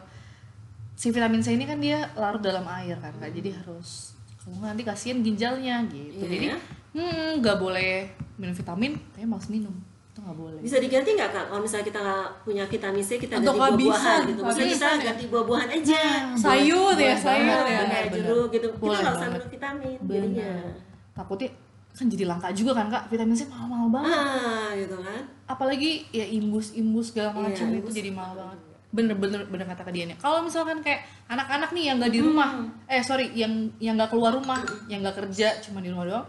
si 0.93 1.09
vitamin 1.09 1.41
C 1.41 1.55
ini 1.55 1.65
kan 1.65 1.79
dia 1.79 2.05
larut 2.15 2.41
dalam 2.41 2.65
air 2.67 2.97
kan 2.99 3.13
kak, 3.17 3.31
jadi 3.31 3.53
harus 3.55 4.17
nggak 4.47 4.63
nanti 4.63 4.83
kasihan 4.87 5.19
ginjalnya 5.21 5.83
gitu. 5.91 6.23
Iya 6.23 6.23
Jadi 6.23 6.37
ya. 6.47 6.59
hmm, 6.95 7.43
nggak 7.43 7.57
boleh 7.59 8.07
minum 8.37 8.55
vitamin, 8.55 8.95
tapi 9.11 9.27
malas 9.27 9.51
minum 9.51 9.75
itu 10.15 10.19
nggak 10.23 10.39
boleh. 10.39 10.61
Bisa 10.63 10.79
diganti 10.79 11.11
nggak 11.13 11.31
kak? 11.31 11.45
Kalau 11.51 11.61
misalnya 11.61 11.87
kita 11.87 11.99
nggak 11.99 12.29
punya 12.47 12.65
vitamin 12.65 13.03
C, 13.03 13.11
kita 13.19 13.35
Atau 13.37 13.53
ganti 13.53 13.59
buah-buahan 13.59 14.21
gitu. 14.31 14.41
Misalnya 14.47 14.71
kita 14.73 14.87
ya. 14.87 15.03
ganti 15.03 15.25
buah-buahan 15.27 15.69
aja. 15.75 16.03
Sayur 16.39 16.95
ya, 16.95 16.95
boleh 16.95 17.17
sayur 17.19 17.45
banget, 17.45 17.67
ya. 17.67 17.79
benar, 17.83 18.03
benar. 18.07 18.15
jeruk 18.15 18.49
gitu. 18.55 18.67
Kita 18.71 18.97
nggak 19.03 19.15
usah 19.19 19.29
minum 19.29 19.51
vitamin 19.51 19.97
jadinya. 20.07 20.51
Bener. 20.55 20.73
Takutnya 21.13 21.49
kan 21.97 22.07
jadi 22.13 22.25
langka 22.29 22.49
juga 22.53 22.73
kan 22.77 22.87
kak, 22.93 23.03
vitamin 23.09 23.35
C 23.35 23.43
mahal-mahal 23.49 23.89
banget. 23.89 24.13
Ah, 24.15 24.69
gitu 24.77 24.97
kan? 25.01 25.23
apalagi 25.47 26.03
ya 26.11 26.27
imbus-imbus 26.27 27.15
segala 27.15 27.31
Iya, 27.31 27.41
macam 27.47 27.67
itu 27.71 27.79
imbus. 27.79 27.95
jadi 27.95 28.11
mahal 28.11 28.35
banget 28.35 28.59
bener-bener 28.97 29.45
bener 29.45 29.67
kata 29.69 29.85
Dian 29.87 30.09
ya 30.09 30.17
kalau 30.17 30.41
misalkan 30.41 30.81
kayak 30.81 31.05
anak-anak 31.27 31.71
nih 31.71 31.85
yang 31.87 31.97
nggak 31.97 32.11
di 32.11 32.21
rumah 32.21 32.49
eh 32.87 33.01
sorry 33.01 33.29
yang 33.33 33.53
yang 33.77 33.95
nggak 33.95 34.09
keluar 34.09 34.33
rumah 34.33 34.59
yang 34.87 35.05
nggak 35.05 35.21
kerja 35.21 35.61
cuma 35.61 35.79
di 35.79 35.89
rumah 35.89 36.05
doang 36.05 36.27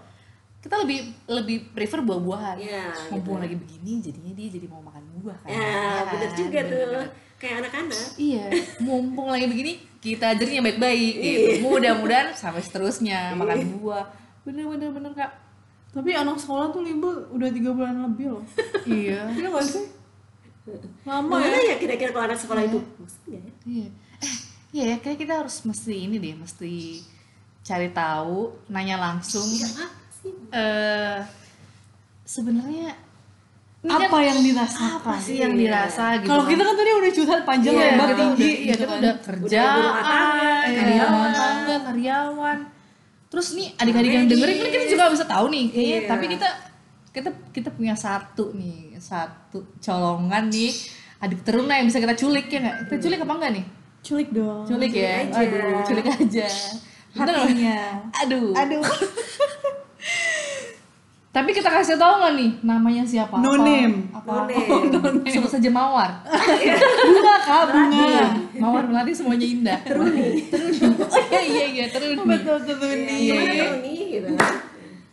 kita 0.57 0.75
lebih 0.77 0.99
lebih 1.25 1.57
prefer 1.69 2.01
buah-buahan 2.01 2.57
Iya, 2.59 2.91
mumpung 3.07 3.39
gitu. 3.39 3.43
lagi 3.45 3.55
begini 3.55 3.91
jadinya 4.01 4.33
dia 4.33 4.47
jadi 4.51 4.67
mau 4.67 4.81
makan 4.81 5.01
buah 5.15 5.37
kan 5.37 5.47
Ya, 5.47 5.71
bener 6.03 6.27
kan? 6.27 6.35
juga 6.35 6.59
tuh. 6.59 6.75
Bener-bener. 6.75 7.07
Kayak 7.37 7.55
anak-anak. 7.61 8.05
iya 8.17 8.45
mumpung 8.79 9.27
lagi 9.29 9.45
begini 9.45 9.71
kita 9.97 10.33
ajarin 10.33 10.53
yang 10.55 10.65
baik-baik 10.65 11.13
Iya. 11.15 11.37
gitu 11.37 11.49
mudah-mudahan 11.63 12.27
sampai 12.33 12.59
seterusnya 12.59 13.31
makan 13.33 13.77
buah 13.77 14.05
bener-bener 14.41 14.89
bener 14.91 15.13
kak 15.13 15.31
Tapi 15.87 16.13
anak 16.13 16.35
sekolah 16.35 16.69
tuh 16.69 16.81
libur 16.81 17.25
udah 17.31 17.49
tiga 17.49 17.71
bulan 17.71 17.95
lebih 18.03 18.29
loh. 18.29 18.43
iya 18.91 19.29
Iya 19.29 19.47
gak 19.47 19.65
sih? 19.65 19.85
Lama 21.03 21.39
Mana 21.39 21.57
ya. 21.57 21.71
ya 21.71 21.75
kira-kira 21.77 22.11
kalau 22.11 22.25
anak 22.25 22.37
sekolah 22.37 22.61
itu? 22.61 22.79
Bosan 22.97 23.21
nggak 23.25 23.41
ya? 23.41 23.51
Iya. 23.65 23.87
Eh, 24.17 24.35
iya 24.71 24.83
ya, 24.91 24.97
kayak 24.97 25.17
kita 25.17 25.33
harus 25.37 25.55
mesti 25.61 25.93
ini 25.95 26.15
deh, 26.17 26.35
mesti 26.35 26.73
cari 27.61 27.89
tahu, 27.89 28.51
nanya 28.67 28.95
langsung. 28.97 29.43
Iya? 29.43 29.67
Eh 30.49 31.17
sebenarnya 32.23 32.91
kan 33.79 34.03
Apa 34.03 34.19
yang 34.19 34.39
dirasakan? 34.41 34.99
apa 34.99 35.13
sih 35.17 35.39
yang 35.39 35.53
dirasa 35.55 36.19
gitu? 36.19 36.27
Kalau 36.27 36.43
kan? 36.43 36.51
kita 36.51 36.61
kan 36.61 36.75
tadi 36.75 36.89
udah 36.91 37.11
curhat 37.13 37.41
panjang 37.45 37.73
Iya, 37.73 37.85
lebar 37.87 38.09
tinggi 38.11 38.43
iya, 38.43 38.57
gitu 38.67 38.71
kita 38.73 38.83
kan. 38.85 38.99
udah 38.99 39.13
kerja, 39.21 39.45
Udah 39.47 39.71
berumah 39.71 40.03
tangga, 40.03 40.51
iya, 40.67 40.75
karyawan. 40.75 41.31
tangga, 41.31 41.75
karyawan. 41.85 42.57
Terus 43.27 43.47
nih 43.53 43.67
adik-adik 43.77 44.11
yang 44.13 44.25
dengerin 44.27 44.55
kan 44.57 44.69
kita 44.69 44.85
juga 44.89 45.03
bisa 45.07 45.25
tahu 45.25 45.45
nih, 45.47 45.65
kayaknya. 45.69 45.95
Iya. 45.95 46.09
Tapi 46.09 46.25
kita 46.27 46.47
kita 47.17 47.33
kita 47.49 47.69
punya 47.73 47.97
satu 47.97 48.53
nih, 48.53 48.93
satu 49.01 49.65
colongan 49.81 50.53
nih 50.53 50.69
adik 51.17 51.41
teruna 51.41 51.81
yang 51.81 51.89
bisa 51.89 51.97
kita 51.97 52.13
culik 52.13 52.45
ya 52.45 52.61
nggak? 52.61 52.77
Kita 52.85 52.95
culik 53.01 53.19
apa 53.25 53.33
enggak 53.33 53.51
nih? 53.57 53.65
Culik 54.05 54.29
dong. 54.29 54.63
Culik 54.69 54.93
ya, 54.93 55.25
aja. 55.25 55.41
aduh, 55.41 55.81
culik 55.81 56.05
aja. 56.05 56.47
Hatinya. 57.17 57.79
Aduh. 58.13 58.53
Aduh. 58.53 58.83
Tapi 61.37 61.53
kita 61.53 61.69
kasih 61.69 62.01
tahu 62.01 62.17
nggak 62.17 62.33
nih 62.33 62.51
namanya 62.65 63.03
siapa? 63.05 63.37
No 63.37 63.53
Apa- 63.53 63.61
name. 63.61 64.09
Apa? 64.09 64.49
No 64.89 64.99
name. 65.13 65.29
Sebut 65.29 65.51
saja 65.53 65.69
Mawar. 65.69 66.25
Bunga 67.05 67.35
kak, 67.45 67.63
bunga. 67.69 68.25
Mawar 68.57 68.83
melati 68.89 69.13
semuanya 69.13 69.45
indah. 69.45 69.79
Teruni. 69.85 70.49
Teruni. 70.49 70.97
Oh 71.17 71.21
iya 71.21 71.41
iya 71.45 71.65
iya 71.69 71.85
Teruni. 71.93 72.25
Betul 72.25 72.57
betul 72.65 72.89
nih. 73.05 73.19
Iya, 73.21 73.41
iya. 73.53 73.67
nih 73.85 73.99
gitu. 74.17 74.29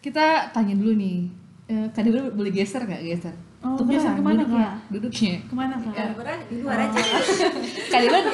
Kita 0.00 0.48
tanya 0.52 0.72
dulu 0.76 0.96
nih. 0.96 1.43
Eh, 1.64 1.88
Kak 1.96 2.04
Deborah 2.04 2.28
boleh 2.28 2.52
geser 2.52 2.84
nggak 2.84 3.00
geser? 3.00 3.32
Oh, 3.64 3.80
Tukeran, 3.80 3.96
geser 3.96 4.12
ke 4.12 4.20
mana, 4.20 4.44
duduknya, 4.44 4.60
Kak? 4.60 4.74
Duduknya. 4.92 5.34
Ke 5.48 5.54
mana 5.56 5.74
kak? 5.80 5.94
Ya, 5.96 6.36
di 6.44 6.56
luar 6.60 6.78
aja. 6.84 7.00
Kak 7.92 8.00
Deborah 8.04 8.24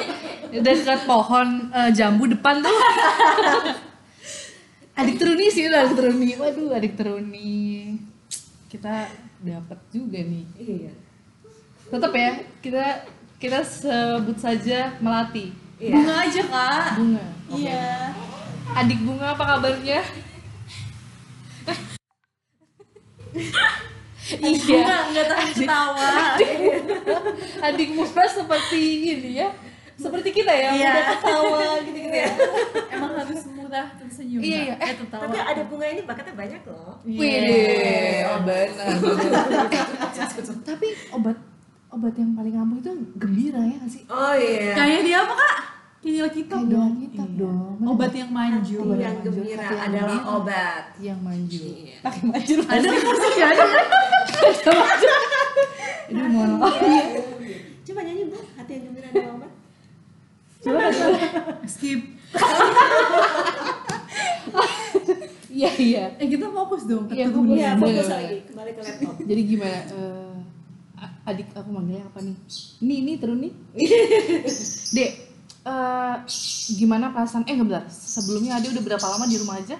udah 0.51 0.73
dekat 0.75 1.01
pohon 1.07 1.47
eh, 1.71 1.89
jambu 1.95 2.27
depan 2.27 2.59
tuh. 2.59 2.75
adik 4.99 5.15
teruni 5.15 5.47
sih 5.47 5.71
udah 5.71 5.87
adik 5.87 5.95
teruni. 5.95 6.29
Waduh 6.35 6.75
adik 6.75 6.93
teruni. 6.99 7.95
Kita 8.67 9.07
dapat 9.39 9.79
juga 9.95 10.19
nih. 10.19 10.45
Iya. 10.59 10.91
Tetap 11.87 12.11
ya 12.11 12.31
kita 12.59 12.85
kita 13.39 13.63
sebut 13.63 14.43
saja 14.43 14.91
melati. 14.99 15.55
Iya. 15.79 15.95
Bunga 15.95 16.15
aja 16.19 16.41
kak. 16.51 16.87
Bunga. 16.99 17.25
Oke. 17.47 17.63
Iya. 17.63 18.11
Adik 18.75 18.99
bunga 19.07 19.39
apa 19.39 19.43
kabarnya? 19.55 20.03
Iya 23.33 24.77
Enggak, 24.77 25.01
enggak 25.07 25.25
tahan 25.27 25.49
ketawa. 25.51 26.09
adik 27.63 27.89
Mura 27.91 28.25
seperti 28.25 28.81
ini 29.09 29.31
ya 29.35 29.49
seperti 29.93 30.29
kita 30.31 30.49
ya 30.49 30.69
Iya. 30.71 30.91
udah 30.91 31.05
ketawa 31.11 31.59
gitu-gitu 31.79 32.15
ya 32.15 32.29
Emang 32.89 33.11
harus 33.13 33.41
murah 33.47 33.87
tersenyum. 33.95 34.41
Iya, 34.41 34.59
iya. 34.63 34.75
Eh, 34.77 34.93
tertawa. 34.97 35.21
Tapi 35.23 35.37
ada 35.37 35.61
bunga 35.63 35.85
ini 35.85 36.01
bakatnya 36.01 36.33
banyak 36.33 36.61
loh. 36.65 36.97
Iya. 37.01 37.19
Wih, 37.21 38.19
oh 38.25 38.39
benar. 38.41 38.87
Tapi 40.69 40.87
obat 41.11 41.37
obat 41.87 42.13
yang 42.15 42.31
paling 42.33 42.55
ampuh 42.55 42.77
itu 42.79 42.91
gembira 43.15 43.61
ya 43.61 43.77
sih? 43.85 44.03
Oh 44.07 44.33
iya. 44.33 44.73
Kayak 44.73 45.01
dia 45.03 45.17
apa, 45.19 45.33
Kak? 45.35 45.55
Kayak 46.01 46.33
kitab 46.33 46.59
Kayak 46.59 46.73
dong. 46.73 46.91
kitab 46.97 47.29
Iya. 47.29 47.37
dong. 47.37 47.77
Bener. 47.77 47.91
Obat 47.93 48.11
yang 48.11 48.31
manju. 48.31 48.77
Hati 48.81 48.89
yang 48.97 49.13
manjur, 49.13 49.21
gembira 49.23 49.61
yang 49.61 49.77
adalah 49.77 50.01
gembira. 50.09 50.33
obat. 50.33 50.83
Yang 50.97 51.19
manju. 51.21 51.61
Iya. 51.61 51.95
Pakai 52.01 52.21
manju. 52.25 52.53
Ada 52.63 52.87
maksudnya 52.89 53.45
ada. 53.51 53.65
Ini 56.09 56.21
mau 56.27 56.69
Coba 57.81 57.99
nyanyi 58.01 58.23
bu, 58.25 58.37
hati 58.51 58.71
yang 58.71 58.83
gembira 58.85 59.07
adalah 59.07 59.31
obat. 59.35 59.51
coba 60.59 60.81
Skip. 61.67 62.01
Iya 65.51 65.67
iya. 65.77 66.03
Eh 66.15 66.27
kita 66.27 66.47
fokus 66.47 66.87
dong. 66.87 67.11
Iya, 67.11 67.27
fokus. 67.27 67.53
Iya, 67.53 67.75
lagi 68.07 68.37
kembali 68.47 68.71
ke 68.71 68.81
laptop. 68.81 69.15
Jadi 69.19 69.41
gimana? 69.45 69.79
eh, 69.83 70.35
adik 71.27 71.47
aku 71.51 71.69
manggilnya 71.69 72.07
apa 72.07 72.23
nih? 72.23 72.35
Nih 72.79 72.99
nih 73.03 73.15
terus 73.19 73.35
nih. 73.37 73.53
Dek, 74.95 75.11
eh, 75.63 76.15
gimana 76.71 77.09
perasaan? 77.09 77.43
Eh 77.43 77.53
nggak 77.53 77.67
bentar. 77.67 77.83
Sebelumnya 77.87 78.55
Ade 78.55 78.69
udah 78.69 78.83
berapa 78.83 79.05
lama 79.07 79.25
di 79.25 79.37
rumah 79.37 79.57
aja? 79.57 79.77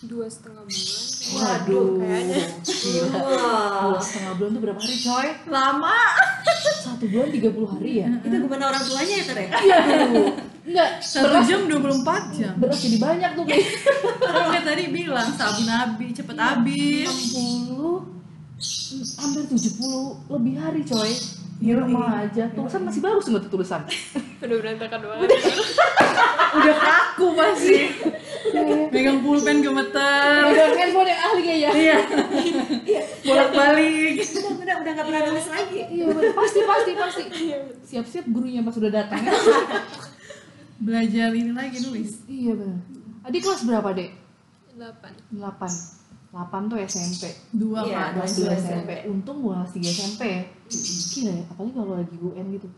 dua 0.00 0.24
setengah 0.24 0.64
bulan 0.64 1.04
Waduh, 1.36 2.00
kayaknya. 2.00 2.40
gila. 2.64 3.20
Dua 3.84 4.00
setengah 4.00 4.32
bulan 4.32 4.50
tuh 4.50 4.62
berapa 4.64 4.80
hari 4.80 4.96
coy? 4.98 5.28
Lama. 5.44 5.98
Satu 6.80 7.04
bulan 7.04 7.28
30 7.28 7.68
hari 7.68 7.90
ya? 8.00 8.08
itu 8.16 8.36
gimana 8.40 8.64
orang 8.66 8.80
tuanya 8.80 9.14
ya 9.14 9.24
Tere? 9.28 9.44
Iya 9.52 9.76
tuh. 9.84 10.24
Enggak, 10.60 10.90
Satu 11.04 11.28
beras, 11.28 11.44
jam 11.44 11.60
24 11.68 12.32
jam. 12.32 12.54
beras 12.56 12.78
jadi 12.80 12.96
banyak 12.96 13.30
tuh 13.34 13.44
kayak 13.44 13.64
Orang 14.24 14.48
kayak 14.48 14.64
tadi 14.64 14.84
bilang 14.88 15.28
sabun 15.36 15.68
habis, 15.68 16.10
cepet 16.16 16.36
habis. 16.40 17.08
60 18.56 19.20
hampir 19.20 19.42
70 19.44 20.32
lebih 20.32 20.54
hari 20.56 20.80
coy 20.82 21.12
di 21.60 21.70
rumah 21.76 22.24
aja. 22.24 22.48
Tulisan 22.50 22.82
masih 22.82 23.00
bagus 23.04 23.24
nggak 23.28 23.42
tuh 23.44 23.52
tulisan? 23.52 23.84
Udah 24.44 24.56
berantakan 24.56 24.98
banget. 25.04 25.28
Udah. 26.56 26.74
Kaku 26.88 27.26
pasti. 27.36 27.76
Megang 28.90 29.20
pulpen 29.20 29.60
gemeter. 29.60 30.40
Megang 30.48 30.72
handphone 30.74 31.06
yang 31.06 31.20
ahli 31.22 31.40
kayaknya 31.44 31.70
Iya. 31.70 31.96
Bolak-balik. 33.22 34.14
Udah, 34.18 34.52
udah, 34.56 34.74
udah 34.80 34.92
nggak 34.96 35.06
pernah 35.06 35.22
nulis 35.28 35.46
lagi. 35.46 35.80
iya 35.86 36.04
pasti 36.32 36.60
pasti 36.64 36.92
pasti. 36.96 37.24
Siap-siap 37.84 38.24
gurunya 38.26 38.64
pas 38.64 38.74
udah 38.74 38.90
datang. 38.90 39.20
Ya 39.20 39.32
Belajar 40.80 41.28
ini 41.36 41.52
lagi 41.52 41.78
nulis. 41.84 42.24
iya 42.24 42.56
benar. 42.56 42.80
Adik 43.28 43.44
kelas 43.44 43.68
berapa 43.68 43.92
dek? 43.92 44.10
Delapan. 44.72 45.12
8 45.28 46.00
8 46.32 46.70
tuh 46.72 46.78
SMP 46.80 47.22
Dua 47.52 47.84
Iya, 47.84 48.16
kelas 48.16 48.32
kelas 48.32 48.32
dua 48.38 48.48
2 48.48 48.64
SMP 48.64 48.90
untung 49.04 49.38
kelas 49.44 49.70
3 49.76 49.82
SMP 49.84 50.22
ya 50.24 50.42
gila 50.70 51.32
ya 51.34 51.44
apalagi 51.50 51.72
kalau 51.74 51.94
lagi 51.98 52.16
UN 52.16 52.46
gitu. 52.54 52.68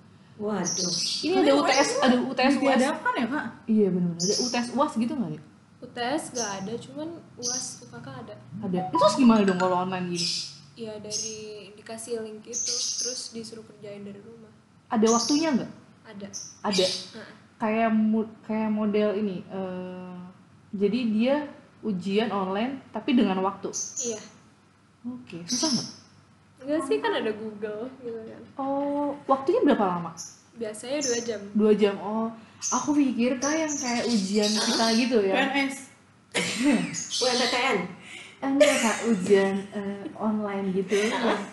Waduh. 0.40 0.92
ini 1.28 1.34
ada 1.44 1.52
UTS 1.60 1.90
ada 2.00 2.16
UTS 2.24 2.54
UAS 2.56 2.80
Diadakan 2.80 3.14
ya 3.14 3.26
Kak? 3.28 3.44
iya 3.68 3.88
benar 3.92 4.16
ada 4.16 4.34
UTS 4.40 4.68
UAS 4.74 4.92
gitu 4.96 5.12
nggak 5.12 5.30
dek 5.36 5.44
UTS 5.82 6.24
gak 6.38 6.50
ada 6.62 6.72
cuman 6.78 7.08
UAS 7.42 7.82
UKK 7.82 8.06
ada. 8.06 8.34
Ada. 8.62 8.80
Itu 8.86 8.96
terus 9.02 9.16
gimana 9.18 9.42
dong 9.42 9.58
kalau 9.58 9.82
online 9.82 10.14
gini? 10.14 10.28
Ya 10.78 10.94
dari 11.02 11.68
dikasih 11.74 12.22
link 12.22 12.46
itu 12.46 12.74
terus 13.02 13.34
disuruh 13.34 13.66
kerjain 13.66 14.06
dari 14.06 14.22
rumah. 14.22 14.48
Ada 14.94 15.10
waktunya 15.10 15.50
nggak? 15.58 15.70
Ada. 16.06 16.28
Ada. 16.62 16.86
Heeh. 16.86 17.34
kayak 17.58 17.90
kayak 18.46 18.70
model 18.70 19.10
ini 19.18 19.42
eh, 19.46 20.18
jadi 20.70 20.98
dia 21.10 21.34
ujian 21.82 22.30
online 22.30 22.78
tapi 22.94 23.18
dengan 23.18 23.42
waktu? 23.42 23.74
Iya. 24.06 24.20
Oke 25.02 25.42
susah 25.50 25.66
nggak 25.66 26.01
enggak 26.62 26.80
sih 26.84 26.96
kan 26.98 27.12
ada 27.12 27.30
Google 27.32 27.90
gitu 27.98 28.20
kan. 28.22 28.40
Oh 28.56 29.18
waktunya 29.24 29.60
berapa 29.64 29.86
lama 29.88 30.12
biasanya 30.52 30.98
dua 31.00 31.18
jam. 31.20 31.40
Dua 31.52 31.72
jam 31.72 31.94
oh. 31.98 32.28
Aku 32.62 32.92
pikir 32.92 33.36
kayak 33.36 33.66
yang 33.66 33.74
kayak 33.74 34.04
ujian 34.06 34.46
kita 34.48 34.86
gitu 34.94 35.16
ya? 35.20 35.34
PNS. 35.34 35.76
UMPTN. 37.18 37.78
enggak 38.42 38.74
kak. 38.76 38.96
Ujian 39.06 39.54
eh, 39.72 40.02
online 40.14 40.66
gitu. 40.72 40.94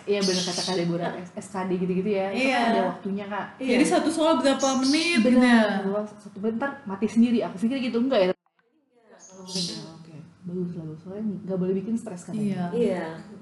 Iya 0.04 0.20
benar 0.20 0.42
kata 0.44 0.60
kak 0.60 0.76
Deborah. 0.76 1.12
S- 1.16 1.34
SKD 1.44 1.70
gitu-gitu 1.78 2.10
ya. 2.10 2.30
Itu 2.30 2.38
kan 2.40 2.44
Iya. 2.44 2.58
ada 2.68 2.80
waktunya 2.88 3.24
kak. 3.26 3.46
Jadi 3.56 3.84
satu 3.84 4.08
soal 4.08 4.38
berapa 4.38 4.68
menit 4.78 5.18
gitu 5.18 5.26
benar 5.32 5.82
ya? 5.82 5.82
Gua 5.82 6.00
satu 6.04 6.38
bentar 6.38 6.82
mati 6.84 7.06
sendiri. 7.06 7.42
Aku 7.42 7.58
pikir 7.58 7.78
gitu 7.80 7.98
enggak 8.00 8.20
ya? 8.20 8.28
Oke 8.30 10.14
bagus 10.40 10.70
bagus. 10.72 10.98
Soalnya 11.00 11.22
nggak 11.42 11.58
boleh 11.58 11.74
bikin 11.76 11.94
stres 11.94 12.22
kan 12.22 12.34
Iya. 12.34 12.70
Iya. 12.70 13.06
Bikin 13.16 13.39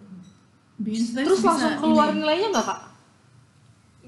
terus 0.79 1.43
bisa 1.43 1.51
langsung 1.51 1.75
keluar 1.83 2.15
ini. 2.15 2.23
nilainya 2.23 2.49
nggak 2.55 2.67
kak? 2.67 2.81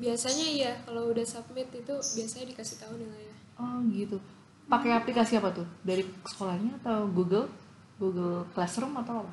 Biasanya 0.00 0.46
iya 0.46 0.72
kalau 0.86 1.10
udah 1.10 1.26
submit 1.26 1.68
itu 1.74 1.94
biasanya 1.94 2.46
dikasih 2.54 2.76
tahu 2.80 2.94
nilainya. 2.96 3.36
Oh 3.58 3.82
gitu. 3.90 4.16
Pakai 4.70 4.94
aplikasi 4.94 5.36
apa 5.36 5.50
tuh? 5.50 5.66
Dari 5.82 6.06
sekolahnya 6.24 6.78
atau 6.80 7.10
Google? 7.10 7.50
Google 8.00 8.48
Classroom 8.56 8.96
atau 8.96 9.26
apa? 9.26 9.32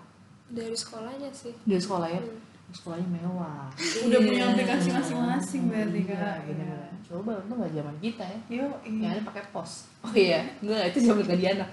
Dari 0.51 0.75
sekolahnya 0.75 1.31
sih. 1.31 1.55
Dari 1.63 1.79
sekolah 1.79 2.09
ya? 2.11 2.19
Hmm. 2.19 2.45
sekolahnya 2.67 3.07
mewah. 3.07 3.71
Udah 3.79 4.19
punya 4.19 4.43
aplikasi 4.51 4.91
masing-masing 4.91 5.71
berarti 5.71 6.03
Iya, 6.03 6.19
Kak. 6.19 6.37
iya. 6.51 6.75
coba 7.07 7.39
untung 7.39 7.63
nggak 7.63 7.71
zaman 7.79 7.95
kita 8.03 8.23
ya. 8.27 8.39
Yo, 8.51 8.67
yang 8.83 8.95
iya. 8.99 9.09
ada 9.15 9.21
pakai 9.23 9.43
pos. 9.55 9.87
Oh 10.03 10.11
iya 10.11 10.43
enggak 10.59 10.91
itu 10.91 10.99
zaman 11.07 11.23
Diana. 11.31 11.63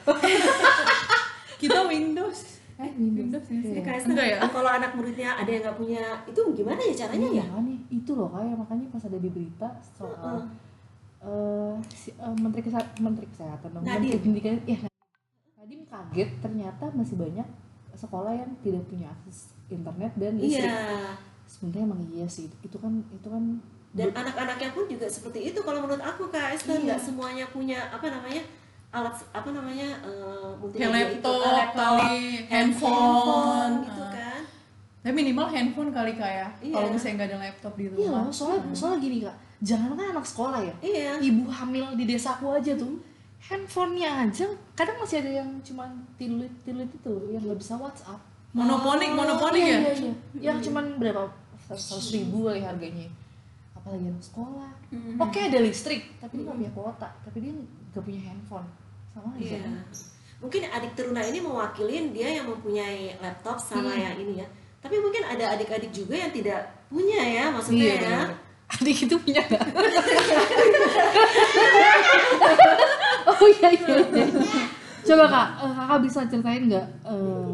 Kita 1.58 1.82
Windows. 1.90 2.53
Eh 2.76 2.90
Windows 2.92 3.46
ya 3.46 3.80
Kak 3.80 3.94
Esther, 3.96 4.10
Enggak 4.10 4.26
ya? 4.28 4.38
kalau 4.48 4.66
anak 4.68 4.90
muridnya 4.92 5.30
ada 5.32 5.46
yang 5.46 5.62
nggak 5.62 5.76
punya, 5.76 6.02
itu 6.24 6.40
gimana 6.52 6.80
ya 6.80 6.94
caranya 6.96 7.28
ya? 7.32 7.44
makanya 7.46 7.76
itu 7.88 8.10
loh 8.12 8.28
kayak 8.28 8.56
makanya 8.56 8.86
pas 8.90 9.02
ada 9.04 9.14
di 9.16 9.28
berita 9.28 9.68
soal 9.92 10.36
eh, 11.20 11.74
si- 11.88 12.12
eh, 12.12 12.34
menteri 12.34 12.62
Kesa- 12.62 12.90
menteri 12.98 13.26
kesehatan 13.26 13.68
dong, 13.70 13.82
menteri 13.82 14.18
pendidikan 14.18 14.58
ya 14.64 14.78
Nadiem 15.54 15.82
kaget 15.84 16.30
ternyata 16.38 16.84
masih 16.92 17.16
banyak 17.16 17.46
sekolah 17.94 18.34
yang 18.34 18.50
tidak 18.58 18.82
punya 18.84 19.06
akses 19.08 19.38
internet 19.66 20.12
dan 20.14 20.34
listrik 20.36 20.66
Iya. 20.66 21.14
sebenarnya 21.46 21.82
emang 21.86 22.00
iya 22.10 22.26
sih 22.26 22.50
itu 22.58 22.76
kan 22.76 22.90
itu 23.08 23.28
kan 23.28 23.44
Dan 23.94 24.10
anak-anaknya 24.10 24.74
pun 24.74 24.84
juga 24.84 25.06
seperti 25.06 25.46
itu. 25.46 25.62
Kalau 25.62 25.78
menurut 25.78 26.02
aku 26.02 26.26
Kak 26.26 26.50
Esther, 26.52 26.76
Iya. 26.76 26.84
nggak 26.84 27.00
semuanya 27.00 27.46
punya 27.46 27.78
apa 27.88 28.10
namanya 28.10 28.42
alat 28.94 29.14
apa 29.28 29.48
namanya 29.50 29.90
eh, 30.00 30.48
Kayak 30.70 30.88
multimedia 30.88 30.94
laptop, 30.94 31.34
ah, 31.36 31.52
laptop, 31.52 31.92
kali, 31.98 32.22
handphone. 32.46 33.74
gitu 33.82 34.00
Ah. 34.00 34.10
kan. 34.10 34.40
Tapi 35.02 35.12
minimal 35.12 35.46
handphone 35.46 35.90
kali 35.90 36.12
Kak 36.14 36.30
ya. 36.32 36.48
Iya. 36.60 36.72
Kalau 36.72 36.88
misalnya 36.88 37.14
nggak 37.14 37.28
ada 37.28 37.38
laptop 37.42 37.72
di 37.74 37.84
iya 37.84 37.92
rumah. 37.92 38.22
loh 38.22 38.32
soalnya 38.32 38.62
soalnya 38.72 38.98
gini 39.00 39.18
kak 39.20 39.36
jangan 39.60 39.90
kan 39.92 40.06
anak 40.10 40.26
sekolah 40.26 40.60
ya 40.60 40.74
Iya. 40.80 41.12
ibu 41.20 41.42
hamil 41.48 41.86
di 41.94 42.04
desaku 42.04 42.46
aja 42.50 42.72
tuh 42.74 43.00
handphonenya 43.40 44.10
aja 44.22 44.46
kadang 44.72 44.96
masih 44.98 45.20
ada 45.20 45.30
yang 45.38 45.50
cuman 45.60 45.88
tilut 46.14 46.52
tilut 46.62 46.88
itu 46.88 47.12
yang 47.28 47.42
nggak 47.42 47.58
bisa 47.58 47.74
WhatsApp 47.74 48.20
Monoponik, 48.52 49.10
monoponik 49.10 49.58
iya, 49.60 49.74
ya? 49.74 49.80
iya, 49.80 49.92
iya. 49.96 50.12
yang 50.42 50.58
cuman 50.60 50.94
berapa 50.94 51.26
seratus 51.64 52.12
ribu 52.12 52.44
kali 52.44 52.60
harganya 52.60 53.08
apalagi 53.74 54.04
anak 54.06 54.22
sekolah 54.22 54.70
oke 55.18 55.38
ada 55.40 55.58
listrik 55.58 56.12
tapi 56.18 56.32
dia 56.38 56.44
nggak 56.44 56.56
punya 56.56 56.72
kuota 56.72 57.08
tapi 57.20 57.36
dia 57.40 57.52
nggak 57.90 58.04
punya 58.04 58.20
handphone 58.22 58.68
sama 59.14 59.30
aja 59.32 59.56
Iya. 59.56 59.64
Mungkin 60.36 60.60
adik 60.66 60.92
teruna 60.92 61.22
ini 61.22 61.38
mewakilin 61.38 62.10
dia 62.10 62.26
yang 62.30 62.44
mempunyai 62.44 63.16
laptop 63.16 63.56
sama 63.56 63.88
Hmm. 63.88 63.96
yang 64.02 64.14
ini 64.18 64.34
ya. 64.38 64.46
Tapi 64.78 64.98
mungkin 64.98 65.22
ada 65.24 65.50
adik-adik 65.50 65.88
juga 65.88 66.14
yang 66.18 66.28
tidak 66.28 66.60
punya 66.86 67.16
ya, 67.16 67.48
maksudnya 67.48 67.80
Iya, 67.80 67.94
ya. 67.94 68.00
bener. 68.20 68.28
adik 68.66 68.98
itu 68.98 69.14
punya 69.16 69.40
nggak 69.40 69.60
oh 73.30 73.46
iya 73.46 73.68
iya, 73.70 73.94
iya. 74.02 74.26
coba 75.04 75.24
kak 75.26 75.46
eh, 75.60 75.70
kakak 75.70 75.98
bisa 76.00 76.18
ceritain 76.26 76.62
nggak 76.64 76.86
eh, 77.04 77.48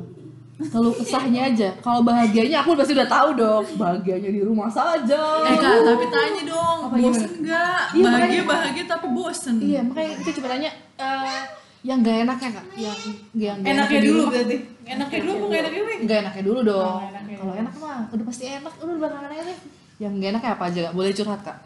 kalau 0.67 0.91
kesahnya 0.93 1.41
aja 1.51 1.69
kalau 1.81 2.01
bahagianya 2.03 2.61
aku 2.61 2.75
pasti 2.75 2.93
udah 2.93 3.07
tahu 3.07 3.29
dong 3.35 3.65
bahagianya 3.75 4.31
di 4.31 4.41
rumah 4.41 4.69
saja 4.69 5.19
Eh 5.43 5.57
Kak, 5.57 5.83
tapi 5.83 6.05
tanya 6.07 6.43
dong, 6.47 6.79
Apa 6.85 6.95
bosen 6.95 7.31
nggak? 7.41 7.81
Iya, 7.91 8.03
bahagia 8.03 8.07
makanya. 8.07 8.43
bahagia 8.47 8.85
tapi 8.87 9.07
bosen. 9.11 9.55
iya 9.59 9.81
makanya 9.83 10.11
kita 10.21 10.31
coba 10.37 10.47
tanya 10.51 10.71
eh, 10.97 11.41
yang 11.81 11.99
gak 12.05 12.17
enaknya 12.29 12.49
kak. 12.61 12.67
Yang 12.77 12.99
yang 13.33 13.57
nggak 13.65 13.73
Enaknya 13.73 14.01
di 14.01 14.09
dulu 14.09 14.21
rumah. 14.21 14.33
berarti. 14.37 14.57
Enaknya 14.85 15.19
dulu 15.21 15.33
apa 15.33 15.45
nggak 15.49 15.61
enaknya 15.61 15.81
dulu? 15.81 15.93
nggak 16.05 16.19
enaknya 16.21 16.43
dulu 16.45 16.61
dong. 16.61 16.85
Oh, 16.85 17.01
enaknya 17.09 17.37
kalau 17.41 17.55
enak 17.57 17.75
mah 17.81 18.01
udah 18.13 18.25
pasti 18.29 18.45
enak. 18.47 18.73
Udah 18.85 18.95
belakangan 19.01 19.31
aja 19.33 19.43
deh 19.49 19.59
yang 20.01 20.13
gak 20.17 20.31
enaknya 20.33 20.51
apa 20.57 20.65
aja 20.69 20.81
kak? 20.89 20.93
Boleh 20.97 21.13
curhat 21.13 21.41
kak. 21.45 21.59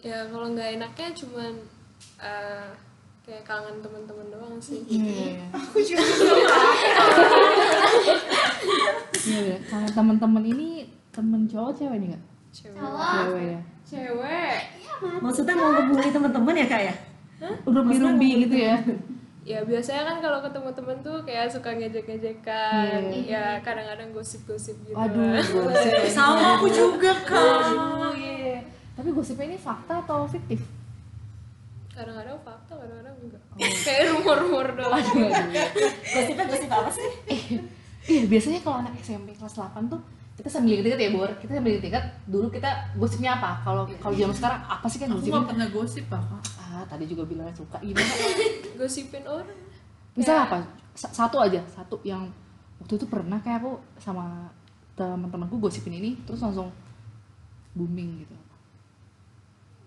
Ya 0.00 0.18
kalau 0.28 0.46
nggak 0.52 0.68
enaknya 0.76 1.08
cuman 1.16 1.52
eh, 2.20 2.66
kayak 3.24 3.42
kangen 3.44 3.76
teman-teman 3.80 4.26
doang 4.30 4.56
sih. 4.60 4.80
Iya, 4.86 5.04
iya, 5.04 5.26
iya. 5.40 5.46
Aku 5.52 5.78
juga. 5.80 6.04
Iya, 9.26 9.40
iya. 9.42 9.56
kangen 9.66 9.92
teman-teman 9.92 10.44
ini 10.46 10.68
temen 11.10 11.48
cowok 11.48 11.72
cewek 11.74 11.98
nih 11.98 12.08
nggak 12.14 12.24
cewek. 12.52 12.78
Cewek 12.78 13.44
ya. 13.44 13.60
Cewek? 13.86 14.58
Maksudnya 15.20 15.54
mau 15.56 15.70
ngebully 15.72 16.08
teman-teman 16.08 16.54
ya 16.56 16.66
kak 16.68 16.82
ya? 16.88 16.94
rumbi-rumbi 17.68 18.48
gitu 18.48 18.56
ya 18.56 18.80
ya 19.46 19.62
biasanya 19.62 20.02
kan 20.04 20.16
kalau 20.18 20.38
ketemu 20.40 20.68
temen 20.72 20.96
tuh 21.00 21.16
kayak 21.22 21.46
suka 21.46 21.70
ngejek-ngejekan 21.70 22.98
ya 23.22 23.62
kadang-kadang 23.62 24.10
gosip-gosip 24.10 24.74
gitu 24.82 24.92
Aduh, 24.92 25.38
gosip. 25.62 26.02
sama 26.10 26.58
aku 26.58 26.66
juga 26.66 27.14
kak 27.22 27.70
Oh, 27.70 28.10
iya. 28.12 28.58
Tapi 28.92 29.08
gosipnya 29.08 29.46
ini 29.46 29.56
fakta 29.56 30.02
atau 30.02 30.26
fiktif? 30.26 30.58
kadang-kadang 31.88 32.36
fakta 32.38 32.76
kadang-kadang 32.76 33.14
enggak 33.16 33.40
kayak 33.86 34.12
rumor-rumor 34.12 34.66
doang 34.74 34.98
Aduh, 34.98 35.30
aduh. 35.30 35.64
Gosipnya 36.04 36.44
gosip 36.44 36.68
apa 36.68 36.90
sih? 36.90 37.10
Iya, 38.04 38.22
biasanya 38.26 38.60
kalau 38.60 38.76
anak 38.80 38.98
SMP 38.98 39.30
kelas 39.32 39.54
8 39.56 39.86
tuh 39.86 40.02
kita 40.36 40.48
sambil 40.52 40.84
deket 40.84 41.00
ya, 41.00 41.10
Bor. 41.10 41.30
Kita 41.40 41.56
sambil 41.56 41.80
deket 41.80 42.04
dulu 42.28 42.52
kita 42.52 42.68
gosipnya 42.94 43.40
apa? 43.40 43.56
Kalau 43.64 43.88
kalau 43.98 44.14
zaman 44.14 44.36
sekarang 44.36 44.60
apa 44.62 44.86
sih 44.86 44.98
kan 45.00 45.08
aku 45.08 45.18
gosipnya? 45.18 45.40
gak 45.40 45.48
pernah 45.48 45.68
gosip 45.72 46.04
Kak. 46.12 46.22
Ah, 46.60 46.84
tadi 46.84 47.04
juga 47.08 47.24
bilang 47.24 47.48
suka. 47.56 47.80
Gimana? 47.86 48.12
gosipin 48.76 49.24
orang 49.24 49.56
Misal 50.12 50.44
apa? 50.44 50.60
Sa- 50.92 51.12
Satu 51.12 51.40
aja, 51.40 51.60
satu 51.68 51.96
yang 52.04 52.28
waktu 52.76 52.96
itu 52.96 53.06
pernah 53.08 53.40
kayak 53.40 53.64
aku 53.64 53.80
sama 53.96 54.48
teman-temanku 54.92 55.56
gosipin 55.56 55.96
ini 55.96 56.16
terus 56.24 56.40
langsung 56.40 56.68
booming 57.72 58.24
gitu. 58.24 58.36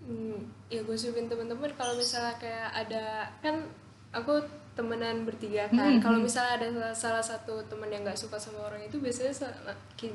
Hmm, 0.06 0.41
ya 0.70 0.82
gosipin 0.82 1.30
temen-temen 1.30 1.70
kalau 1.78 1.93
misalnya 1.93 2.34
kayak 2.41 2.70
ada 2.74 3.30
kan 3.45 3.62
aku 4.10 4.41
temenan 4.80 5.27
bertiga 5.27 5.67
kan 5.67 5.91
Hmm, 5.91 5.99
kalau 5.99 6.23
misalnya 6.23 6.55
ada 6.55 6.95
salah, 6.95 7.19
satu 7.19 7.59
temen 7.67 7.91
yang 7.91 8.07
nggak 8.07 8.15
suka 8.15 8.39
sama 8.39 8.71
orang 8.71 8.80
itu 8.80 8.95
biasanya 9.03 9.51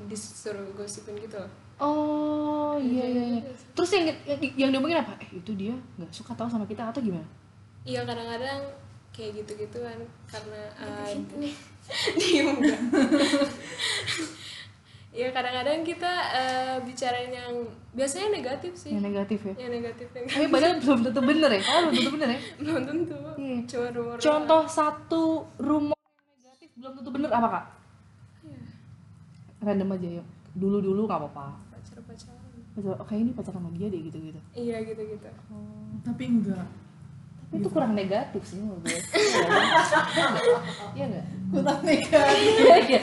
disuruh 0.09 0.65
gosipin 0.73 1.21
gitu 1.21 1.37
loh. 1.37 1.53
Oh, 1.77 2.81
iya 2.81 3.05
iya 3.05 3.25
iya. 3.37 3.43
Terus 3.77 3.91
yang 3.93 4.05
yang, 4.25 4.41
yang 4.57 4.71
diomongin 4.73 5.05
apa? 5.05 5.13
Eh, 5.21 5.37
itu 5.37 5.53
dia 5.53 5.77
nggak 6.01 6.09
suka 6.09 6.33
tahu 6.33 6.49
sama 6.49 6.65
kita 6.65 6.89
atau 6.89 7.05
gimana? 7.05 7.27
iya 7.85 8.01
kadang-kadang 8.09 8.65
kayak 9.13 9.45
gitu-gituan 9.45 10.01
karena 10.27 10.63
uh, 10.81 11.13
diem 12.19 12.49
enggak 12.49 12.81
Iya 15.15 15.31
kadang-kadang 15.31 15.87
kita 15.87 16.13
uh, 16.29 16.77
bicarain 16.83 17.31
yang 17.31 17.55
biasanya 17.93 18.35
negatif 18.35 18.75
sih 18.75 18.91
Yang 18.91 19.05
negatif 19.07 19.41
ya. 19.41 19.55
yang 19.57 19.73
negatif 19.73 20.09
yang 20.11 20.27
Tapi 20.27 20.47
padahal 20.51 20.75
belum 20.77 20.99
tentu 21.01 21.21
bener 21.23 21.51
ya. 21.53 21.61
Kalau 21.63 21.81
belum 21.81 21.95
tentu 21.97 22.11
bener 22.13 22.29
ya. 22.29 22.39
belum 22.61 22.83
tentu 22.85 23.15
Iya. 23.37 23.59
cuma 23.65 23.89
rumor. 23.93 24.17
Contoh 24.19 24.63
satu 24.67 25.23
rumor 25.57 25.95
yang 25.95 26.35
negatif 26.37 26.69
belum 26.75 26.93
tentu 26.93 27.11
bener 27.11 27.31
apa 27.31 27.49
kak? 27.49 27.65
Iya, 28.43 28.59
Random 29.63 29.89
aja 29.93 30.09
yuk. 30.19 30.27
Dulu 30.53 30.77
dulu 30.81 31.01
nggak 31.05 31.21
apa-apa. 31.21 31.47
pacar-pacaran 31.71 32.43
Pacar- 32.75 32.99
Oke 32.99 33.15
ini 33.15 33.31
pacaran 33.31 33.55
sama 33.57 33.71
dia 33.71 33.87
deh 33.87 34.01
gitu 34.03 34.19
gitu. 34.21 34.41
iya 34.53 34.83
gitu-gitu 34.83 35.31
tapi 36.03 36.23
enggak 36.27 36.67
Tapi 36.67 36.84
itu 37.55 37.69
kurang 37.71 37.95
negatif 37.95 38.43
sih 38.43 38.59
menurut 38.59 38.83
gue. 38.83 38.99
Iya 40.97 41.05
nggak? 41.07 41.27
kurang 41.51 41.81
negatif 41.81 42.59
Iya 42.59 42.77
iya. 42.83 43.01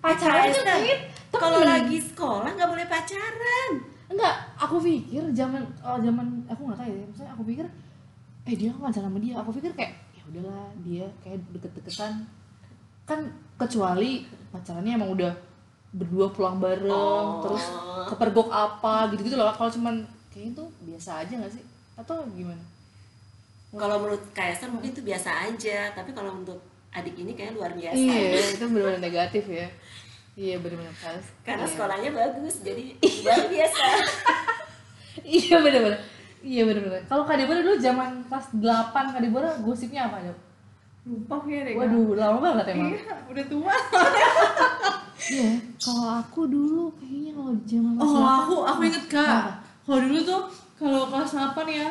Pacaran 0.00 0.44
itu 0.46 0.60
Esther, 0.60 0.80
kan 1.28 1.40
Kalau 1.42 1.60
lagi 1.60 1.98
sekolah 2.00 2.50
nggak 2.50 2.70
boleh 2.70 2.86
pacaran. 2.86 3.70
enggak. 4.06 4.34
Aku 4.56 4.78
pikir 4.78 5.22
zaman 5.32 5.60
oh, 5.82 5.98
zaman 5.98 6.26
aku 6.46 6.60
nggak 6.64 6.78
tahu 6.78 6.88
ya. 6.88 7.04
Maksudnya 7.04 7.32
aku 7.32 7.42
pikir 7.44 7.66
eh 8.46 8.54
dia 8.54 8.70
pacaran 8.72 9.10
sama 9.10 9.18
dia. 9.18 9.34
Aku 9.36 9.50
pikir 9.52 9.70
kayak 9.74 9.92
ya 10.12 10.22
udahlah 10.26 10.66
dia 10.80 11.06
kayak 11.20 11.38
deket-deketan 11.50 12.24
kan 13.04 13.20
kecuali 13.54 14.24
pacarannya 14.50 14.92
emang 14.94 15.12
udah 15.12 15.32
berdua 15.92 16.28
pulang 16.28 16.58
bareng 16.58 16.90
Oh. 16.90 17.40
terus 17.40 17.62
kepergok 18.06 18.50
apa 18.50 19.08
gitu-gitu 19.10 19.38
loh 19.38 19.48
kalau 19.50 19.70
cuman 19.70 20.02
kayak 20.28 20.52
itu 20.52 20.64
biasa 20.82 21.22
aja 21.22 21.32
nggak 21.38 21.54
sih 21.54 21.62
atau 21.94 22.26
gimana 22.34 22.60
Kalau 23.76 23.96
menurut 23.98 24.24
Kaisar 24.32 24.68
mungkin 24.68 24.90
itu 24.90 25.00
biasa 25.00 25.30
aja, 25.44 25.92
tapi 25.92 26.10
kalau 26.10 26.32
untuk 26.34 26.56
adik 26.90 27.12
ini 27.14 27.32
kayak 27.32 27.52
luar 27.52 27.70
biasa. 27.70 27.92
iya 27.94 28.40
itu 28.54 28.64
benar-benar 28.64 29.00
negatif 29.02 29.44
ya. 29.46 29.68
Iya 30.32 30.56
benar-benar 30.58 30.92
pas. 30.94 31.24
Karena 31.42 31.62
Iya. 31.62 31.72
sekolahnya 31.72 32.10
bagus, 32.10 32.54
jadi 32.60 32.82
luar 33.22 33.42
biasa. 33.46 33.84
iya 35.22 35.56
benar-benar. 35.58 36.00
Iya 36.40 36.62
benar-benar. 36.64 37.02
Kalau 37.04 37.22
kak 37.22 37.36
Deborah 37.36 37.60
dulu 37.60 37.76
zaman 37.76 38.08
kelas 38.24 38.46
8 38.54 39.12
kak 39.12 39.20
Deborah 39.20 39.52
gosipnya 39.60 40.06
apa 40.06 40.20
Dok? 40.22 40.38
lupa 41.06 41.38
kayak 41.38 41.62
deh 41.62 41.74
waduh 41.78 42.18
lama 42.18 42.38
banget 42.42 42.74
emang. 42.74 42.90
Iya 42.90 43.14
udah 43.26 43.44
tua. 43.46 43.74
Iya 45.16 45.50
kalau 45.76 46.06
aku 46.18 46.40
dulu 46.46 46.84
kayaknya 46.94 47.32
kalau 47.32 47.52
zaman 47.62 47.92
kelas 47.94 48.10
oh 48.10 48.20
8 48.20 48.36
aku 48.36 48.56
aku 48.64 48.80
inget 48.84 49.04
kak. 49.06 49.42
Kalau 49.82 49.98
dulu 50.00 50.18
tuh 50.20 50.40
kalau 50.74 51.02
kelas 51.06 51.30
8 51.32 51.62
ya 51.68 51.88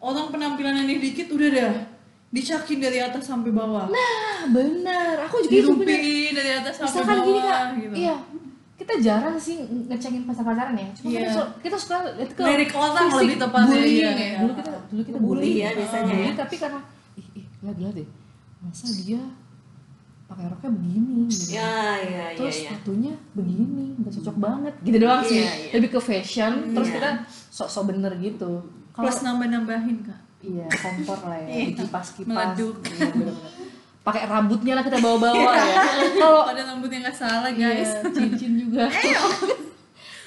orang 0.00 0.26
penampilannya 0.28 0.84
nih 0.84 0.98
dikit 0.98 1.28
udah 1.30 1.48
dah 1.50 1.72
dicakin 2.30 2.78
dari 2.78 2.98
atas 2.98 3.24
sampai 3.24 3.50
bawah 3.50 3.86
nah 3.86 4.46
benar 4.48 5.26
aku 5.26 5.42
juga 5.42 5.56
itu 5.56 5.72
benar 5.74 5.98
dari 6.32 6.50
atas 6.54 6.74
sampai 6.74 6.88
misalkan 6.88 7.16
bawah 7.16 7.26
gini 7.26 7.40
kak 7.42 7.62
gitu 7.76 7.94
iya 7.98 8.16
kita 8.72 8.94
jarang 8.98 9.36
sih 9.36 9.60
nge- 9.60 9.86
ngecengin 9.88 10.22
pacar-pacaran 10.24 10.72
ya 10.74 10.88
cuma 10.90 11.06
kita, 11.06 11.20
Iya. 11.20 11.30
su- 11.30 11.52
kita 11.60 11.76
suka 11.76 11.96
lihat 12.12 12.30
ke 12.32 12.42
Lirik 12.42 12.72
orang 12.72 13.06
lebih 13.12 13.36
tepatnya, 13.36 13.76
iya, 13.78 14.10
ya 14.10 14.38
dulu 14.40 14.52
kita 14.54 14.70
dulu 14.88 15.02
kita 15.04 15.18
Bully 15.18 15.28
bullying. 15.36 15.56
ya 15.58 15.68
biasanya 15.76 16.14
ya. 16.16 16.30
tapi 16.34 16.54
karena 16.56 16.80
ih 17.12 17.26
ih 17.34 17.44
lihat 17.60 17.76
lihat 17.76 17.94
deh 17.94 18.08
masa 18.58 18.86
dia 18.96 19.20
pakai 20.24 20.44
roknya 20.46 20.70
begini 20.70 21.22
gitu. 21.26 21.44
Ya, 21.50 21.74
ya, 21.98 22.24
ya, 22.30 22.38
terus 22.38 22.56
ya. 22.56 22.70
sepatunya 22.70 23.12
begini 23.32 23.84
nggak 23.98 24.12
cocok 24.16 24.36
banget 24.38 24.74
gitu 24.80 24.96
doang 24.96 25.22
sih 25.22 25.36
Iya, 25.36 25.50
iya. 25.52 25.70
lebih 25.74 25.88
ke 25.90 26.00
fashion 26.00 26.52
terus 26.70 26.88
Iya. 26.88 26.94
kita 26.96 27.10
sok-sok 27.50 27.84
bener 27.86 28.12
gitu 28.16 28.52
plus 29.00 29.18
nambah-nambahin 29.20 29.96
kak 30.02 30.20
iya 30.40 30.66
kompor 30.70 31.20
lah 31.22 31.38
ya 31.38 31.48
Iya. 31.50 31.66
kipas 31.76 32.08
kipas 32.14 32.28
Meleduk. 32.28 32.76
iya, 32.86 33.32
pakai 34.00 34.22
rambutnya 34.24 34.72
lah 34.72 34.82
kita 34.82 34.98
bawa-bawa 34.98 35.52
ya 35.52 35.76
kalau 36.16 36.40
pada 36.44 36.62
rambutnya 36.64 36.98
nggak 37.02 37.14
salah 37.14 37.50
Iya, 37.50 37.68
guys 37.76 37.90
cincin 38.08 38.52
juga. 38.58 38.88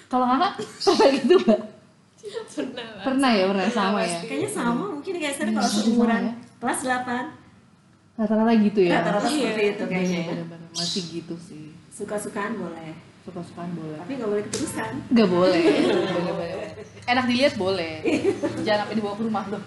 Kalau 0.05 0.25
kakak 0.27 0.51
pernah 0.79 1.09
gitu 1.11 1.35
nggak? 1.39 1.61
pernah 2.45 2.85
lah 2.87 3.03
Pernah 3.03 3.31
ya, 3.31 3.43
pernah 3.47 3.65
sama 3.67 3.99
ya. 3.99 4.19
Kayaknya 4.21 4.49
sama 4.51 4.83
mungkin 4.91 5.13
Kaisar 5.17 5.45
Iya, 5.45 5.53
kalau 5.55 5.69
seumuran 5.71 6.21
ya. 6.23 6.33
kelas 6.55 6.79
8 6.85 7.41
Rata-rata 8.13 8.53
gitu 8.61 8.79
ya. 8.79 8.91
rata-rata 8.95 9.25
seperti 9.27 9.63
itu 9.71 9.83
kayaknya 9.83 10.19
ya. 10.21 10.35
Masih 10.71 11.01
gitu 11.11 11.33
sih. 11.35 11.73
Suka-sukaan 11.89 12.53
boleh, 12.55 12.93
Suka-sukaan 13.23 13.71
boleh. 13.71 13.97
tapi 14.03 14.11
nggak 14.19 14.29
boleh 14.29 14.43
keterusan. 14.51 14.93
Nggak 15.15 15.29
boleh. 15.31 15.63
Bener-bener. 16.19 16.59
Enak 17.07 17.25
dilihat 17.31 17.53
boleh. 17.55 17.95
Jangan 18.67 18.79
sampai 18.83 18.95
dibawa 18.99 19.15
ke 19.15 19.23
rumah 19.23 19.43
loh. 19.47 19.61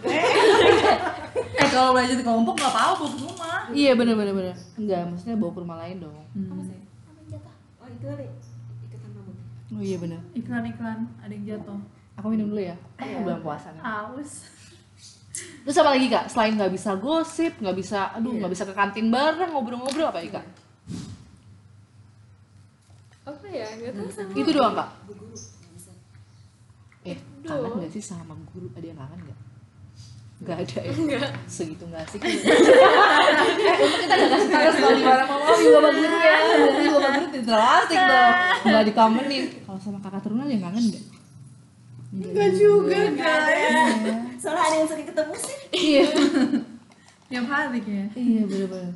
eh 1.60 1.68
kalau 1.72 1.96
belajar 1.96 2.16
di 2.20 2.24
kelompok 2.24 2.54
nggak 2.60 2.72
apa-apa 2.72 2.94
bawa 3.00 3.08
ke 3.08 3.18
rumah 3.24 3.60
Iya 3.72 3.92
bener-bener 3.96 4.32
bener. 4.36 4.56
Enggak, 4.76 5.08
maksudnya 5.08 5.36
bawa 5.40 5.52
ke 5.56 5.60
rumah 5.64 5.76
lain 5.80 5.96
dong. 6.04 6.16
Oh 7.80 7.88
itu 7.88 8.04
kali 8.04 8.26
ikutan 8.90 9.10
rambut. 9.16 9.36
Oh 9.72 9.82
iya 9.82 9.96
bener. 9.96 10.20
iklan-iklan 10.34 10.98
ada 11.22 11.32
yang 11.32 11.44
jatuh 11.46 11.80
Aku 12.16 12.26
minum 12.32 12.48
dulu 12.48 12.60
ya. 12.64 12.76
Eh, 12.96 13.20
bulan 13.20 13.40
puasa 13.44 13.72
nih. 13.76 13.82
haus 13.84 14.48
Terus 15.36 15.76
apa 15.76 15.90
lagi 15.92 16.06
kak? 16.08 16.32
Selain 16.32 16.56
nggak 16.56 16.72
bisa 16.72 16.96
gosip, 16.96 17.52
nggak 17.60 17.76
bisa, 17.76 18.08
aduh 18.16 18.32
nggak 18.32 18.52
bisa 18.56 18.64
ke 18.64 18.72
kantin 18.72 19.12
bareng 19.12 19.52
ngobrol-ngobrol 19.52 20.08
apa 20.08 20.24
lagi 20.24 20.32
kak? 20.32 20.46
Apa 23.26 23.46
ya 23.50 23.66
nggak 23.74 23.92
tahu 23.98 24.08
sama 24.14 24.30
Itu 24.38 24.50
doang 24.54 24.74
kak. 24.78 24.88
Eh, 27.06 27.18
kangen 27.42 27.70
nggak 27.74 27.90
sih 27.90 28.02
sama 28.02 28.34
guru? 28.54 28.70
Ada 28.78 28.86
yang 28.86 28.98
kangen 29.02 29.18
nggak? 29.26 29.38
Nggak 30.36 30.56
ada 30.62 30.78
ya? 30.78 30.92
Enggak. 30.94 31.30
Segitu 31.50 31.84
nggak 31.90 32.06
sih? 32.06 32.18
eh, 32.26 33.76
untuk 33.82 33.98
kita 33.98 34.14
nggak 34.14 34.30
kasih 34.30 34.48
tahu 34.50 34.70
sekali 34.78 34.94
gimana 35.02 35.24
mama 35.26 35.50
juga 35.58 35.78
sama 35.78 35.90
guru 35.90 36.16
ya. 36.22 36.36
Jadi 36.46 36.88
bapak 36.94 37.10
guru 37.18 37.26
tidak 37.34 37.60
asik 37.66 37.98
dong. 37.98 38.32
Nggak 38.62 38.82
dikangenin. 38.86 39.44
Kalau 39.66 39.80
sama 39.82 39.98
kakak 39.98 40.20
turunan 40.22 40.46
yang 40.46 40.62
kangen 40.62 40.84
nggak? 40.86 41.04
Enggak 42.16 42.50
juga 42.54 43.00
guys 43.10 43.94
Soalnya 44.38 44.62
ada 44.62 44.76
yang 44.78 44.88
sering 44.88 45.06
ketemu 45.10 45.34
sih. 45.42 45.58
Iya. 45.74 46.06
tiap 47.26 47.46
hari 47.50 47.82
kayaknya 47.82 48.14
Iya 48.14 48.42
bener-bener. 48.46 48.94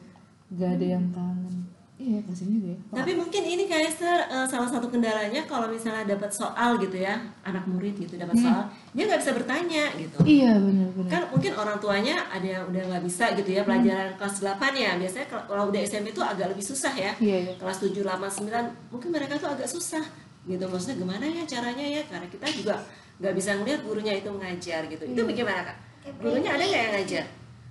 Nggak 0.55 0.71
ada 0.79 0.87
yang 0.87 1.07
kangen. 1.11 1.60
Iya 2.01 2.17
kasian 2.25 2.49
juga 2.57 2.73
ya. 2.73 2.79
Tapi 2.97 3.13
mungkin 3.13 3.43
ini 3.45 3.69
Kaiser 3.69 4.25
eh, 4.25 4.47
salah 4.49 4.65
satu 4.65 4.89
kendalanya 4.89 5.45
kalau 5.45 5.69
misalnya 5.69 6.09
dapat 6.09 6.33
soal 6.33 6.81
gitu 6.81 6.97
ya, 6.97 7.21
anak 7.45 7.69
murid 7.69 7.93
gitu 7.95 8.17
dapat 8.17 8.41
soal, 8.41 8.65
dia 8.91 9.05
nggak 9.05 9.21
bisa 9.21 9.33
bertanya 9.37 9.85
gitu. 9.95 10.19
Iya 10.25 10.57
bener-bener. 10.57 11.13
Kan 11.13 11.23
mungkin 11.29 11.53
orang 11.53 11.77
tuanya 11.77 12.25
ada 12.27 12.47
yang 12.47 12.65
udah 12.67 12.83
nggak 12.89 13.05
bisa 13.05 13.37
gitu 13.37 13.53
ya 13.53 13.63
pelajaran 13.63 14.17
kelas 14.17 14.35
8 14.41 14.57
ya. 14.75 14.91
Biasanya 14.97 15.27
kalau- 15.29 15.69
udah 15.69 15.81
SMP 15.83 16.07
itu 16.11 16.25
agak 16.25 16.49
lebih 16.49 16.65
susah 16.65 16.93
ya. 16.97 17.13
Iya 17.21 17.37
iya. 17.37 17.53
Kelas 17.61 17.77
7, 17.79 18.01
8, 18.01 18.33
9 18.33 18.65
mungkin 18.89 19.09
mereka 19.13 19.37
tuh 19.37 19.53
agak 19.53 19.69
susah 19.69 20.05
gitu. 20.43 20.65
Maksudnya 20.65 20.97
gimana 20.97 21.25
ya 21.29 21.45
caranya 21.45 21.85
ya? 21.85 22.03
Karena 22.09 22.25
kita 22.27 22.49
juga 22.51 22.81
nggak 23.21 23.35
bisa 23.37 23.51
ngeliat 23.55 23.81
gurunya 23.85 24.17
itu 24.17 24.33
mengajar 24.33 24.89
gitu. 24.89 25.05
Itu 25.05 25.21
bagaimana 25.23 25.69
kak? 25.69 25.77
Gurunya 26.17 26.57
ada 26.57 26.65
nggak 26.65 26.81
yang 26.81 26.95
ngajar? 26.97 27.25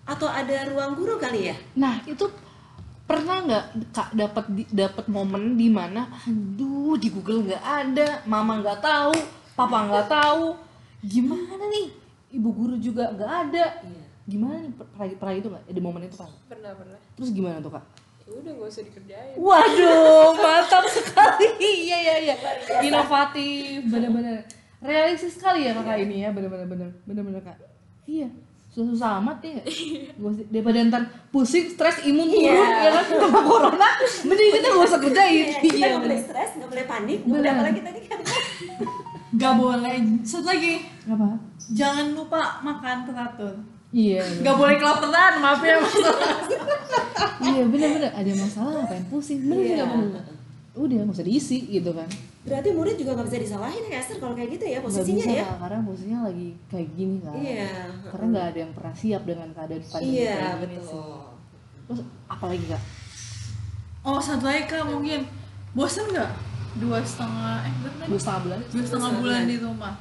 Atau 0.06 0.30
ada 0.30 0.70
ruang 0.70 0.94
guru 0.94 1.18
kali 1.18 1.50
ya? 1.50 1.56
Nah 1.74 1.98
itu 2.06 2.30
pernah 3.10 3.42
nggak 3.42 3.66
kak 3.90 4.10
dapat 4.14 4.46
dapat 4.70 5.06
momen 5.10 5.58
di 5.58 5.66
mana 5.66 6.06
aduh 6.22 6.94
di 6.94 7.10
Google 7.10 7.50
nggak 7.50 7.64
ada 7.66 8.22
mama 8.24 8.62
nggak 8.62 8.78
tahu 8.80 9.18
papa 9.58 9.90
nggak 9.90 10.06
tahu 10.06 10.54
gimana 11.02 11.58
nih 11.66 11.90
ibu 12.30 12.50
guru 12.54 12.78
juga 12.78 13.10
nggak 13.10 13.32
ada 13.50 13.66
Iya. 13.82 14.04
gimana 14.30 14.62
nih 14.62 14.72
pernah 14.78 15.10
pernah 15.18 15.34
itu 15.34 15.48
nggak 15.50 15.64
di 15.68 15.82
momen 15.82 16.06
itu 16.06 16.16
pak 16.16 16.30
pernah 16.46 16.72
pernah 16.78 17.00
terus 17.18 17.34
gimana 17.34 17.58
tuh 17.58 17.74
kak 17.74 17.86
ya 18.22 18.38
udah 18.38 18.52
nggak 18.54 18.70
usah 18.70 18.84
dikerjain 18.86 19.34
Waduh, 19.42 20.30
mantap 20.38 20.86
sekali. 20.86 21.50
Iya, 21.90 21.98
iya, 21.98 22.16
iya. 22.22 22.36
Inovatif, 22.86 23.90
benar-benar. 23.90 24.46
Realistis 24.80 25.34
sekali 25.34 25.66
ya 25.66 25.74
kakak 25.74 26.06
ini 26.06 26.22
ya, 26.22 26.30
benar-benar 26.30 26.70
benar. 26.70 26.90
Benar-benar 27.10 27.42
kak. 27.42 27.58
Iya. 28.06 28.30
Susah-susah 28.70 29.18
amat 29.18 29.38
ya. 29.42 29.58
Gak 30.20 30.30
usah, 30.30 30.46
daripada 30.48 30.78
ntar 30.86 31.02
pusing, 31.30 31.66
stres, 31.68 32.06
imun 32.06 32.28
turun, 32.28 32.70
ya 32.70 32.90
kan, 32.94 33.06
sama 33.10 33.40
corona, 33.42 33.90
mending 34.24 34.50
kita 34.54 34.68
gak 34.70 34.86
usah 34.86 35.00
kerjain. 35.00 35.34
Iya, 35.34 35.58
kita 35.58 35.76
Iya, 35.76 35.88
nggak 35.90 36.04
boleh 36.06 36.20
stres, 36.20 36.50
nggak 36.56 36.70
boleh 36.70 36.86
panik, 36.86 37.20
nggak 37.20 37.34
boleh 37.34 37.42
Benar. 37.42 37.58
apalagi 37.58 37.82
tadi 37.82 38.00
kan. 38.06 38.20
Gak 39.32 39.54
boleh. 39.56 39.94
Satu 40.22 40.48
lagi, 40.48 40.74
Apa? 41.06 41.28
jangan 41.72 42.06
lupa 42.12 42.40
makan 42.60 42.98
teratur. 43.06 43.54
Iya, 43.90 44.22
iya. 44.22 44.42
Gak 44.42 44.56
boleh 44.56 44.76
kelaparan, 44.78 45.34
maaf 45.38 45.62
ya. 45.62 45.76
Mas. 45.78 45.96
iya 47.50 47.64
benar-benar. 47.64 48.12
Ada 48.14 48.32
masalah, 48.36 48.72
ngapain 48.80 49.06
pusing? 49.08 49.40
Bener 49.44 49.58
Iya. 49.60 49.70
juga, 49.82 49.86
bener. 49.88 50.24
Udah, 50.72 50.96
gak 51.02 51.12
usah 51.12 51.26
diisi 51.26 51.58
gitu 51.66 51.92
kan. 51.92 52.06
Berarti 52.40 52.70
murid 52.72 52.96
juga 52.96 53.12
nggak 53.14 53.28
bisa 53.28 53.40
disalahin 53.42 53.84
ya 53.86 54.00
Esther 54.00 54.18
kalau 54.18 54.32
kayak 54.32 54.50
gitu 54.54 54.66
ya 54.66 54.78
Gak 54.78 54.86
posisinya 54.86 55.22
bisa, 55.22 55.32
ya. 55.34 55.44
Kak, 55.44 55.58
karena 55.60 55.80
posisinya 55.84 56.20
lagi 56.24 56.48
kayak 56.66 56.88
gini 56.94 57.18
kan. 57.20 57.34
Iya. 57.36 57.70
Karena 58.06 58.26
nggak 58.28 58.46
ada 58.48 58.60
yang 58.60 58.72
pernah 58.72 58.94
siap 58.94 59.22
dengan 59.24 59.48
keadaan 59.50 59.84
pandemi 59.84 60.14
Iya 60.16 60.32
kayak 60.32 60.56
gini 60.56 60.78
sih. 60.78 60.80
betul. 60.80 61.20
Terus 61.86 62.00
apalagi 62.28 62.66
kak? 62.68 62.82
Oh 64.02 64.20
satu 64.20 64.46
lagi 64.46 64.64
kak 64.66 64.84
mungkin 64.86 65.20
bosen 65.72 66.06
nggak 66.08 66.32
dua 66.80 66.98
setengah 67.02 67.54
eh 67.62 67.74
berapa? 67.76 68.04
Dua 68.06 68.18
setengah 68.18 68.42
bulan? 68.42 68.60
dua 68.64 68.84
setengah 68.84 69.12
bulan 69.20 69.42
di 69.44 69.58
rumah. 69.60 69.94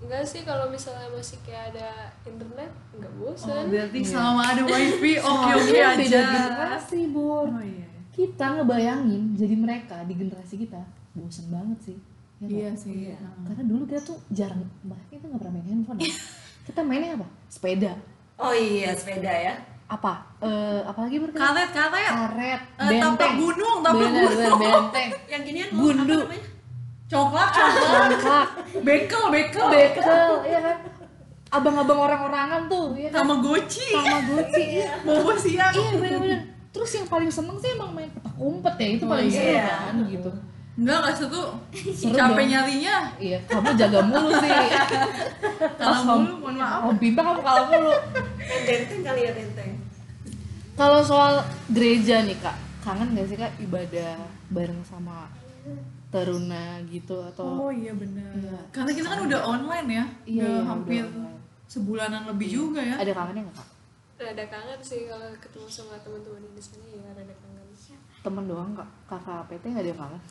enggak 0.00 0.24
sih 0.24 0.40
kalau 0.40 0.64
misalnya 0.66 1.12
masih 1.12 1.36
kayak 1.44 1.76
ada 1.76 1.88
internet 2.24 2.72
nggak 2.90 3.12
Oh, 3.12 3.28
bosan 3.28 3.68
berarti 3.68 3.98
selama 4.00 4.42
ada 4.48 4.62
wifi 4.64 5.12
oke 5.20 5.50
oke 5.52 5.76
aja. 5.76 5.92
beda 5.94 6.20
generasi, 6.24 7.00
Bor. 7.06 7.46
Oh 7.46 7.60
iya. 7.60 7.79
Kita 8.10 8.58
ngebayangin 8.58 9.38
jadi 9.38 9.54
mereka 9.54 10.02
di 10.02 10.14
generasi 10.18 10.58
kita 10.58 10.82
bosen 11.14 11.46
banget 11.50 11.78
sih. 11.90 11.98
Ya? 12.42 12.48
Iya 12.48 12.70
sih. 12.74 13.14
Karena 13.46 13.62
dulu 13.68 13.86
kita 13.86 14.00
tuh 14.02 14.18
jarang, 14.32 14.64
bahkan 14.82 15.06
kita 15.12 15.24
nggak 15.28 15.40
pernah 15.44 15.54
main 15.60 15.66
handphone. 15.68 15.98
ya. 16.02 16.10
kita 16.66 16.80
mainnya 16.82 17.14
apa? 17.20 17.26
Sepeda. 17.46 17.92
Oh 18.40 18.52
iya 18.56 18.96
sepeda 18.96 19.30
ya. 19.30 19.54
Apa? 19.90 20.22
Eh, 20.42 20.80
apalagi 20.86 21.16
berarti? 21.20 21.38
Karet 21.38 21.70
karet. 21.74 22.12
Karet. 22.14 22.60
Eh, 22.78 22.90
tapak 22.98 23.30
gunung, 23.36 23.78
tapak 23.82 23.98
Bener, 23.98 24.22
gunung. 24.26 24.58
bener, 24.58 24.72
benteng. 24.78 25.10
Yang 25.32 25.42
ginian 25.50 25.68
Gundu. 25.74 26.18
Coklat 27.10 27.48
coklat. 27.50 28.10
Congklak. 28.14 28.48
Bekel 28.86 29.24
bekel. 29.34 29.66
Bekel, 29.66 30.30
ya 30.46 30.58
kan? 30.62 30.76
Abang-abang 31.50 31.98
orang-orangan 32.06 32.70
tuh, 32.70 32.94
ya 32.94 33.10
kan? 33.10 33.26
Sama 33.26 33.34
goci. 33.42 33.86
Sama 33.90 34.18
goci, 34.30 34.62
iya. 34.78 34.94
Bobo 35.02 35.34
siang. 35.34 35.74
iya 35.74 35.90
bener-bener 35.98 36.59
terus 36.70 36.90
yang 36.92 37.04
paling 37.04 37.28
seneng 37.28 37.56
sih 37.56 37.70
emang 37.70 37.90
main 37.90 38.08
petak 38.08 38.34
umpet 38.36 38.74
ya 38.76 38.88
itu 38.90 39.02
Oh, 39.02 39.10
paling 39.10 39.28
seru 39.28 39.50
iya. 39.50 39.66
kan 39.82 39.96
gitu 40.06 40.30
Enggak 40.72 40.96
enggak 40.98 41.16
seru. 41.18 41.44
Seru 41.92 42.14
Capek 42.14 42.30
dong. 42.38 42.48
nyarinya. 42.48 42.96
iya 43.18 43.38
kamu 43.44 43.68
jaga 43.74 44.00
mulu 44.02 44.30
sih 44.34 44.50
Kalah 45.80 46.00
mulu, 46.08 46.32
mohon 46.38 46.54
maaf. 46.56 46.80
oh 46.82 46.94
bintang 46.94 47.24
kamu 47.26 47.40
kalah 47.40 47.64
mulu 47.66 47.94
Kan 48.40 48.60
benteng 48.64 49.00
kali 49.02 49.20
ya 49.20 49.32
benteng. 49.32 49.70
kalau 50.72 51.00
soal 51.02 51.42
gereja 51.68 52.22
nih 52.22 52.36
kak 52.36 52.54
kangen 52.80 53.12
gak 53.12 53.26
sih 53.26 53.36
kak 53.36 53.52
ibadah 53.58 54.16
bareng 54.48 54.80
sama 54.82 55.28
teruna 56.08 56.64
gitu 56.86 57.20
atau 57.24 57.44
Oh 57.60 57.70
iya 57.70 57.92
benar. 57.92 58.30
Iya. 58.32 58.58
Karena 58.70 58.90
kita 58.90 59.06
kan 59.06 59.20
udah 59.22 59.40
online 59.44 59.88
ya. 59.88 60.04
Iya, 60.24 60.42
Udah 60.42 60.50
iya, 60.50 60.64
hampir 60.64 61.02
udah 61.04 61.30
sebulanan 61.66 62.22
lebih 62.26 62.48
juga 62.48 62.80
ya. 62.80 62.96
ada 62.96 63.12
kangennya 63.12 63.42
nggak 63.44 63.56
kak 63.56 63.68
rada 64.22 64.44
kangen 64.46 64.80
sih 64.80 65.00
kalau 65.04 65.28
ketemu 65.36 65.66
sama 65.66 65.96
teman-teman 65.98 66.44
di 66.46 66.60
sana 66.60 66.84
ya 66.86 67.10
rada 67.10 67.34
kangen 67.34 67.58
temen 68.20 68.44
doang 68.44 68.70
kak 68.72 68.88
kakak 69.06 69.48
PT 69.48 69.64
nggak 69.66 69.82
ada 69.82 69.94
kangen 69.96 70.20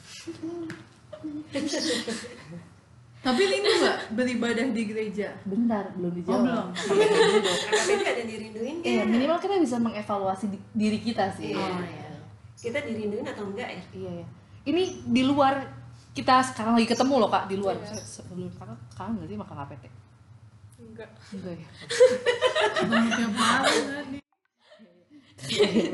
Tapi 3.19 3.41
rindu 3.43 3.67
nggak 3.67 4.15
beribadah 4.15 4.65
di 4.71 4.83
gereja? 4.85 5.35
bentar 5.43 5.91
belum 5.91 6.15
dijawab 6.15 6.39
belum. 6.39 6.67
Kakak 6.71 6.95
PT 6.95 7.11
dulu. 7.19 7.51
Kakak 7.51 7.83
Benteng 7.83 8.07
ada 8.07 8.15
yang 8.15 8.29
dirinduin 8.31 8.75
Iya, 8.79 8.95
kan? 8.95 9.07
minimal 9.11 9.37
kita 9.37 9.55
bisa 9.59 9.75
mengevaluasi 9.77 10.45
di- 10.47 10.63
diri 10.71 10.99
kita 11.01 11.27
sih. 11.35 11.51
Iya. 11.51 12.15
Kita 12.55 12.79
dirinduin 12.79 13.27
atau 13.27 13.43
enggak 13.45 13.69
ya? 13.69 13.83
Iya 13.91 14.11
ya. 14.23 14.25
Ini 14.63 14.81
di 15.03 15.21
luar 15.25 15.67
kita 16.09 16.39
sekarang 16.45 16.79
lagi 16.79 16.87
ketemu 16.87 17.13
loh 17.17 17.27
kak 17.27 17.51
di 17.51 17.59
luar. 17.59 17.75
Iya. 17.75 17.91
Se- 17.93 18.23
Sebelum 18.23 18.47
kakak 18.55 18.79
kangen 18.95 19.19
nggak 19.19 19.27
sih 19.27 19.35
makan 19.35 19.55
KPT? 19.57 19.83
Enggak 20.99 21.11
Enggak 21.31 21.55
ya. 21.55 21.67
Ketemu 22.75 23.07
tiap 23.15 23.31
tadi. 23.39 24.19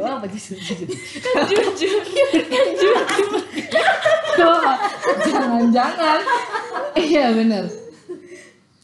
Wah 0.01 0.17
apa 0.17 0.25
jujur 0.33 0.57
jujur. 0.57 0.89
Kan 1.21 1.45
jujur. 1.45 2.01
Kan 2.01 2.67
jujur. 2.73 2.95
Jangan 5.29 5.63
jangan. 5.69 6.19
Iya 6.97 7.25
bener. 7.37 7.69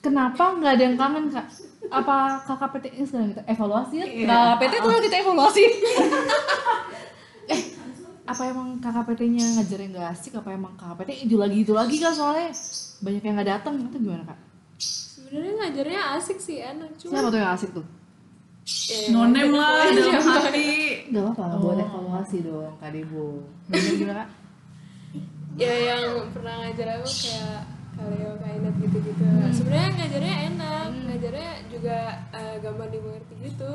Kenapa 0.06 0.44
nggak 0.62 0.72
ada 0.78 0.84
yang 0.86 0.98
kangen 1.02 1.26
kak? 1.34 1.50
Apa 1.90 2.46
kakak 2.46 2.70
PT 2.78 2.86
ini 2.94 3.06
sekarang 3.10 3.34
kita 3.34 3.42
evaluasi 3.50 3.96
ya? 3.98 4.06
Kakak 4.30 4.56
PT 4.62 4.74
tuh 4.86 5.02
kita 5.02 5.16
evaluasi. 5.26 5.64
eh 7.54 7.62
apa 8.22 8.48
emang 8.48 8.80
KKPT-nya 8.80 9.46
ngajarnya 9.58 9.88
nggak 9.98 10.08
asik? 10.14 10.38
Apa 10.38 10.54
emang 10.54 10.78
KKPT 10.78 11.26
itu 11.26 11.36
lagi 11.42 11.58
itu 11.66 11.74
lagi 11.74 11.98
kan 11.98 12.14
soalnya 12.14 12.54
banyak 13.02 13.22
yang 13.26 13.34
nggak 13.34 13.50
datang 13.50 13.74
itu 13.82 13.98
gimana 13.98 14.24
kak? 14.30 14.51
Sebenarnya 15.32 15.56
ngajarnya 15.64 16.02
asik 16.20 16.38
sih 16.44 16.60
enak 16.60 16.92
cuma 17.00 17.12
Siapa 17.16 17.28
tuh 17.32 17.40
yang 17.40 17.52
asik 17.56 17.70
tuh? 17.72 17.86
ya, 18.68 19.00
Nonem 19.16 19.50
lah 19.56 19.88
dalam 19.96 20.22
hati. 20.28 20.72
Gak 21.08 21.24
apa-apa, 21.24 21.56
buat 21.56 21.80
evaluasi 21.80 22.38
dong 22.44 22.76
Kak 22.84 22.92
Debo. 22.92 23.48
Bener 23.72 23.94
gimana 23.96 24.28
kak? 24.28 24.30
ya 25.56 25.72
yang 25.72 26.32
pernah 26.32 26.64
ngajar 26.64 27.00
aku 27.00 27.08
kayak 27.08 27.60
Kaleo, 27.92 28.32
Kainet 28.40 28.76
gitu-gitu. 28.80 29.24
Sebenarnya 29.56 29.90
ngajarnya 30.00 30.36
enak 30.52 30.88
ngajarnya 31.08 31.52
juga 31.72 31.98
eh, 32.36 32.56
gampang 32.60 32.90
dimengerti 32.92 33.34
gitu. 33.48 33.72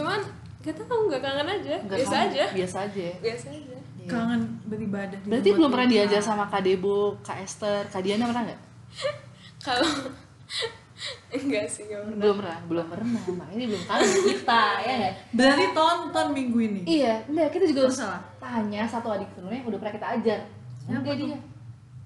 Cuman 0.00 0.20
gak 0.64 0.74
tahu 0.88 1.00
nggak 1.12 1.20
kangen 1.20 1.48
aja. 1.48 1.74
Nggak 1.84 1.98
biasa 2.00 2.16
kangen, 2.16 2.28
aja. 2.32 2.44
Biasa 2.56 2.76
aja. 2.88 3.08
Biasa 3.20 3.46
aja. 3.52 3.76
Kangen 4.04 4.40
beribadah 4.68 5.18
di 5.20 5.28
Berarti 5.28 5.48
belum 5.52 5.68
pernah 5.72 5.88
diajar 5.88 6.20
sama 6.24 6.44
Kak 6.48 6.64
Debo, 6.64 7.20
Kak 7.20 7.40
Esther, 7.44 7.88
Kak 7.92 8.00
Diana 8.00 8.24
pernah 8.28 8.44
nggak? 8.48 8.60
kalau 9.68 9.92
enggak 11.34 11.66
sih 11.66 11.90
enggak 11.90 12.06
pernah. 12.06 12.16
Belum 12.18 12.36
pernah, 12.38 12.58
belum 12.70 12.86
pernah. 12.86 13.20
Makanya 13.26 13.66
belum 13.66 13.82
tahu 13.84 14.02
kita, 14.30 14.62
ya? 14.86 14.96
Berarti 15.34 15.64
tonton 15.74 16.26
minggu 16.30 16.58
ini. 16.62 16.80
Iya, 16.86 17.14
enggak 17.26 17.48
kita 17.50 17.64
juga 17.70 17.80
harus 17.90 17.98
Masalah. 17.98 18.22
tanya 18.38 18.82
satu 18.86 19.08
adik 19.10 19.28
turunnya 19.34 19.58
yang 19.58 19.68
udah 19.68 19.78
pernah 19.82 19.94
kita 19.98 20.06
ajar. 20.20 20.40
Enggak 20.86 21.14
dia. 21.18 21.38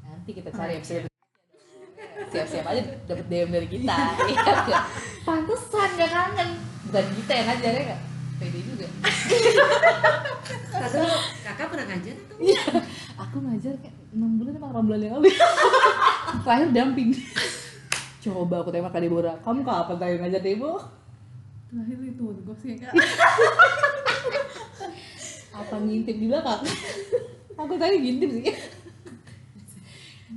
Nanti 0.08 0.30
kita 0.32 0.48
cari 0.50 0.72
episode 0.80 1.04
Siap-siap 2.32 2.64
aja 2.66 2.82
dapet 3.08 3.26
DM 3.28 3.48
dari 3.52 3.68
kita. 3.68 3.94
Iya? 4.32 4.54
Pantesan 5.24 5.88
gak 5.96 6.10
kangen. 6.12 6.48
Bukan 6.88 7.04
kita 7.20 7.32
yang 7.36 7.46
ngajar 7.52 7.72
ya 7.72 7.82
nggak? 7.92 8.00
Pede 8.38 8.60
juga. 8.64 8.86
Dulu 10.88 11.16
kakak 11.44 11.66
pernah 11.68 11.86
ngajar 11.90 12.14
atau? 12.16 12.36
Iya, 12.40 12.64
aku 13.18 13.36
ngajar 13.44 13.72
kayak 13.82 13.96
6 14.14 14.38
bulan 14.40 14.52
sama 14.56 14.66
8 14.72 14.86
bulan 14.88 15.00
yang 15.04 15.14
lalu. 15.20 15.28
Terakhir 16.44 16.68
damping 16.72 17.10
Coba 18.28 18.60
aku 18.60 18.68
tembak 18.68 18.92
Kak 18.92 19.00
Deborah, 19.00 19.36
kamu 19.40 19.64
kapan 19.64 19.96
terakhir 19.96 20.18
ngajar 20.20 20.42
Debo? 20.44 20.76
Terakhir 21.72 21.98
itu 22.04 22.24
gue 22.28 22.56
sih 22.60 22.76
kak. 22.80 22.92
Apa 25.64 25.74
ngintip 25.80 26.16
di 26.16 26.26
belakang? 26.28 26.60
aku 27.58 27.74
tadi 27.74 27.98
ngintip 27.98 28.30
sih 28.30 28.46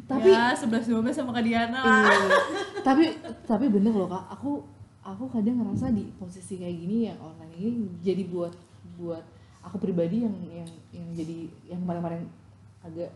Tapi 0.09 0.33
ya 0.33 0.57
sebelas 0.57 0.89
dua 0.89 0.99
belas 0.99 1.15
sama 1.15 1.31
Kak 1.31 1.45
Diana 1.45 1.79
lah. 1.79 2.03
Iya. 2.03 2.17
tapi 2.81 3.03
tapi 3.47 3.65
bener 3.71 3.95
loh 3.95 4.09
kak 4.09 4.25
aku 4.33 4.65
aku 5.05 5.29
kadang 5.31 5.61
ngerasa 5.61 5.93
di 5.93 6.09
posisi 6.19 6.59
kayak 6.59 6.75
gini 6.75 7.07
yang 7.07 7.19
online 7.21 7.53
ini 7.55 7.87
jadi 8.03 8.27
buat 8.27 8.51
buat 8.99 9.23
aku 9.63 9.79
pribadi 9.79 10.25
yang 10.25 10.35
yang 10.51 10.67
yang 10.91 11.07
jadi 11.15 11.37
yang 11.71 11.79
kemarin-kemarin 11.85 12.27
agak 12.83 13.11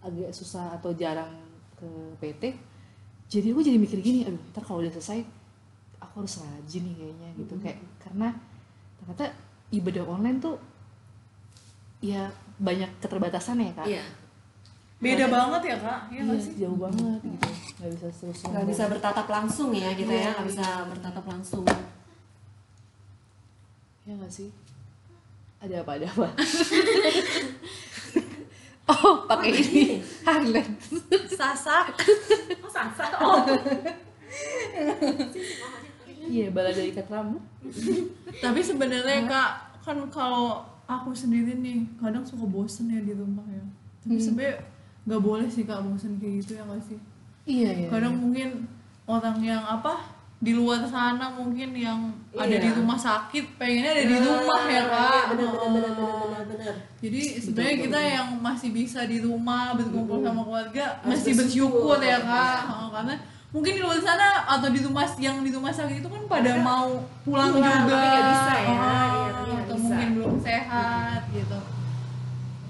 agak 0.00 0.30
susah 0.32 0.72
atau 0.78 0.94
jarang 0.96 1.28
ke 1.76 1.88
PT 2.22 2.56
jadi 3.26 3.50
aku 3.50 3.60
jadi 3.60 3.76
mikir 3.76 3.98
gini 3.98 4.24
aduh 4.24 4.40
ntar 4.52 4.62
kalau 4.62 4.80
udah 4.80 4.90
selesai 4.90 5.24
aku 5.98 6.22
harus 6.22 6.38
rajin 6.38 6.82
nih 6.84 6.94
kayaknya 6.94 7.28
gitu 7.36 7.54
kayak 7.58 7.78
karena 7.98 8.28
ternyata 8.96 9.24
ibadah 9.70 10.04
online 10.06 10.38
tuh 10.38 10.56
ya 11.98 12.28
banyak 12.56 12.90
keterbatasan 12.98 13.58
ya 13.60 13.72
kak 13.74 13.88
Iya. 13.88 14.04
Beda 15.02 15.26
banget 15.28 15.62
ya 15.68 15.76
kak. 15.76 16.00
Iya 16.08 16.22
Iya, 16.22 16.36
sih? 16.38 16.52
jauh 16.56 16.78
banget 16.78 17.20
gitu 17.20 17.48
nggak 17.74 17.90
bisa 17.92 18.06
terus 18.14 18.38
Nggak 18.46 18.66
bisa 18.70 18.82
bertatap 18.86 19.26
langsung 19.26 19.68
ya 19.72 19.90
kita 19.92 20.12
Iya. 20.12 20.22
ya, 20.22 20.30
nggak 20.32 20.46
bisa 20.48 20.66
bertatap 20.86 21.24
langsung. 21.26 21.64
ya 24.04 24.12
nggak 24.14 24.32
sih 24.32 24.48
Ada 25.58 25.80
apa 25.80 25.92
ada 25.96 26.06
apa? 26.06 26.28
oh, 28.92 29.24
pakai 29.24 29.50
ini. 29.50 29.84
Highland. 30.24 30.74
sasak 31.30 31.86
Oh, 32.60 32.70
sasa. 32.70 33.04
Oh. 33.20 33.44
Iya, 36.24 36.48
balada 36.50 36.80
ikat 36.80 37.04
rambut. 37.06 37.38
tapi 38.40 38.60
sebenarnya 38.60 39.28
kak 39.28 39.50
kan 39.84 40.00
kalau 40.08 40.64
aku 40.84 41.12
sendiri 41.12 41.52
nih 41.54 41.84
kadang 41.96 42.24
suka 42.24 42.44
bosen 42.44 42.88
ya 42.88 43.00
di 43.00 43.12
rumah 43.12 43.44
ya 43.46 43.60
tapi 44.00 44.16
sebenarnya 44.16 44.64
nggak 45.04 45.20
boleh 45.20 45.48
sih 45.48 45.64
kak 45.64 45.80
bosen 45.80 46.16
kayak 46.16 46.40
gitu 46.40 46.56
ya 46.56 46.64
nggak 46.64 46.80
sih 46.82 46.98
Iya, 47.44 47.70
iya. 47.76 47.88
kadang 47.92 48.16
mungkin 48.16 48.64
orang 49.04 49.36
yang 49.40 49.60
apa 49.60 50.13
di 50.36 50.52
luar 50.52 50.84
sana 50.84 51.30
mungkin 51.30 51.72
yang 51.72 52.12
ada 52.32 52.52
di 52.52 52.68
Iya. 52.68 52.76
rumah 52.76 52.96
sakit 52.96 53.56
pengennya 53.56 53.90
ada 53.92 54.04
di 54.04 54.16
rumah 54.18 54.62
ya 54.66 54.82
kak. 54.84 55.22
Bener, 55.30 55.46
bener, 55.46 55.60
bener, 55.64 55.92
bener, 55.94 56.14
bener, 56.20 56.42
bener. 56.46 56.74
jadi 56.98 57.20
sebenarnya 57.38 57.76
kita 57.80 58.00
yang 58.00 58.28
masih 58.38 58.68
bisa 58.70 59.00
di 59.04 59.18
rumah 59.18 59.72
berkumpul 59.72 60.20
sama 60.20 60.42
keluarga 60.42 60.84
masih 61.02 61.32
bersyukur. 61.32 61.96
bersyukur 61.96 61.98
ya 62.02 62.18
kak. 62.20 62.58
Oh, 62.68 62.88
karena 62.90 63.14
mungkin 63.50 63.72
di 63.72 63.80
luar 63.80 63.98
sana 63.98 64.28
atau 64.44 64.68
di 64.68 64.80
rumah 64.80 65.06
yang 65.16 65.40
di 65.40 65.48
rumah 65.48 65.70
sakit 65.70 65.96
itu 65.98 66.08
kan 66.08 66.22
pada 66.26 66.52
mau 66.58 66.92
pulang 67.22 67.54
Pulang, 67.54 67.86
juga. 67.86 67.96
tapi 67.96 68.20
bisa 68.26 68.54
ya. 68.54 68.68
Oh, 68.68 68.76
Iya, 68.76 69.30
tapi 69.30 69.48
nggak 69.48 69.64
atau 69.64 69.74
bisa. 69.74 69.84
mungkin 69.86 70.08
belum 70.12 70.34
sehat 70.42 71.20
gitu. 71.30 71.58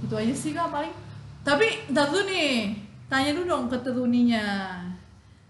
Itu 0.00 0.14
aja 0.14 0.34
sih 0.36 0.50
kak 0.52 0.68
paling. 0.68 0.94
Tapi 1.42 1.66
ntar 1.88 2.06
dulu 2.06 2.22
nih. 2.24 2.52
Tanya 3.04 3.30
dulu 3.32 3.44
dong 3.46 3.64
ke 3.66 3.76
teruninya 3.78 4.44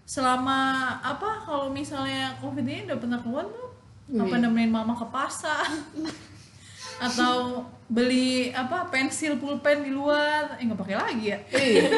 selama 0.05 0.59
apa 1.01 1.41
kalau 1.41 1.67
misalnya 1.67 2.37
covid 2.37 2.61
ini 2.61 2.85
udah 2.85 2.97
pernah 2.97 3.19
keluar 3.19 3.45
tuh 3.45 3.73
apa 4.15 4.29
Wih. 4.29 4.39
nemenin 4.39 4.69
mama 4.69 4.93
ke 4.93 5.07
pasar 5.07 5.65
atau 7.07 7.65
beli 7.85 8.49
apa 8.51 8.87
pensil 8.87 9.35
pulpen 9.35 9.81
di 9.81 9.91
luar 9.91 10.55
eh 10.55 10.63
nggak 10.63 10.79
pakai 10.79 10.95
lagi 10.95 11.25
ya 11.27 11.39
Iya. 11.51 11.89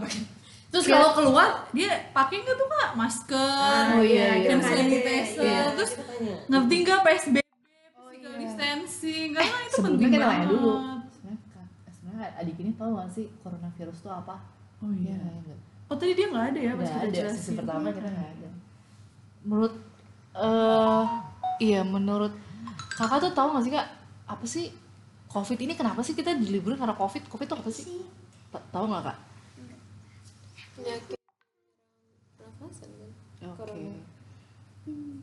terus 0.70 0.84
kalau 0.84 1.10
keluar 1.12 1.64
dia 1.72 1.88
pakai 2.12 2.44
nggak 2.44 2.54
tuh 2.54 2.68
kak 2.68 2.90
masker 2.94 3.84
Oh, 3.90 4.04
iya, 4.04 4.36
iya. 4.36 4.48
hand 4.50 4.62
sanitizer 4.62 5.42
Iya, 5.42 5.62
terus 5.72 5.90
kita 5.92 6.04
tanya. 6.06 6.34
ngerti 6.46 6.74
nggak 6.78 7.00
psbb 7.02 7.36
physical 7.40 8.34
distancing 8.36 9.28
karena 9.32 9.56
itu 9.58 9.72
Sebelumnya 9.72 9.96
penting 9.98 10.12
kita 10.12 10.26
banget 10.26 10.48
dulu. 10.52 10.72
Sebenarnya 11.88 12.28
adik 12.36 12.56
ini 12.58 12.70
tahu 12.74 12.90
gak 12.94 13.08
sih 13.10 13.26
coronavirus 13.40 13.98
itu 13.98 14.10
apa? 14.10 14.36
oh 14.78 14.92
iya 14.92 15.16
Iya. 15.16 15.56
Oh 15.86 15.96
tadi 15.96 16.12
dia 16.12 16.26
nggak 16.26 16.46
ada 16.50 16.60
ya 16.60 16.72
pas 16.72 16.82
Nggak 16.82 16.92
kita 16.92 17.06
ada 17.06 17.16
jelasin. 17.16 17.38
sisi 17.38 17.52
pertama 17.54 17.86
kita 17.88 18.08
nggak 18.08 18.30
ada. 18.32 18.48
Menurut 19.42 19.74
eh 20.36 21.04
iya 21.62 21.80
menurut 21.80 22.32
kakak 22.90 23.18
tuh 23.20 23.32
tahu 23.32 23.48
gak 23.54 23.64
sih 23.64 23.72
kak? 23.72 23.88
Apa 24.26 24.44
sih 24.44 24.66
covid 25.26 25.58
ini 25.58 25.72
kenapa 25.72 26.00
sih 26.00 26.12
kita 26.12 26.34
diliburin 26.34 26.76
karena 26.76 26.92
covid? 26.92 27.22
Covid 27.26 27.46
itu 27.46 27.54
apa 27.54 27.70
sih? 27.70 27.86
Ta- 28.50 28.66
tahu 28.68 28.84
nggak 28.86 29.04
kak? 29.04 29.18
Penyakit 30.74 31.18
pernafasan 32.34 32.90
kan? 32.90 33.10
Oke 33.46 33.56
Corona. 33.56 33.94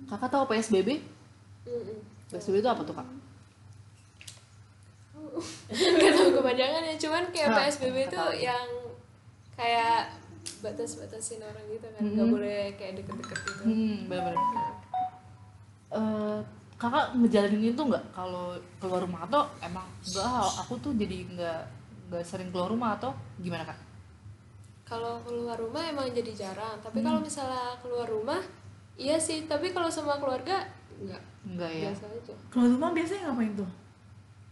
kakak 0.08 0.30
tahu 0.30 0.44
psbb 0.48 0.90
Mm-mm. 1.64 1.98
psbb 2.30 2.56
itu 2.58 2.70
apa 2.70 2.82
tuh 2.82 2.96
kak? 2.96 3.08
Gak 5.74 6.12
tau 6.14 6.30
kepanjangan 6.32 6.84
ya 6.84 6.96
cuman 6.96 7.24
kayak 7.34 7.50
Ah, 7.50 7.58
PSBB 7.66 7.98
itu 8.06 8.22
yang 8.40 8.68
kayak 9.56 10.14
batas-batasin 10.62 11.42
orang 11.42 11.66
gitu 11.70 11.88
kan. 11.88 12.02
Nggak 12.04 12.28
boleh 12.28 12.60
kayak 12.76 12.94
deket-deket 13.00 13.40
gitu. 13.44 13.64
Hmm 13.64 13.98
benar-benar 14.08 14.74
Eh, 15.94 16.40
kakak 16.76 17.14
ngejalanin 17.16 17.70
itu 17.70 17.82
nggak? 17.82 18.04
Kalau 18.12 18.58
keluar 18.82 19.00
rumah 19.06 19.30
atau 19.30 19.46
emang 19.62 19.86
enggak 20.02 20.26
aku 20.60 20.74
tuh 20.82 20.92
jadi 20.98 21.18
nggak 21.30 21.60
nggak 22.10 22.24
sering 22.26 22.50
keluar 22.50 22.70
rumah 22.74 22.98
atau 22.98 23.14
gimana 23.38 23.62
kak? 23.64 23.78
Kalau 24.84 25.22
keluar 25.22 25.56
rumah 25.56 25.86
emang 25.86 26.10
jadi 26.10 26.34
jarang. 26.34 26.76
Tapi 26.82 27.00
kalau 27.00 27.22
misalnya 27.22 27.78
keluar 27.80 28.10
rumah 28.10 28.42
iya 28.98 29.16
sih. 29.18 29.46
Tapi 29.46 29.70
kalau 29.70 29.88
sama 29.88 30.18
keluarga 30.18 30.66
nggak. 30.98 31.22
Enggak 31.44 31.72
ya? 31.72 31.90
Biasa 31.94 32.06
aja. 32.10 32.34
Kalau 32.50 32.68
rumah 32.74 32.90
biasanya 32.92 33.22
ngapain 33.30 33.54
tuh? 33.54 33.70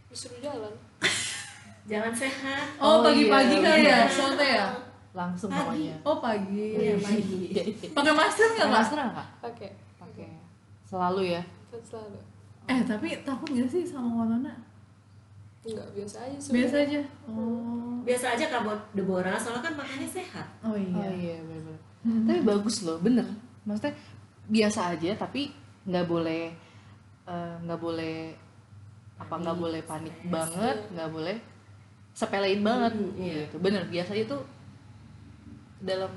Disuruh 0.08 0.40
jalan. 0.40 0.74
Jangan 1.90 2.14
sehat. 2.14 2.64
oh 2.78 2.86
Oh, 2.86 2.96
pagi-pagi 3.02 3.58
iya, 3.58 3.66
kali 3.66 3.82
ya? 3.82 3.98
Bener. 4.06 4.10
soalnya 4.14 4.46
ya 4.46 4.66
langsung 5.12 5.52
namanya 5.52 5.92
oh 6.08 6.16
pagi. 6.24 6.72
Iya, 6.76 6.96
pagi. 6.96 7.52
pakai 7.96 8.14
masker 8.16 8.48
nggak 8.56 8.64
Pakai 8.64 8.68
kak 8.68 8.72
masker 8.72 8.98
nggak 8.98 9.28
pakai. 9.44 9.70
Pakai. 10.00 10.28
Selalu 10.88 11.22
ya? 11.36 11.42
Selalu. 11.84 12.18
Eh 12.68 12.80
tapi 12.88 13.06
takut 13.20 13.48
nggak 13.52 13.68
sih 13.68 13.84
sama 13.84 14.08
corona? 14.08 14.52
Nggak 15.62 15.88
biasa 15.94 16.16
aja 16.26 16.36
biasa 16.36 16.46
sebenarnya 16.48 16.82
aja 16.82 17.00
oh. 17.30 18.02
Biasa 18.02 18.26
aja 18.34 18.44
Kak 18.50 18.62
buat 18.66 18.80
Deborah, 18.98 19.38
soalnya 19.38 19.62
kan 19.62 19.74
makannya 19.78 20.08
sehat. 20.10 20.46
oh 20.66 20.74
iya. 20.74 20.98
Oh 20.98 21.12
iya 21.14 21.36
benar-benar 21.38 21.92
tapi 22.02 22.40
bagus 22.42 22.82
loh 22.82 22.98
bener. 22.98 23.26
Maksudnya 23.62 23.94
biasa 24.50 24.98
aja 24.98 25.10
tapi 25.14 25.54
nggak 25.86 26.06
boleh 26.10 26.50
eh, 27.30 27.54
nggak 27.62 27.78
boleh 27.78 28.34
apa 29.22 29.34
nggak 29.38 29.58
boleh 29.58 29.80
panik 29.86 30.16
banget 30.26 30.76
nggak 30.90 31.10
boleh 31.14 31.36
sepelein 32.10 32.60
banget. 32.66 32.92
Hmm, 32.98 33.22
iya. 33.22 33.46
gitu. 33.46 33.56
Bener 33.62 33.86
biasanya 33.86 34.24
tuh 34.26 34.42
dalam 35.82 36.10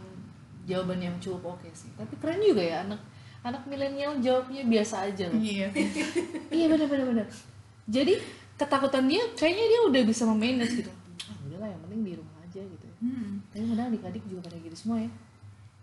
jawaban 0.65 1.01
yang 1.01 1.15
cukup 1.21 1.57
oke 1.57 1.69
sih. 1.73 1.89
Tapi 1.93 2.13
keren 2.17 2.41
juga 2.41 2.61
ya 2.61 2.85
anak 2.85 3.01
anak 3.45 3.61
milenial 3.69 4.17
jawabnya 4.17 4.65
biasa 4.65 5.05
aja 5.09 5.29
loh. 5.29 5.37
Iya. 5.37 5.69
Iya 6.55 6.65
benar 6.71 6.87
benar 6.89 7.05
benar. 7.13 7.27
Jadi 7.85 8.17
ketakutan 8.57 9.05
dia 9.05 9.21
kayaknya 9.37 9.65
dia 9.67 9.81
udah 9.85 10.01
bisa 10.07 10.23
memanage 10.25 10.81
gitu. 10.81 10.91
Ah 11.29 11.35
udahlah 11.45 11.69
yang 11.69 11.81
penting 11.85 12.01
di 12.01 12.13
rumah 12.17 12.35
aja 12.41 12.61
gitu 12.63 12.85
ya. 12.87 12.95
Hmm. 13.03 13.43
tapi 13.51 13.63
kadang 13.69 13.87
adik-adik 13.91 14.23
juga 14.25 14.41
pada 14.49 14.57
gitu 14.57 14.75
semua 14.77 14.97
ya. 15.03 15.09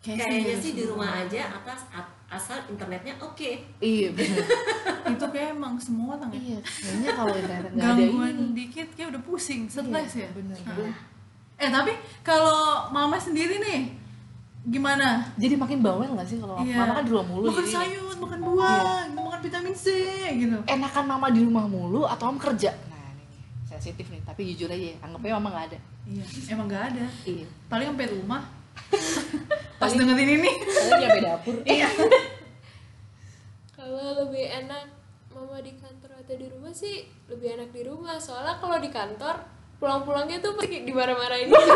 Kayaknya 0.03 0.59
sih 0.59 0.73
di 0.75 0.83
rumah 0.83 1.23
aja 1.23 1.63
atas 1.63 1.87
asal 2.27 2.59
internetnya 2.67 3.15
oke. 3.23 3.51
iya 3.79 4.09
benar. 4.17 4.43
Itu 5.15 5.27
kayak 5.31 5.55
emang 5.55 5.79
semua 5.79 6.19
orang 6.19 6.33
ya. 6.35 6.41
Iya 6.43 6.59
kayaknya 6.65 7.11
kalau 7.15 7.35
internet 7.39 7.71
nggak 7.71 7.87
ada 7.87 7.95
gangguan 8.03 8.35
ini. 8.35 8.51
dikit 8.59 8.89
kayak 8.99 9.09
udah 9.15 9.23
pusing 9.23 9.63
stres 9.71 10.13
ya. 10.19 10.29
bener 10.35 10.59
Nah. 10.67 11.12
Eh 11.57 11.69
tapi 11.69 11.93
kalau 12.21 12.89
mama 12.89 13.17
sendiri 13.17 13.59
nih 13.59 13.81
gimana? 14.63 15.27
Jadi 15.35 15.55
makin 15.55 15.83
bawel 15.83 16.11
nggak 16.11 16.25
sih 16.25 16.39
kalau 16.39 16.59
Iya. 16.61 16.79
mama 16.79 16.93
kan 16.97 17.03
di 17.03 17.11
rumah 17.11 17.27
mulu 17.27 17.47
makan 17.51 17.59
jadi 17.59 17.73
sayur 17.73 18.15
makan 18.17 18.39
buah 18.41 18.79
makan 19.11 19.41
vitamin 19.41 19.75
C 19.75 19.87
gitu. 20.33 20.59
Enakan 20.65 21.05
mama 21.05 21.27
di 21.29 21.41
rumah 21.43 21.67
mulu 21.67 22.03
atau 22.05 22.31
mama 22.31 22.39
kerja? 22.41 22.71
Nah 22.87 23.11
ini 23.13 23.27
sensitif 23.65 24.07
nih 24.07 24.23
tapi 24.23 24.55
jujur 24.55 24.71
aja 24.71 24.87
ya, 24.91 24.97
anggapnya 25.03 25.35
mama 25.37 25.49
nggak 25.51 25.67
ada. 25.75 25.79
Iya 26.03 26.25
emang 26.51 26.67
nggak 26.67 26.85
ada. 26.95 27.05
Iya. 27.25 27.47
Paling 27.67 27.87
sampai 27.91 28.09
rumah. 28.11 28.43
Pas 29.83 29.91
dengerin 29.91 30.31
ini. 30.39 30.51
Kalian 30.63 30.99
nyampe 31.01 31.21
dapur. 31.21 31.55
Iya. 31.69 31.89
Kalau 33.73 34.07
lebih 34.23 34.47
enak 34.47 34.85
mama 35.33 35.59
di 35.59 35.73
kantor 35.75 36.23
atau 36.23 36.35
di 36.37 36.47
rumah 36.47 36.71
sih 36.71 37.03
lebih 37.27 37.57
enak 37.57 37.71
di 37.73 37.83
rumah. 37.83 38.17
Soalnya 38.17 38.59
kalau 38.59 38.79
di 38.79 38.91
kantor 38.93 39.43
pulang-pulangnya 39.83 40.39
tuh 40.39 40.55
pasti 40.55 40.87
dimarah-marahin 40.87 41.51
gitu. 41.51 41.59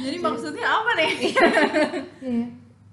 jadi 0.00 0.16
maksudnya 0.16 0.64
apa 0.64 0.90
nih 0.96 1.12
Iya, 2.20 2.46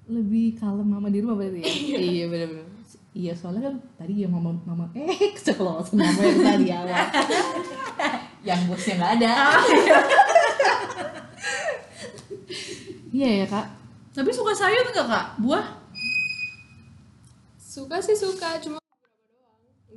lebih 0.08 0.60
kalem 0.60 0.88
mama 0.88 1.08
di 1.08 1.24
rumah 1.24 1.40
berarti 1.40 1.64
ya? 1.64 1.68
iya 1.98 2.26
benar-benar. 2.28 2.68
Iya 3.12 3.34
soalnya 3.34 3.62
kan 3.66 3.76
tadi 3.96 4.22
ya 4.22 4.28
mama 4.28 4.54
mama 4.62 4.86
eh 4.94 5.10
keceplosan 5.34 5.98
mama 5.98 6.22
yang 6.22 6.38
tadi 6.44 6.70
awal. 6.70 7.02
yang 8.46 8.60
bosnya 8.68 8.94
nggak 8.96 9.12
ada. 9.18 9.32
Iya 13.10 13.30
ya 13.42 13.48
kak. 13.48 13.66
tapi 14.14 14.30
suka 14.30 14.52
sayur 14.52 14.86
nggak 14.86 15.08
kak 15.08 15.26
buah 15.40 15.66
suka 17.58 17.98
sih 17.98 18.14
suka 18.14 18.58
cuma 18.58 18.78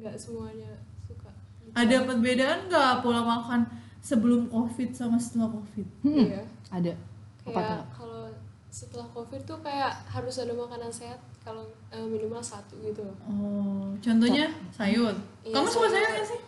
nggak 0.00 0.16
semuanya 0.16 0.70
suka 1.02 1.28
ada 1.72 1.96
perbedaan 2.02 2.58
nggak 2.66 2.92
pola 3.00 3.20
makan 3.20 3.60
sebelum 4.00 4.46
covid 4.46 4.90
sama 4.90 5.16
setelah 5.16 5.48
covid 5.50 5.86
iya 6.02 6.40
Ada. 6.68 6.94
Kayak 7.42 7.82
kalau 7.90 8.30
setelah 8.68 9.06
covid 9.08 9.42
tuh 9.42 9.58
kayak 9.58 9.90
harus 10.06 10.38
ada 10.38 10.52
makanan 10.52 10.88
sehat 10.88 11.18
kalau 11.38 11.62
eh, 11.90 12.00
minimal 12.00 12.38
satu 12.38 12.78
gitu 12.78 13.02
loh 13.02 13.16
oh 13.22 13.90
contohnya 13.96 14.46
sayur 14.70 15.12
Iya, 15.42 15.52
kamu 15.52 15.66
suka 15.66 15.86
sayur. 15.88 16.08
nggak 16.08 16.26
sih 16.26 16.40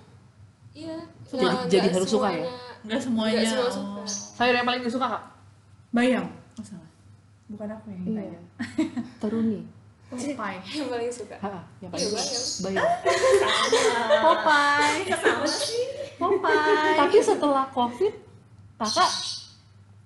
iya 0.74 0.96
Jadi- 1.26 1.42
nggak- 1.42 1.66
jadi 1.68 1.88
harus 1.90 2.08
suka 2.08 2.28
ya? 2.28 2.40
semuanya- 2.40 2.60
nggak 2.82 3.00
semuanya 3.00 3.36
nggak 3.36 3.50
semua 3.50 3.66
oh. 3.66 3.72
suka 3.72 4.02
Sayur 4.32 4.54
yang 4.54 4.64
paling 4.64 4.82
disuka 4.82 5.06
kak? 5.08 5.22
bayam 5.90 6.24
oh 6.54 6.64
salah 6.64 6.90
bukan 7.46 7.68
aku 7.68 7.86
yang 7.90 8.00
Iya. 8.00 8.08
ditanya 8.08 8.40
Teruni. 9.18 9.60
Popeye. 10.12 10.60
Yang 10.76 10.88
paling 10.88 11.10
suka. 11.10 11.36
Ha, 11.40 11.48
yang 11.80 11.88
iya 11.88 11.88
paling 11.88 12.10
bayam. 12.60 12.86
Popeye. 14.22 15.02
Popeye. 16.20 16.92
Tapi 16.94 17.16
setelah 17.18 17.64
covid, 17.72 18.14
kakak 18.76 19.10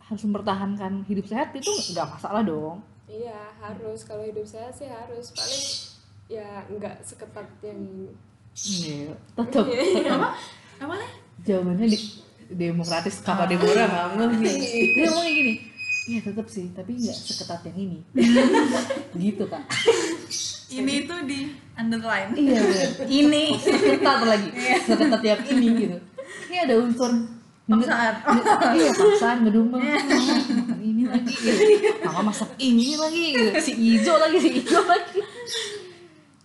harus 0.06 0.22
mempertahankan 0.22 0.92
hidup 1.04 1.26
sehat. 1.26 1.50
Itu 1.52 1.70
nggak 1.92 2.06
masalah 2.16 2.42
dong. 2.42 2.78
iya 3.06 3.50
harus. 3.58 4.02
Kalau 4.02 4.22
hidup 4.22 4.46
sehat 4.46 4.72
sih 4.72 4.86
harus. 4.86 5.34
Paling 5.34 5.64
ya 6.26 6.66
nggak 6.66 7.02
seketat 7.02 7.46
yang 7.62 7.78
ini 7.78 8.10
Iya, 8.56 9.14
tetap. 9.36 9.68
apa? 10.10 10.28
Apa? 10.80 10.94
Nih 10.96 11.12
Jawabannya 11.44 11.86
di 11.86 11.98
demokratis 12.48 13.20
kakak 13.20 13.52
Deborah 13.52 13.84
nggak 13.86 14.06
ngeh 14.16 14.38
nih. 14.40 14.56
Dia 14.96 15.06
ngomong 15.06 15.22
kayak 15.22 15.36
gini. 15.36 15.54
Iya 16.06 16.20
tetap 16.22 16.46
sih, 16.46 16.70
tapi 16.70 17.02
nggak 17.02 17.16
seketat 17.18 17.66
yang 17.66 17.78
ini. 17.82 17.98
gitu 19.26 19.44
kak. 19.50 19.66
ini 20.66 21.06
tuh 21.06 21.22
di 21.26 21.54
underline 21.78 22.34
Iya 22.34 22.58
bener. 22.58 22.90
ini 23.06 23.54
Seketat 23.54 24.20
lagi. 24.26 24.50
Seketat 24.86 25.22
yang 25.22 25.42
ini 25.50 25.66
gitu. 25.78 25.98
Ini 26.50 26.56
ada 26.66 26.74
unsur 26.78 27.10
Paksaan. 27.66 28.14
iya 28.78 28.94
paksaan 28.94 29.42
ngedumel 29.42 29.82
makan 29.82 30.78
ini 30.78 31.02
lagi 31.10 31.34
gitu. 31.34 32.06
mama 32.06 32.30
masak 32.30 32.54
ini 32.62 32.94
lagi 32.94 33.34
gitu. 33.34 33.50
si 33.58 33.72
ijo 33.74 34.14
lagi 34.22 34.38
si 34.38 34.50
ijo 34.62 34.78
lagi 34.86 35.18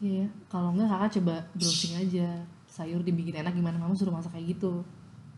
iya 0.01 0.25
kalau 0.49 0.73
enggak 0.73 0.89
kakak 0.89 1.21
coba 1.21 1.35
browsing 1.53 1.93
aja 2.01 2.41
sayur 2.65 3.05
dibikin 3.05 3.37
enak 3.37 3.53
gimana 3.53 3.77
mama 3.77 3.93
suruh 3.93 4.09
masak 4.09 4.33
kayak 4.33 4.57
gitu 4.57 4.81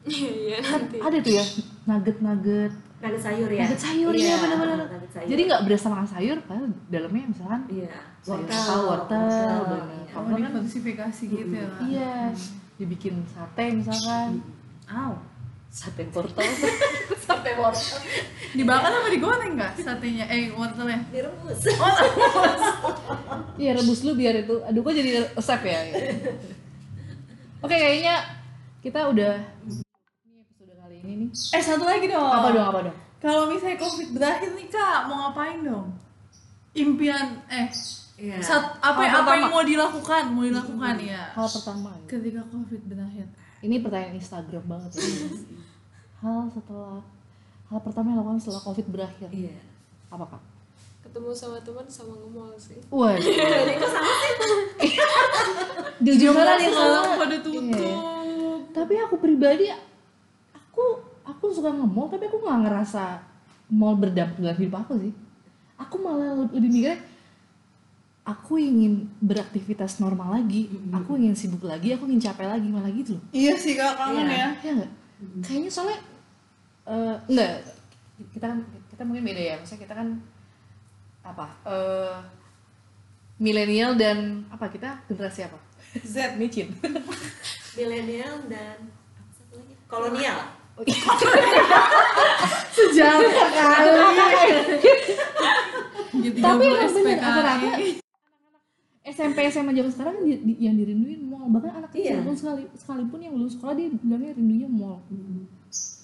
iya 0.07 0.31
iya 0.31 0.57
kan 0.63 0.87
nanti 0.87 0.97
ada 1.03 1.17
tuh 1.19 1.33
ya 1.35 1.45
nugget 1.83 2.71
nugget 3.03 3.21
sayur 3.21 3.49
ya 3.51 3.63
nugget 3.67 3.81
sayur 3.83 4.13
Iya, 4.15 4.27
ya 4.31 4.35
benar-benar 4.39 4.79
jadi 5.27 5.41
nggak 5.43 5.61
berasa 5.67 5.85
makan 5.91 6.07
sayur 6.07 6.37
padahal 6.47 6.67
dalamnya 6.87 7.25
misalkan 7.27 7.61
iya 7.67 7.91
sayur 8.23 8.47
wortel 8.47 8.63
apa, 8.63 8.75
wortel, 8.87 9.21
bener. 9.67 9.83
iya. 9.91 10.13
oh 10.15 10.21
kan? 10.23 10.39
diversifikasi 10.39 11.23
gitu 11.27 11.51
ya 11.51 11.67
Kak? 11.67 11.81
iya 11.83 12.13
dibikin 12.79 13.15
sate 13.27 13.65
misalkan 13.75 14.29
Aw. 14.87 15.13
sate 15.67 16.03
wortel 16.15 16.47
sate 17.27 17.51
wortel 17.59 17.99
dibakar 18.55 18.91
apa 18.93 19.09
digoreng 19.11 19.53
nggak 19.59 19.73
satenya 19.83 20.25
eh 20.31 20.55
wortelnya 20.55 21.03
direbus 21.13 21.59
Iya 23.53 23.77
rebus 23.77 24.01
lu 24.01 24.17
biar 24.17 24.33
itu. 24.43 24.65
Aduh 24.65 24.81
kok 24.81 24.97
jadi 24.97 25.29
resep 25.37 25.61
ya. 25.61 25.79
Oke 27.63 27.75
kayaknya 27.77 28.17
kita 28.81 29.07
udah 29.07 29.37
ini 31.23 31.31
eh 31.31 31.61
satu 31.61 31.83
lagi 31.83 32.05
dong 32.05 32.21
Apa 32.21 32.49
dong 32.49 32.67
apa 32.67 32.79
dong? 32.83 32.97
kalau 33.17 33.47
misalnya 33.47 33.77
covid 33.77 34.09
berakhir 34.11 34.49
nih 34.51 34.67
kak 34.67 35.07
mau 35.07 35.15
ngapain 35.23 35.59
dong 35.61 35.87
impian 36.73 37.39
eh 37.47 37.67
iya 38.15 38.37
sat, 38.37 38.77
apa 38.77 38.99
Hal 39.01 39.23
apa 39.23 39.31
yang 39.35 39.49
mau 39.49 39.63
dilakukan 39.63 40.23
mau 40.29 40.43
dilakukan 40.43 40.95
ya 40.97 41.31
Hal 41.31 41.47
pertama. 41.47 41.89
ya. 41.95 42.05
ketika 42.09 42.41
covid 42.45 42.81
berakhir 42.85 43.27
Ini 43.59 43.79
pertanyaan 43.79 44.13
Instagram 44.13 44.63
banget 44.65 44.91
ya. 44.93 45.07
Hal 46.21 46.47
setelah 46.47 46.99
hal 47.65 47.79
pertama 47.79 48.11
yang 48.11 48.19
lakukan 48.19 48.37
setelah 48.37 48.61
covid 48.61 48.87
berakhir. 48.87 49.27
iya 49.29 49.55
Apa 50.07 50.27
kak? 50.27 50.43
ketemu 51.03 51.29
sama 51.31 51.59
teman 51.59 51.83
sama 51.85 52.15
nge-mall 52.15 52.55
sih 52.55 52.79
Wah. 52.89 53.15
Di 55.97 56.09
ujung 56.09 56.33
sana 56.33 56.53
nih 56.55 56.67
sekarang 56.67 57.03
kalau 57.03 57.19
pada 57.19 57.37
tutup 57.39 57.63
tapi 58.73 58.93
aku 58.97 59.15
pribadi 59.17 59.69
aku 60.51 60.85
aku 61.23 61.51
suka 61.51 61.71
nge-mall 61.71 62.11
tapi 62.11 62.27
aku 62.27 62.37
nggak 62.43 62.59
ngerasa 62.67 63.03
mall 63.71 63.95
berdampak 63.95 64.37
dalam 64.39 64.57
hidup 64.59 64.75
aku 64.83 64.93
sih. 64.99 65.13
Aku 65.79 65.95
malah 65.99 66.37
lebih, 66.37 66.59
mikirnya 66.61 66.95
aku 68.23 68.55
ingin 68.55 69.09
beraktivitas 69.19 69.99
normal 69.99 70.39
lagi. 70.39 70.69
Aku 70.93 71.15
ingin 71.19 71.35
sibuk 71.35 71.63
lagi 71.65 71.91
aku 71.91 72.07
ingin 72.07 72.21
capek 72.23 72.47
lagi 72.47 72.67
malah 72.69 72.91
gitu 72.91 73.17
loh. 73.19 73.23
Iya 73.31 73.53
sih 73.57 73.73
kak 73.75 73.95
kangen 73.97 74.27
Iya. 74.27 74.37
ya. 74.37 74.49
Ya 74.63 74.71
nggak? 74.79 74.91
Kayaknya 75.43 75.71
soalnya 75.71 75.99
eh 76.83 77.15
enggak 77.31 77.51
kita 78.35 78.45
kan 78.51 78.59
kita 78.91 79.01
mungkin 79.03 79.23
beda 79.27 79.41
ya. 79.41 79.55
Maksudnya 79.59 79.81
kita 79.87 79.93
kan 79.95 80.07
apa 81.23 81.45
eh 81.67 82.15
milenial 83.39 83.95
dan 83.95 84.43
apa 84.51 84.67
kita 84.69 85.03
generasi 85.09 85.47
apa? 85.47 85.59
Z 86.13 86.35
micin. 86.39 86.71
Milenial 87.75 88.45
dan 88.47 88.77
apa 89.17 89.31
satu 89.33 89.53
lagi? 89.59 89.73
Kolonial 89.89 90.39
sejarah 92.73 93.29
kali 93.51 93.91
gitu 96.19 96.37
tapi 96.39 96.63
emang 96.63 96.79
bener 96.87 96.89
SPKI. 96.89 97.19
rata-rata 97.19 97.69
SMP 99.03 99.37
SMA 99.45 99.71
zaman 99.73 99.91
sekarang 99.91 100.13
kan 100.15 100.23
di- 100.23 100.55
yang 100.57 100.73
dirinduin 100.73 101.21
mall. 101.21 101.51
Bahkan 101.51 101.75
anak 101.75 101.91
kecil 101.91 102.07
Iya. 102.13 102.23
pun 102.23 102.33
sekali 102.33 102.63
sekalipun 102.73 103.19
yang 103.19 103.35
lulus 103.35 103.53
sekolah 103.53 103.75
dia 103.75 103.91
bilangnya 103.91 104.31
rindunya 104.31 104.63
mall. 104.65 105.03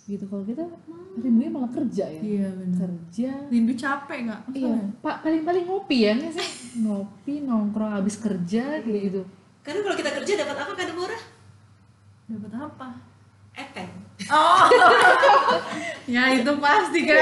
Gitu 0.03 0.25
kalau 0.25 0.43
kita 0.43 0.67
rindunya 1.15 1.47
malah 1.47 1.71
kerja 1.71 2.05
ya. 2.05 2.19
Iya 2.19 2.47
benar. 2.51 2.77
Kerja. 2.77 3.31
Rindu 3.47 3.73
capek 3.73 4.19
nggak? 4.21 4.41
Iya. 4.51 4.75
Pak 4.99 5.15
paling 5.21 5.41
paling 5.41 5.63
ngopi 5.63 5.97
ya 6.01 6.11
nggak 6.13 6.33
sih? 6.35 6.47
Ngopi 6.77 7.33
nongkrong 7.39 7.93
habis 7.95 8.19
kerja 8.19 8.83
kayak 8.83 9.01
gitu. 9.07 9.21
Karena 9.61 9.79
kalau 9.79 9.95
kita 9.95 10.11
kerja 10.13 10.33
dapat 10.37 10.55
apa 10.59 10.73
kadang 10.75 10.97
murah 10.97 11.23
dapat 12.27 12.51
apa 12.53 12.87
efek 13.59 13.87
oh. 14.31 14.65
Ya 16.09 16.33
itu 16.33 16.51
pasti 16.57 17.05
kak. 17.05 17.21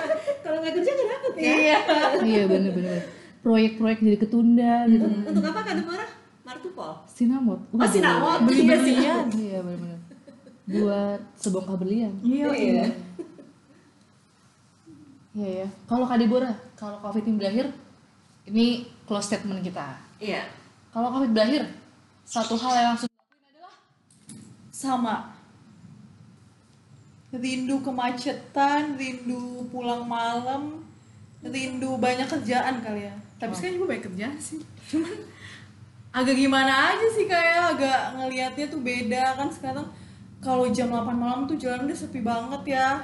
Kalau 0.44 0.60
nggak 0.60 0.74
kerja 0.76 0.90
nggak 0.92 1.08
dapat 1.08 1.32
ya 1.40 1.42
iya. 1.56 1.78
Iya 2.20 2.42
bener 2.44 2.72
bener. 2.76 3.00
proyek-proyek 3.40 4.02
jadi 4.02 4.18
ketunda 4.18 4.90
gitu. 4.90 5.06
untuk 5.06 5.44
apa 5.46 5.62
kadang 5.62 5.86
murah 5.86 6.10
martupol? 6.42 6.92
Sinamot. 7.06 7.62
Oh 7.70 7.86
sinamot. 7.86 8.42
beli 8.42 8.66
iya 8.66 8.76
sih 8.82 8.94
belian 8.98 9.24
iya 9.38 9.58
bener 9.62 9.78
bener. 9.80 10.00
Buat 10.66 11.20
sebongkah 11.38 11.78
berlian. 11.78 12.12
Iya 12.26 12.46
iya. 12.52 12.84
Iya. 15.36 15.52
Ya. 15.62 15.66
Kalau 15.86 16.04
Kak 16.08 16.18
Deborah, 16.18 16.56
kalau 16.74 16.98
Covid 17.00 17.22
ini 17.28 17.36
berakhir, 17.38 17.66
ini 18.50 18.88
close 19.06 19.30
statement 19.30 19.62
kita. 19.62 19.94
iya. 20.18 20.48
Kalau 20.90 21.12
Covid 21.12 21.30
berakhir, 21.30 21.70
satu 22.24 22.56
hal 22.56 22.72
yang 22.72 22.88
langsung 22.96 23.12
sama 24.72 25.35
rindu 27.38 27.80
kemacetan 27.80 28.96
rindu 28.96 29.66
pulang 29.70 30.04
malam 30.04 30.82
rindu 31.42 31.96
banyak 31.96 32.26
kerjaan 32.26 32.82
kali 32.82 33.06
ya. 33.06 33.14
Tapi 33.36 33.52
sekarang 33.52 33.74
juga 33.78 33.86
banyak 33.92 34.04
kerjaan 34.10 34.36
sih. 34.40 34.60
Cuman 34.90 35.14
agak 36.10 36.34
gimana 36.34 36.72
aja 36.96 37.06
sih 37.12 37.28
kayak 37.28 37.76
agak 37.76 38.00
ngelihatnya 38.16 38.66
tuh 38.72 38.80
beda 38.80 39.24
kan 39.36 39.48
sekarang. 39.52 39.86
Kalau 40.40 40.68
jam 40.70 40.92
8 40.92 41.10
malam 41.16 41.48
tuh 41.48 41.56
jalan 41.58 41.88
udah 41.88 41.96
sepi 41.96 42.20
banget 42.24 42.62
ya. 42.76 43.02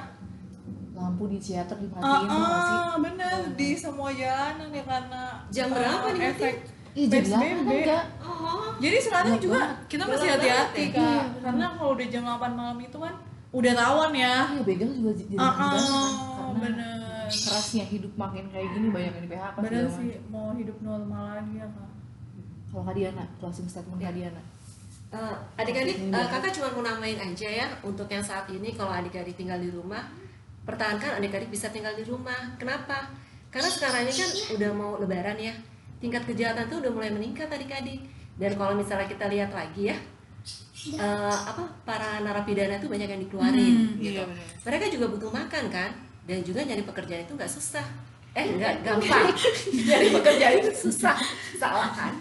Lampu 0.93 1.25
di 1.25 1.41
teater 1.41 1.73
ah 1.73 1.81
dimatiin 1.81 2.29
sih? 2.29 2.77
ah, 2.77 2.93
bener. 3.01 3.39
Di 3.57 3.69
semua 3.73 4.09
jalanan 4.13 4.69
ya 4.69 4.83
karena 4.85 5.23
Jam 5.49 5.67
eh, 5.67 5.73
berapa 5.73 6.07
dimatiin? 6.13 6.29
efek 6.29 6.55
jam 6.93 7.41
enggak? 7.41 8.05
oh 8.21 8.69
Jadi 8.77 8.97
sekarang 9.01 9.35
juga 9.41 9.61
kita 9.89 10.05
masih 10.05 10.29
hati-hati 10.29 10.83
ya? 10.93 10.97
kak, 10.97 11.23
karena 11.41 11.65
kalau 11.73 11.91
udah 11.97 12.07
jam 12.09 12.23
8 12.25 12.53
malam 12.53 12.77
itu 12.77 12.97
kan 13.01 13.15
udah 13.53 13.73
rawan 13.73 14.11
ya. 14.11 14.35
Iya, 14.51 14.61
begal 14.65 14.89
juga 14.91 15.11
jadi 15.13 15.33
kan. 15.37 15.45
ah, 15.45 15.53
Karena 15.53 16.01
bener. 16.59 17.29
kerasnya 17.29 17.85
hidup 17.85 18.13
makin 18.13 18.45
kayak 18.49 18.67
gini 18.73 18.87
banyak 18.89 19.11
yang 19.13 19.23
di 19.23 19.31
PHK 19.31 19.55
Bener 19.61 19.85
sih 19.87 20.07
macam. 20.09 20.23
mau 20.29 20.49
hidup 20.53 20.77
normal 20.81 21.23
lagi 21.37 21.53
ya 21.55 21.67
kak. 21.69 21.89
Kalau 22.67 22.83
Kak 22.83 22.95
Diana, 22.97 23.23
closing 23.37 23.69
statement 23.69 24.01
Kak 24.01 24.13
Diana. 24.13 24.41
Eh, 25.13 25.35
adik-adik 25.61 25.97
eh, 26.09 26.25
kakak 26.25 26.51
cuma 26.57 26.73
mau 26.73 26.81
namain 26.81 27.13
aja 27.21 27.45
ya 27.45 27.67
untuk 27.85 28.09
yang 28.09 28.25
saat 28.25 28.49
ini 28.49 28.73
kalau 28.73 28.89
adik-adik 28.89 29.37
tinggal 29.37 29.61
di 29.61 29.69
rumah 29.69 30.09
pertahankan 30.65 31.21
adik-adik 31.21 31.53
bisa 31.53 31.69
tinggal 31.69 31.93
di 31.93 32.01
rumah 32.01 32.57
kenapa 32.57 33.13
karena 33.53 33.69
sekarang 33.69 34.09
ini 34.09 34.13
kan 34.17 34.29
udah 34.57 34.71
mau 34.73 34.97
lebaran 34.97 35.37
ya 35.37 35.53
tingkat 36.01 36.25
kejahatan 36.25 36.65
tuh 36.65 36.81
udah 36.81 36.89
mulai 36.89 37.13
meningkat 37.13 37.45
adik-adik 37.45 38.01
dan 38.41 38.57
kalau 38.57 38.73
misalnya 38.73 39.05
kita 39.05 39.29
lihat 39.29 39.53
lagi 39.53 39.93
ya 39.93 39.97
eh, 40.91 41.37
apa 41.47 41.63
para 41.87 42.19
narapidana 42.19 42.79
itu 42.79 42.91
banyak 42.91 43.09
yang 43.09 43.21
dikeluarin 43.23 43.75
gitu 44.03 44.23
mereka 44.67 44.85
juga 44.91 45.05
butuh 45.13 45.31
makan 45.31 45.63
kan 45.71 45.91
dan 46.23 46.39
juga 46.43 46.63
nyari 46.63 46.83
pekerjaan 46.83 47.23
itu 47.23 47.33
nggak 47.35 47.51
susah 47.51 47.85
eh 48.33 48.45
nggak 48.57 48.83
gampang 48.83 49.29
nyari 49.87 50.07
pekerjaan 50.11 50.55
itu 50.59 50.71
susah 50.89 51.15
salah 51.55 51.91
kan 51.93 52.13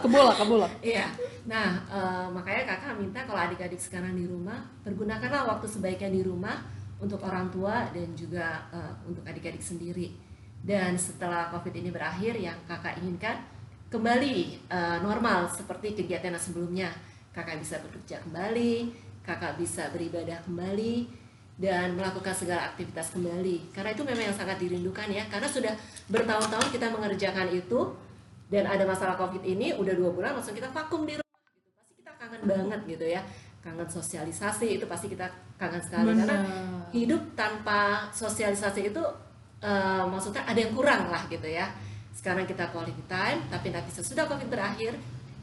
Kebola, 0.00 0.32
kebola. 0.38 0.68
Iya. 0.78 1.10
Nah, 1.50 1.82
eh, 1.90 2.26
makanya 2.30 2.62
kakak 2.70 2.94
minta 3.02 3.26
kalau 3.26 3.42
adik-adik 3.42 3.82
sekarang 3.82 4.14
di 4.14 4.24
rumah, 4.24 4.62
pergunakanlah 4.86 5.50
waktu 5.50 5.66
sebaiknya 5.66 6.10
di 6.10 6.22
rumah 6.22 6.62
untuk 7.02 7.18
orang 7.26 7.50
tua 7.50 7.90
dan 7.90 8.14
juga 8.14 8.70
eh, 8.70 8.94
untuk 9.10 9.26
adik-adik 9.26 9.60
sendiri. 9.60 10.14
Dan 10.60 10.94
setelah 10.94 11.50
COVID 11.50 11.74
ini 11.74 11.90
berakhir, 11.90 12.38
yang 12.38 12.56
kakak 12.68 13.00
inginkan 13.02 13.42
kembali 13.90 14.36
eh, 14.70 14.98
normal 15.02 15.50
seperti 15.50 15.98
kegiatan 15.98 16.30
yang 16.30 16.42
sebelumnya. 16.42 16.88
Kakak 17.30 17.62
bisa 17.62 17.78
bekerja 17.78 18.18
kembali, 18.26 18.90
kakak 19.22 19.54
bisa 19.54 19.86
beribadah 19.94 20.42
kembali, 20.42 21.06
dan 21.60 21.94
melakukan 21.94 22.34
segala 22.34 22.74
aktivitas 22.74 23.14
kembali. 23.14 23.70
Karena 23.70 23.94
itu 23.94 24.02
memang 24.02 24.24
yang 24.32 24.36
sangat 24.36 24.58
dirindukan 24.58 25.06
ya. 25.12 25.22
Karena 25.30 25.46
sudah 25.46 25.72
bertahun-tahun 26.10 26.68
kita 26.74 26.90
mengerjakan 26.90 27.48
itu, 27.54 27.94
dan 28.50 28.66
ada 28.66 28.82
masalah 28.82 29.14
covid 29.14 29.46
ini 29.46 29.70
udah 29.78 29.94
dua 29.94 30.10
bulan 30.10 30.34
langsung 30.34 30.58
kita 30.58 30.66
vakum 30.74 31.06
di 31.06 31.14
rumah 31.14 31.38
gitu. 31.54 31.70
Pasti 31.70 31.92
kita 32.02 32.12
kangen 32.18 32.42
banget 32.48 32.80
gitu 32.98 33.06
ya. 33.06 33.22
Kangen 33.62 33.86
sosialisasi 33.86 34.66
itu 34.80 34.84
pasti 34.90 35.06
kita 35.06 35.30
kangen 35.54 35.78
sekali. 35.78 36.18
Karena 36.18 36.38
hidup 36.90 37.22
tanpa 37.38 38.10
sosialisasi 38.10 38.90
itu 38.90 39.02
eh, 39.62 40.02
maksudnya 40.02 40.42
ada 40.42 40.58
yang 40.58 40.74
kurang 40.74 41.06
lah 41.14 41.22
gitu 41.30 41.46
ya. 41.46 41.70
Sekarang 42.10 42.42
kita 42.42 42.74
quality 42.74 43.06
time 43.06 43.46
tapi 43.46 43.70
nanti 43.70 43.94
sesudah 43.94 44.26
covid 44.26 44.50
berakhir 44.50 44.98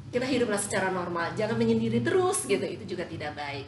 kita 0.08 0.24
hiduplah 0.24 0.60
secara 0.60 0.92
normal 0.92 1.36
jangan 1.36 1.60
menyendiri 1.60 2.00
terus 2.00 2.48
gitu 2.48 2.64
itu 2.64 2.84
juga 2.96 3.04
tidak 3.08 3.36
baik 3.36 3.68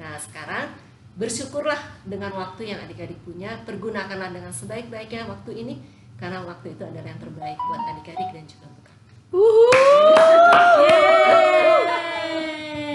nah 0.00 0.16
sekarang 0.18 0.72
bersyukurlah 1.14 1.78
dengan 2.02 2.34
waktu 2.34 2.74
yang 2.74 2.82
adik-adik 2.82 3.22
punya 3.22 3.62
pergunakanlah 3.62 4.34
dengan 4.34 4.50
sebaik-baiknya 4.50 5.30
waktu 5.30 5.50
ini 5.62 5.78
karena 6.18 6.42
waktu 6.42 6.74
itu 6.74 6.82
adalah 6.82 7.06
yang 7.06 7.20
terbaik 7.22 7.58
buat 7.58 7.82
adik-adik 7.94 8.28
dan 8.34 8.44
juga 8.48 8.66
untuk 8.70 8.84
kamu 8.86 8.94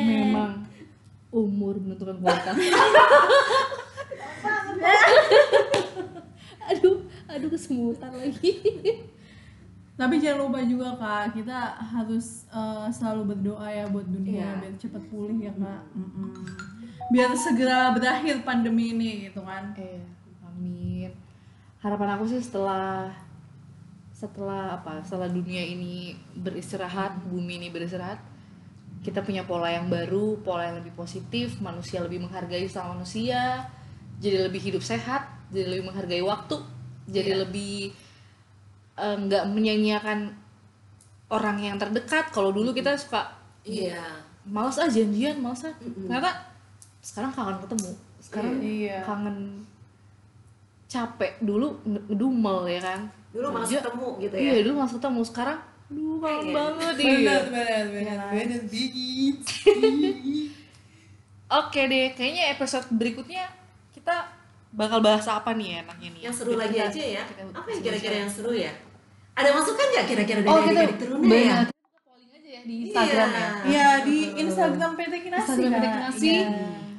Memang 0.07 0.63
umur 1.27 1.75
menentukan 1.75 2.15
kualitas. 2.23 2.55
aduh, 6.71 7.03
aduh 7.27 7.49
kesemutan 7.51 8.15
lagi. 8.15 8.55
Tapi 9.99 10.15
jangan 10.23 10.47
lupa 10.47 10.63
juga 10.63 10.95
kak, 10.95 11.35
kita 11.35 11.75
harus 11.75 12.47
eh, 12.47 12.87
selalu 12.87 13.35
berdoa 13.35 13.67
ya 13.67 13.83
buat 13.91 14.07
dunia 14.07 14.55
Iya. 14.55 14.59
biar 14.63 14.73
cepat 14.79 15.03
pulih 15.11 15.39
ya 15.43 15.53
kak. 15.59 15.81
Mm-mm. 15.91 16.31
Biar 17.11 17.35
segera 17.35 17.91
berakhir 17.91 18.39
pandemi 18.47 18.95
ini 18.95 19.27
gitu 19.27 19.43
kan. 19.43 19.75
Eh, 19.75 19.99
amin. 20.39 21.11
Harapan 21.83 22.15
aku 22.15 22.31
sih 22.31 22.39
setelah 22.39 23.11
setelah 24.15 24.79
apa? 24.79 25.03
Setelah 25.03 25.27
dunia 25.27 25.63
ini 25.63 26.15
beristirahat, 26.35 27.19
bumi 27.27 27.59
ini 27.59 27.67
beristirahat, 27.67 28.19
kita 29.03 29.23
punya 29.23 29.43
pola 29.47 29.67
yang 29.71 29.87
baru, 29.87 30.39
pola 30.43 30.67
yang 30.67 30.79
lebih 30.83 30.91
positif, 30.95 31.59
manusia 31.63 32.03
lebih 32.03 32.23
menghargai 32.23 32.67
sama 32.67 32.99
manusia, 32.99 33.67
jadi 34.19 34.47
lebih 34.51 34.59
hidup 34.59 34.83
sehat, 34.83 35.23
jadi 35.55 35.71
lebih 35.71 35.91
menghargai 35.91 36.19
waktu, 36.19 36.59
jadi 37.07 37.47
lebih 37.47 37.95
nggak 38.99 39.43
menyanyiakan 39.47 40.19
orang 41.29 41.57
yang 41.57 41.75
terdekat. 41.75 42.29
Kalau 42.29 42.49
dulu 42.49 42.69
kita 42.69 42.93
suka 42.93 43.29
iya 43.61 44.01
males 44.43 44.75
ah 44.75 44.87
janjian, 44.87 45.37
males 45.37 45.61
ah. 45.61 45.75
Ternyata 45.77 46.31
sekarang 46.99 47.31
kangen 47.31 47.57
ketemu, 47.59 47.91
sekarang 48.19 48.53
Iya. 48.59 48.97
kangen 49.03 49.37
capek 50.85 51.37
dulu 51.39 51.77
nge- 51.83 52.05
ngedumel 52.07 52.59
ya 52.67 52.81
kan. 52.83 53.01
dulu 53.29 53.45
malas 53.53 53.69
ketemu 53.69 54.07
gitu 54.19 54.33
ya 54.33 54.41
Iya 54.41 54.53
dulu 54.63 54.73
males 54.75 54.89
ketemu, 54.91 55.21
sekarang 55.23 55.59
aduh 55.85 56.17
kangen 56.17 56.41
Iya. 56.41 56.53
banget 56.53 56.93
Benar, 56.95 57.05
iya. 57.05 57.37
benar, 57.45 57.83
benar, 57.85 58.17
benar, 58.31 58.61
dikit. 58.65 59.37
Oke 61.59 61.81
deh, 61.83 62.13
kayaknya 62.13 62.43
episode 62.51 62.85
berikutnya 62.91 63.45
kita 63.89 64.33
bakal 64.69 64.97
bahas 64.99 65.25
apa 65.25 65.49
nih 65.51 65.65
ya 65.71 65.77
enaknya 65.83 66.09
nih? 66.11 66.21
yang 66.23 66.33
seru 66.33 66.53
Kita- 66.53 66.61
lagi 66.63 66.77
aja 66.79 67.01
ya 67.03 67.21
kita- 67.23 67.53
apa 67.53 67.67
yang 67.69 67.81
kira-kira 67.81 68.15
yang 68.19 68.29
seru 68.29 68.53
ya 68.53 68.69
ada 69.39 69.49
masukan 69.51 69.85
nggak 69.89 70.05
kira-kira 70.05 70.39
dari 70.41 70.51
Oh 70.51 70.59
adik-adik 70.59 70.97
teruna 70.97 71.23
ya 71.31 71.57
polling 72.03 72.29
aja 72.29 72.49
ya 72.49 72.61
di 72.61 72.75
Instagram 72.83 73.29
Iya. 73.29 73.39
ya. 73.39 73.49
Iya 73.63 73.87
di 74.03 74.17
Instagram 74.37 74.91
PT 74.93 75.13
Kinasi. 75.21 75.47
Instagram. 75.47 75.71
PT 75.71 75.85
Kinasi. 75.87 76.27
Iya. 76.27 76.47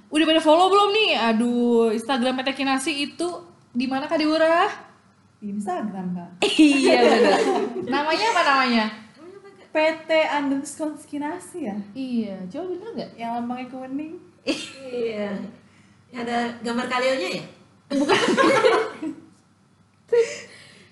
Udah 0.09 0.25
pada 0.27 0.41
follow 0.41 0.67
belum 0.67 0.89
nih? 0.91 1.11
Aduh, 1.23 1.93
Instagram 1.93 2.35
PT 2.37 2.49
Kinasi 2.57 2.93
itu 3.05 3.29
di 3.71 3.85
mana 3.85 4.05
Kak 4.05 4.19
Deborah? 4.19 4.67
Di 5.37 5.47
Instagram 5.51 6.07
kak. 6.13 6.31
iya 6.51 6.99
benar. 7.07 7.41
namanya 7.87 8.27
apa 8.29 8.43
namanya? 8.43 8.85
PT 9.71 10.11
underscore 10.35 10.99
Kinasi 11.01 11.59
ya. 11.63 11.77
Iya, 11.93 12.37
coba 12.49 12.65
bener 12.73 12.89
nggak? 12.93 13.11
Yang 13.15 13.31
lambangnya 13.37 13.67
kuning. 13.69 14.15
iya 14.83 15.31
ada 16.11 16.37
gambar 16.59 16.89
kalionya 16.89 17.29
ya 17.39 17.45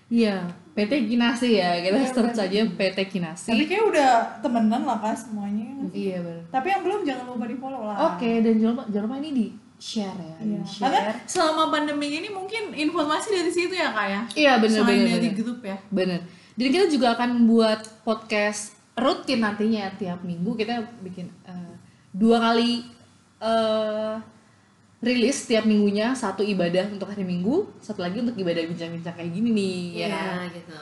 Iya, 0.09 0.37
PT 0.79 1.11
Kinasi 1.11 1.59
ya. 1.59 1.75
Kita 1.77 1.99
search 2.07 2.39
aja 2.39 2.59
PT 2.71 2.99
Kinasi. 3.11 3.51
Tapi 3.51 3.65
kayak 3.67 3.85
udah 3.91 4.11
temenan 4.39 4.87
lah 4.87 5.03
kak 5.03 5.19
semuanya. 5.19 5.67
Iya 5.91 6.23
benar. 6.23 6.43
Tapi 6.49 6.67
yang 6.71 6.83
belum 6.87 7.01
jangan 7.03 7.25
lupa 7.27 7.45
di 7.51 7.57
follow 7.59 7.83
lah. 7.83 7.97
Oke, 8.15 8.39
dan 8.39 8.55
jangan 8.55 8.73
lupa, 8.79 8.85
jangan 8.87 9.05
lupa 9.11 9.17
ini 9.19 9.31
di 9.33 9.47
share 9.79 10.15
ya, 10.15 10.35
Iya. 10.39 10.59
di 10.63 10.79
Karena 10.79 11.01
share. 11.03 11.17
selama 11.27 11.65
pandemi 11.69 12.07
ini 12.13 12.29
mungkin 12.31 12.71
informasi 12.73 13.29
dari 13.33 13.51
situ 13.51 13.75
ya 13.75 13.91
kak 13.91 14.07
ya. 14.07 14.23
Iya 14.35 14.53
benar 14.59 14.81
benar. 14.83 15.07
dari 15.09 15.29
benar. 15.29 15.35
grup 15.35 15.61
ya. 15.63 15.77
Bener. 15.91 16.21
Dan 16.55 16.69
kita 16.71 16.87
juga 16.87 17.07
akan 17.15 17.31
buat 17.47 17.81
podcast 18.03 18.75
rutin 18.95 19.39
nantinya 19.39 19.91
tiap 19.95 20.23
minggu 20.23 20.55
kita 20.55 20.83
bikin 21.01 21.31
eh, 21.43 21.75
dua 22.11 22.43
kali 22.43 22.83
eh 23.39 24.15
rilis 24.99 25.47
tiap 25.47 25.63
minggunya 25.63 26.11
satu 26.11 26.43
ibadah 26.43 26.91
untuk 26.91 27.07
hari 27.07 27.23
minggu, 27.23 27.71
satu 27.79 28.03
lagi 28.03 28.19
untuk 28.19 28.35
ibadah 28.35 28.67
bincang-bincang 28.67 29.15
kayak 29.15 29.31
gini 29.31 29.49
nih 29.51 29.77
ya. 29.97 30.09
kan? 30.11 30.51
gitu 30.51 30.79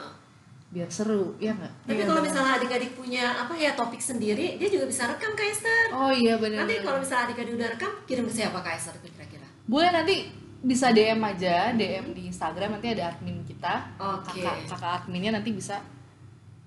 Biar 0.66 0.88
seru, 0.88 1.36
ya 1.38 1.52
nggak? 1.52 1.72
tapi 1.84 2.02
kalau 2.02 2.20
misalnya 2.20 2.52
adik-adik 2.56 2.92
punya 2.92 3.24
apa 3.38 3.54
ya 3.54 3.72
topik 3.72 4.00
sendiri 4.00 4.56
dia 4.56 4.68
juga 4.68 4.84
bisa 4.84 5.06
rekam 5.06 5.30
Kak 5.32 5.46
Esther 5.46 5.84
Oh 5.92 6.10
iya 6.10 6.34
bener. 6.36 6.58
nanti 6.58 6.80
kalau 6.80 6.98
misalnya 6.98 7.30
adik-adik 7.30 7.54
udah 7.54 7.68
rekam 7.70 7.92
kirim 8.02 8.24
ke 8.24 8.34
siapa 8.34 8.58
Kak 8.58 8.74
Esther 8.74 8.94
itu 8.96 9.08
kira-kira 9.10 9.46
Boleh 9.64 9.90
nanti 9.90 10.26
bisa 10.58 10.90
DM 10.90 11.20
aja, 11.20 11.70
DM 11.70 12.10
di 12.10 12.26
Instagram 12.26 12.74
nanti 12.74 12.88
ada 12.90 13.12
admin 13.12 13.38
kita. 13.42 13.86
Oke. 13.96 14.42
Kakak, 14.42 14.56
kakak 14.66 14.92
adminnya 15.00 15.30
nanti 15.32 15.50
bisa 15.50 15.78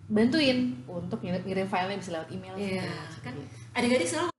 bantuin 0.08 0.80
untuk 0.86 1.20
ngirim, 1.20 1.44
ngirim 1.44 1.68
filenya 1.68 1.98
bisa 1.98 2.12
lewat 2.14 2.30
email. 2.30 2.56
iya 2.56 2.86
segala 3.10 3.20
kan 3.22 3.34
macam. 3.36 3.76
adik-adik 3.76 4.08
kreatif 4.08 4.39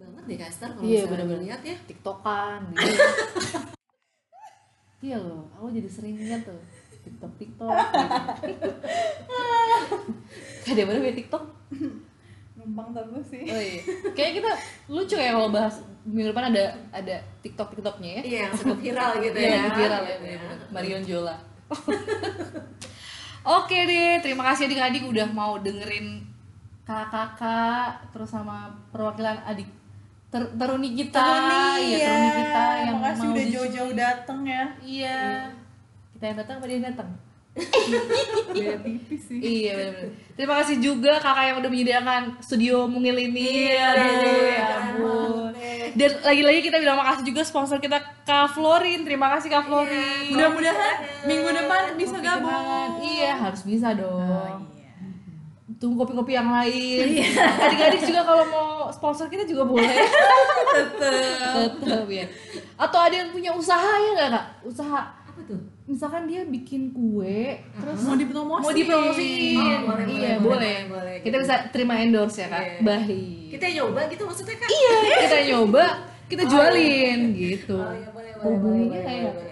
banget 0.00 0.22
deh 0.24 0.36
Kak 0.36 0.48
Esther 0.48 0.70
kalau 0.70 0.82
Iya, 0.82 0.90
misalnya 0.98 1.10
bener-bener. 1.12 1.40
lihat 1.44 1.60
ya. 1.62 1.76
Tiktokan 1.84 2.60
gitu. 2.70 2.88
Iya 5.00 5.16
loh 5.16 5.48
aku 5.50 5.72
jadi 5.72 5.88
sering 5.88 6.12
lihat 6.14 6.44
tuh 6.44 6.60
tiktok 7.00 7.32
tiktok. 7.34 7.72
Kayak 10.60 10.84
mana 10.84 11.00
punya 11.00 11.16
tiktok? 11.16 11.44
Numpang 12.52 12.92
terus 12.92 13.24
sih. 13.26 13.40
oh 13.42 13.56
iya. 13.56 13.80
Kayak 14.16 14.32
kita 14.36 14.50
lucu 14.86 15.16
ya 15.16 15.32
kalau 15.32 15.48
bahas 15.48 15.80
minggu 16.02 16.28
depan 16.28 16.52
ada 16.52 16.64
ada 16.92 17.16
tiktok 17.40 17.72
tiktoknya 17.72 18.20
ya. 18.20 18.22
Iya 18.22 18.38
yang 18.42 18.52
sempat 18.54 18.78
viral 18.78 19.10
gitu 19.18 19.32
Iya, 19.34 19.48
ya. 19.48 19.56
lagi 19.58 19.72
viral 19.74 20.02
ya 20.04 20.16
bener-bener. 20.20 20.58
Marion 20.68 21.02
Jola. 21.02 21.36
Oke 23.40 23.78
deh 23.80 24.20
terima 24.20 24.44
kasih 24.44 24.68
adik-adik 24.68 25.02
udah 25.02 25.26
mau 25.26 25.56
dengerin 25.56 26.28
kakak-kakak 26.84 28.12
terus 28.12 28.28
sama 28.28 28.68
perwakilan 28.92 29.40
adik 29.46 29.79
ter 30.30 30.42
teruni 30.54 30.94
kita 30.94 31.18
Teruni 31.18 31.58
ya, 31.90 31.98
ya. 31.98 32.06
teruni 32.06 32.30
kita 32.38 32.64
yang 32.86 32.96
Makasih 33.02 33.22
mau 33.26 33.34
udah 33.34 33.46
jauh-jauh 33.50 33.92
dateng 33.98 34.40
ya. 34.46 34.64
Iya. 34.78 35.18
Kita 36.14 36.24
yang 36.24 36.36
datang 36.38 36.54
apa 36.62 36.66
dia 36.70 36.76
yang 36.78 36.86
datang? 36.94 37.10
Beda 38.54 38.78
tipis 38.86 39.26
sih. 39.26 39.38
iya 39.42 39.74
benar-benar. 39.74 40.14
Terima 40.38 40.54
kasih 40.62 40.76
juga 40.78 41.12
kakak 41.18 41.44
yang 41.50 41.56
udah 41.58 41.70
menyediakan 41.70 42.22
studio 42.38 42.86
mungil 42.86 43.18
ini. 43.18 43.74
Iya, 43.74 43.86
Aduh, 43.90 44.06
ya 44.06 44.14
keren 44.14 44.70
ampun. 44.70 45.50
Dan 45.90 46.10
lagi-lagi 46.22 46.60
kita 46.62 46.78
bilang 46.78 46.98
makasih 47.02 47.24
juga 47.26 47.42
sponsor 47.42 47.82
kita 47.82 47.98
Kak 48.22 48.54
Florin. 48.54 49.02
Terima 49.02 49.26
kasih 49.34 49.50
Kak 49.50 49.66
Florin. 49.66 50.30
Mudah-mudahan 50.30 50.96
minggu 51.26 51.48
depan 51.50 51.82
bisa 51.98 52.16
gabung. 52.22 53.02
Iya, 53.02 53.34
harus 53.34 53.66
bisa 53.66 53.98
dong. 53.98 54.70
iya. 54.70 54.79
Tunggu 55.80 55.96
kopi-kopi 55.98 56.32
yang 56.32 56.52
lain. 56.52 57.24
Adik-adik 57.56 58.04
juga 58.04 58.20
kalau 58.22 58.44
mau 58.46 58.68
sponsor 58.90 59.26
kita 59.26 59.42
juga 59.42 59.64
boleh. 59.64 59.88
Tetep. 60.70 61.80
Tetep 61.80 62.04
ya. 62.06 62.26
Atau 62.76 63.00
ada 63.00 63.14
yang 63.14 63.30
punya 63.30 63.50
usaha 63.50 63.80
ya 63.98 64.10
nggak 64.14 64.28
kak? 64.30 64.46
Usaha 64.62 65.00
apa 65.00 65.40
tuh 65.46 65.56
misalkan 65.86 66.22
dia 66.24 66.44
bikin 66.44 66.90
kue 66.90 67.58
terus 67.72 67.98
Mau 68.04 68.14
dipromosi. 68.14 68.62
mau 68.62 68.70
dipromosiin 68.70 69.56
Oh, 69.56 69.80
boleh, 69.88 70.04
iya 70.06 70.32
boleh, 70.36 70.38
boleh, 70.38 70.76
boleh, 70.86 71.14
kita 71.18 71.36
bisa 71.38 71.54
terima 71.70 71.98
endorse 71.98 72.38
ya 72.38 72.48
kak 72.48 72.62
Iya. 72.62 72.78
baik 72.80 73.48
kita 73.50 73.66
nyoba 73.72 74.00
gitu 74.06 74.22
maksudnya 74.22 74.54
Kak 74.54 74.68
iya 74.68 74.94
kita 75.18 75.38
nyoba 75.48 75.84
kita 76.26 76.42
jualin 76.46 77.20
gitu 77.32 77.74
oh 77.74 77.90
iya 77.90 78.06
boleh 78.08 78.30
boleh 78.30 78.44
hubunginya 78.46 78.86
boleh, 78.92 79.02
kayak 79.02 79.22
boleh, 79.24 79.34
boleh. 79.34 79.49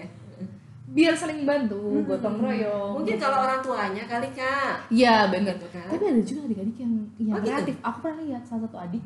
Biar 0.99 1.14
saling 1.14 1.46
bantu 1.46 1.78
gotong 2.03 2.36
royong 2.36 2.90
mungkin 2.92 3.14
kalau 3.16 3.38
orang 3.40 3.62
tuanya 3.62 4.03
kali 4.05 4.28
Kak 4.32 4.90
Iya 4.90 5.30
bener 5.30 5.55
Gitu 5.55 5.70
kan? 5.70 5.86
Tapi 5.86 6.05
ada 6.05 6.20
juga 6.20 6.40
adik-adik 6.44 6.76
yang 6.76 6.92
yang 7.16 7.30
Oh, 7.30 7.38
gitu? 7.38 7.49
kreatif. 7.49 7.74
Aku 7.80 7.99
pernah 8.01 8.18
lihat 8.24 8.42
salah 8.42 8.66
satu 8.66 8.76
adik 8.76 9.03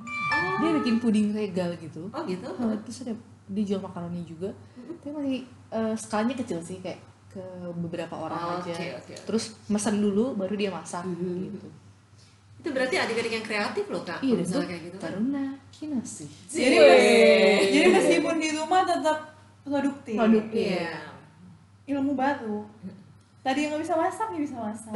dia 0.57 0.71
bikin 0.75 0.95
puding 0.99 1.27
regal 1.31 1.71
gitu. 1.77 2.09
oh 2.09 2.23
gitu 2.25 2.49
Oh, 2.49 2.73
terus 2.81 2.99
ada 3.03 3.13
dia 3.47 3.65
jual 3.67 3.79
makaroni 3.79 4.25
juga. 4.25 4.49
Tapi 4.97 5.11
masih 5.11 5.39
eh, 5.69 5.95
skalanya 5.95 6.35
kecil 6.35 6.59
sih 6.61 6.81
kayak 6.81 6.97
ke 7.29 7.45
beberapa 7.75 8.15
orang 8.15 8.41
Oh, 8.41 8.57
aja. 8.59 8.73
oke, 8.73 8.87
oke. 8.99 9.15
Terus 9.25 9.45
mesen 9.67 9.99
dulu 9.99 10.33
baru 10.33 10.55
dia 10.55 10.71
masak 10.71 11.05
Mhm. 11.05 11.51
gitu. 11.51 11.69
itu 12.55 12.71
berarti 12.71 12.95
adik-adik 12.97 13.33
yang 13.33 13.43
kreatif 13.43 13.85
loh 13.85 14.01
Kak 14.01 14.23
Iya, 14.23 14.39
misalnya 14.39 14.69
kayak 14.71 14.83
gitu 14.87 14.97
kan 14.97 15.11
Taruna 15.11 15.45
Kinasi. 15.69 16.27
Jadi, 16.47 16.79
jadi 17.69 17.89
meskipun 17.91 18.35
di 18.39 18.49
rumah 18.55 18.87
tetap 18.87 19.19
produktif. 19.61 20.15
Produktif. 20.15 20.63
iya 20.71 21.12
Ilmu 21.89 22.13
baru. 22.15 22.63
Tadi 23.43 23.59
yang 23.67 23.75
nggak 23.75 23.83
bisa 23.83 23.95
masak, 23.99 24.27
dia 24.31 24.43
bisa 24.43 24.57
masak. 24.59 24.95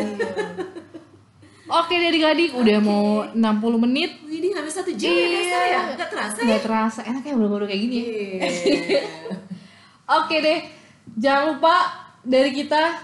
Oke 1.67 1.99
deh 1.99 2.15
adik-adik, 2.15 2.55
udah 2.55 2.79
mau 2.79 3.27
60 3.35 3.85
menit. 3.91 4.23
Ini 4.23 4.55
habis 4.55 4.79
satu 4.79 4.95
jam 4.95 5.11
ya 5.11 5.27
Esther 5.27 5.65
ya 5.67 5.81
nggak 5.99 6.11
terasa 6.15 6.39
ya 6.39 6.45
Nggak 6.47 6.63
terasa, 6.63 7.01
enak 7.03 7.23
ya 7.27 7.35
baru-baru 7.35 7.65
kayak 7.67 7.81
gini 7.83 7.97
ya. 7.99 8.07
Iya. 8.07 9.03
Oke 10.23 10.37
deh, 10.39 10.59
jangan 11.19 11.59
lupa 11.59 11.75
dari 12.23 12.55
kita 12.55 13.03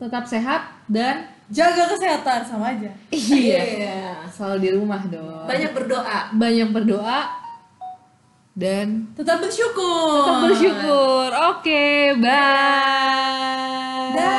tetap 0.00 0.24
sehat 0.24 0.84
dan 0.88 1.28
jaga 1.48 1.92
kesehatan 1.92 2.40
sama 2.44 2.72
aja 2.72 2.90
iya 3.12 4.24
selalu 4.32 4.56
di 4.64 4.70
rumah 4.72 5.00
dong 5.08 5.44
banyak 5.44 5.70
berdoa 5.76 6.32
banyak 6.32 6.68
berdoa 6.72 7.18
dan 8.54 9.10
tetap 9.18 9.42
bersyukur. 9.42 10.22
tetap 10.22 10.46
bersyukur. 10.46 11.26
Oke 11.54 12.14
bye 12.22 14.34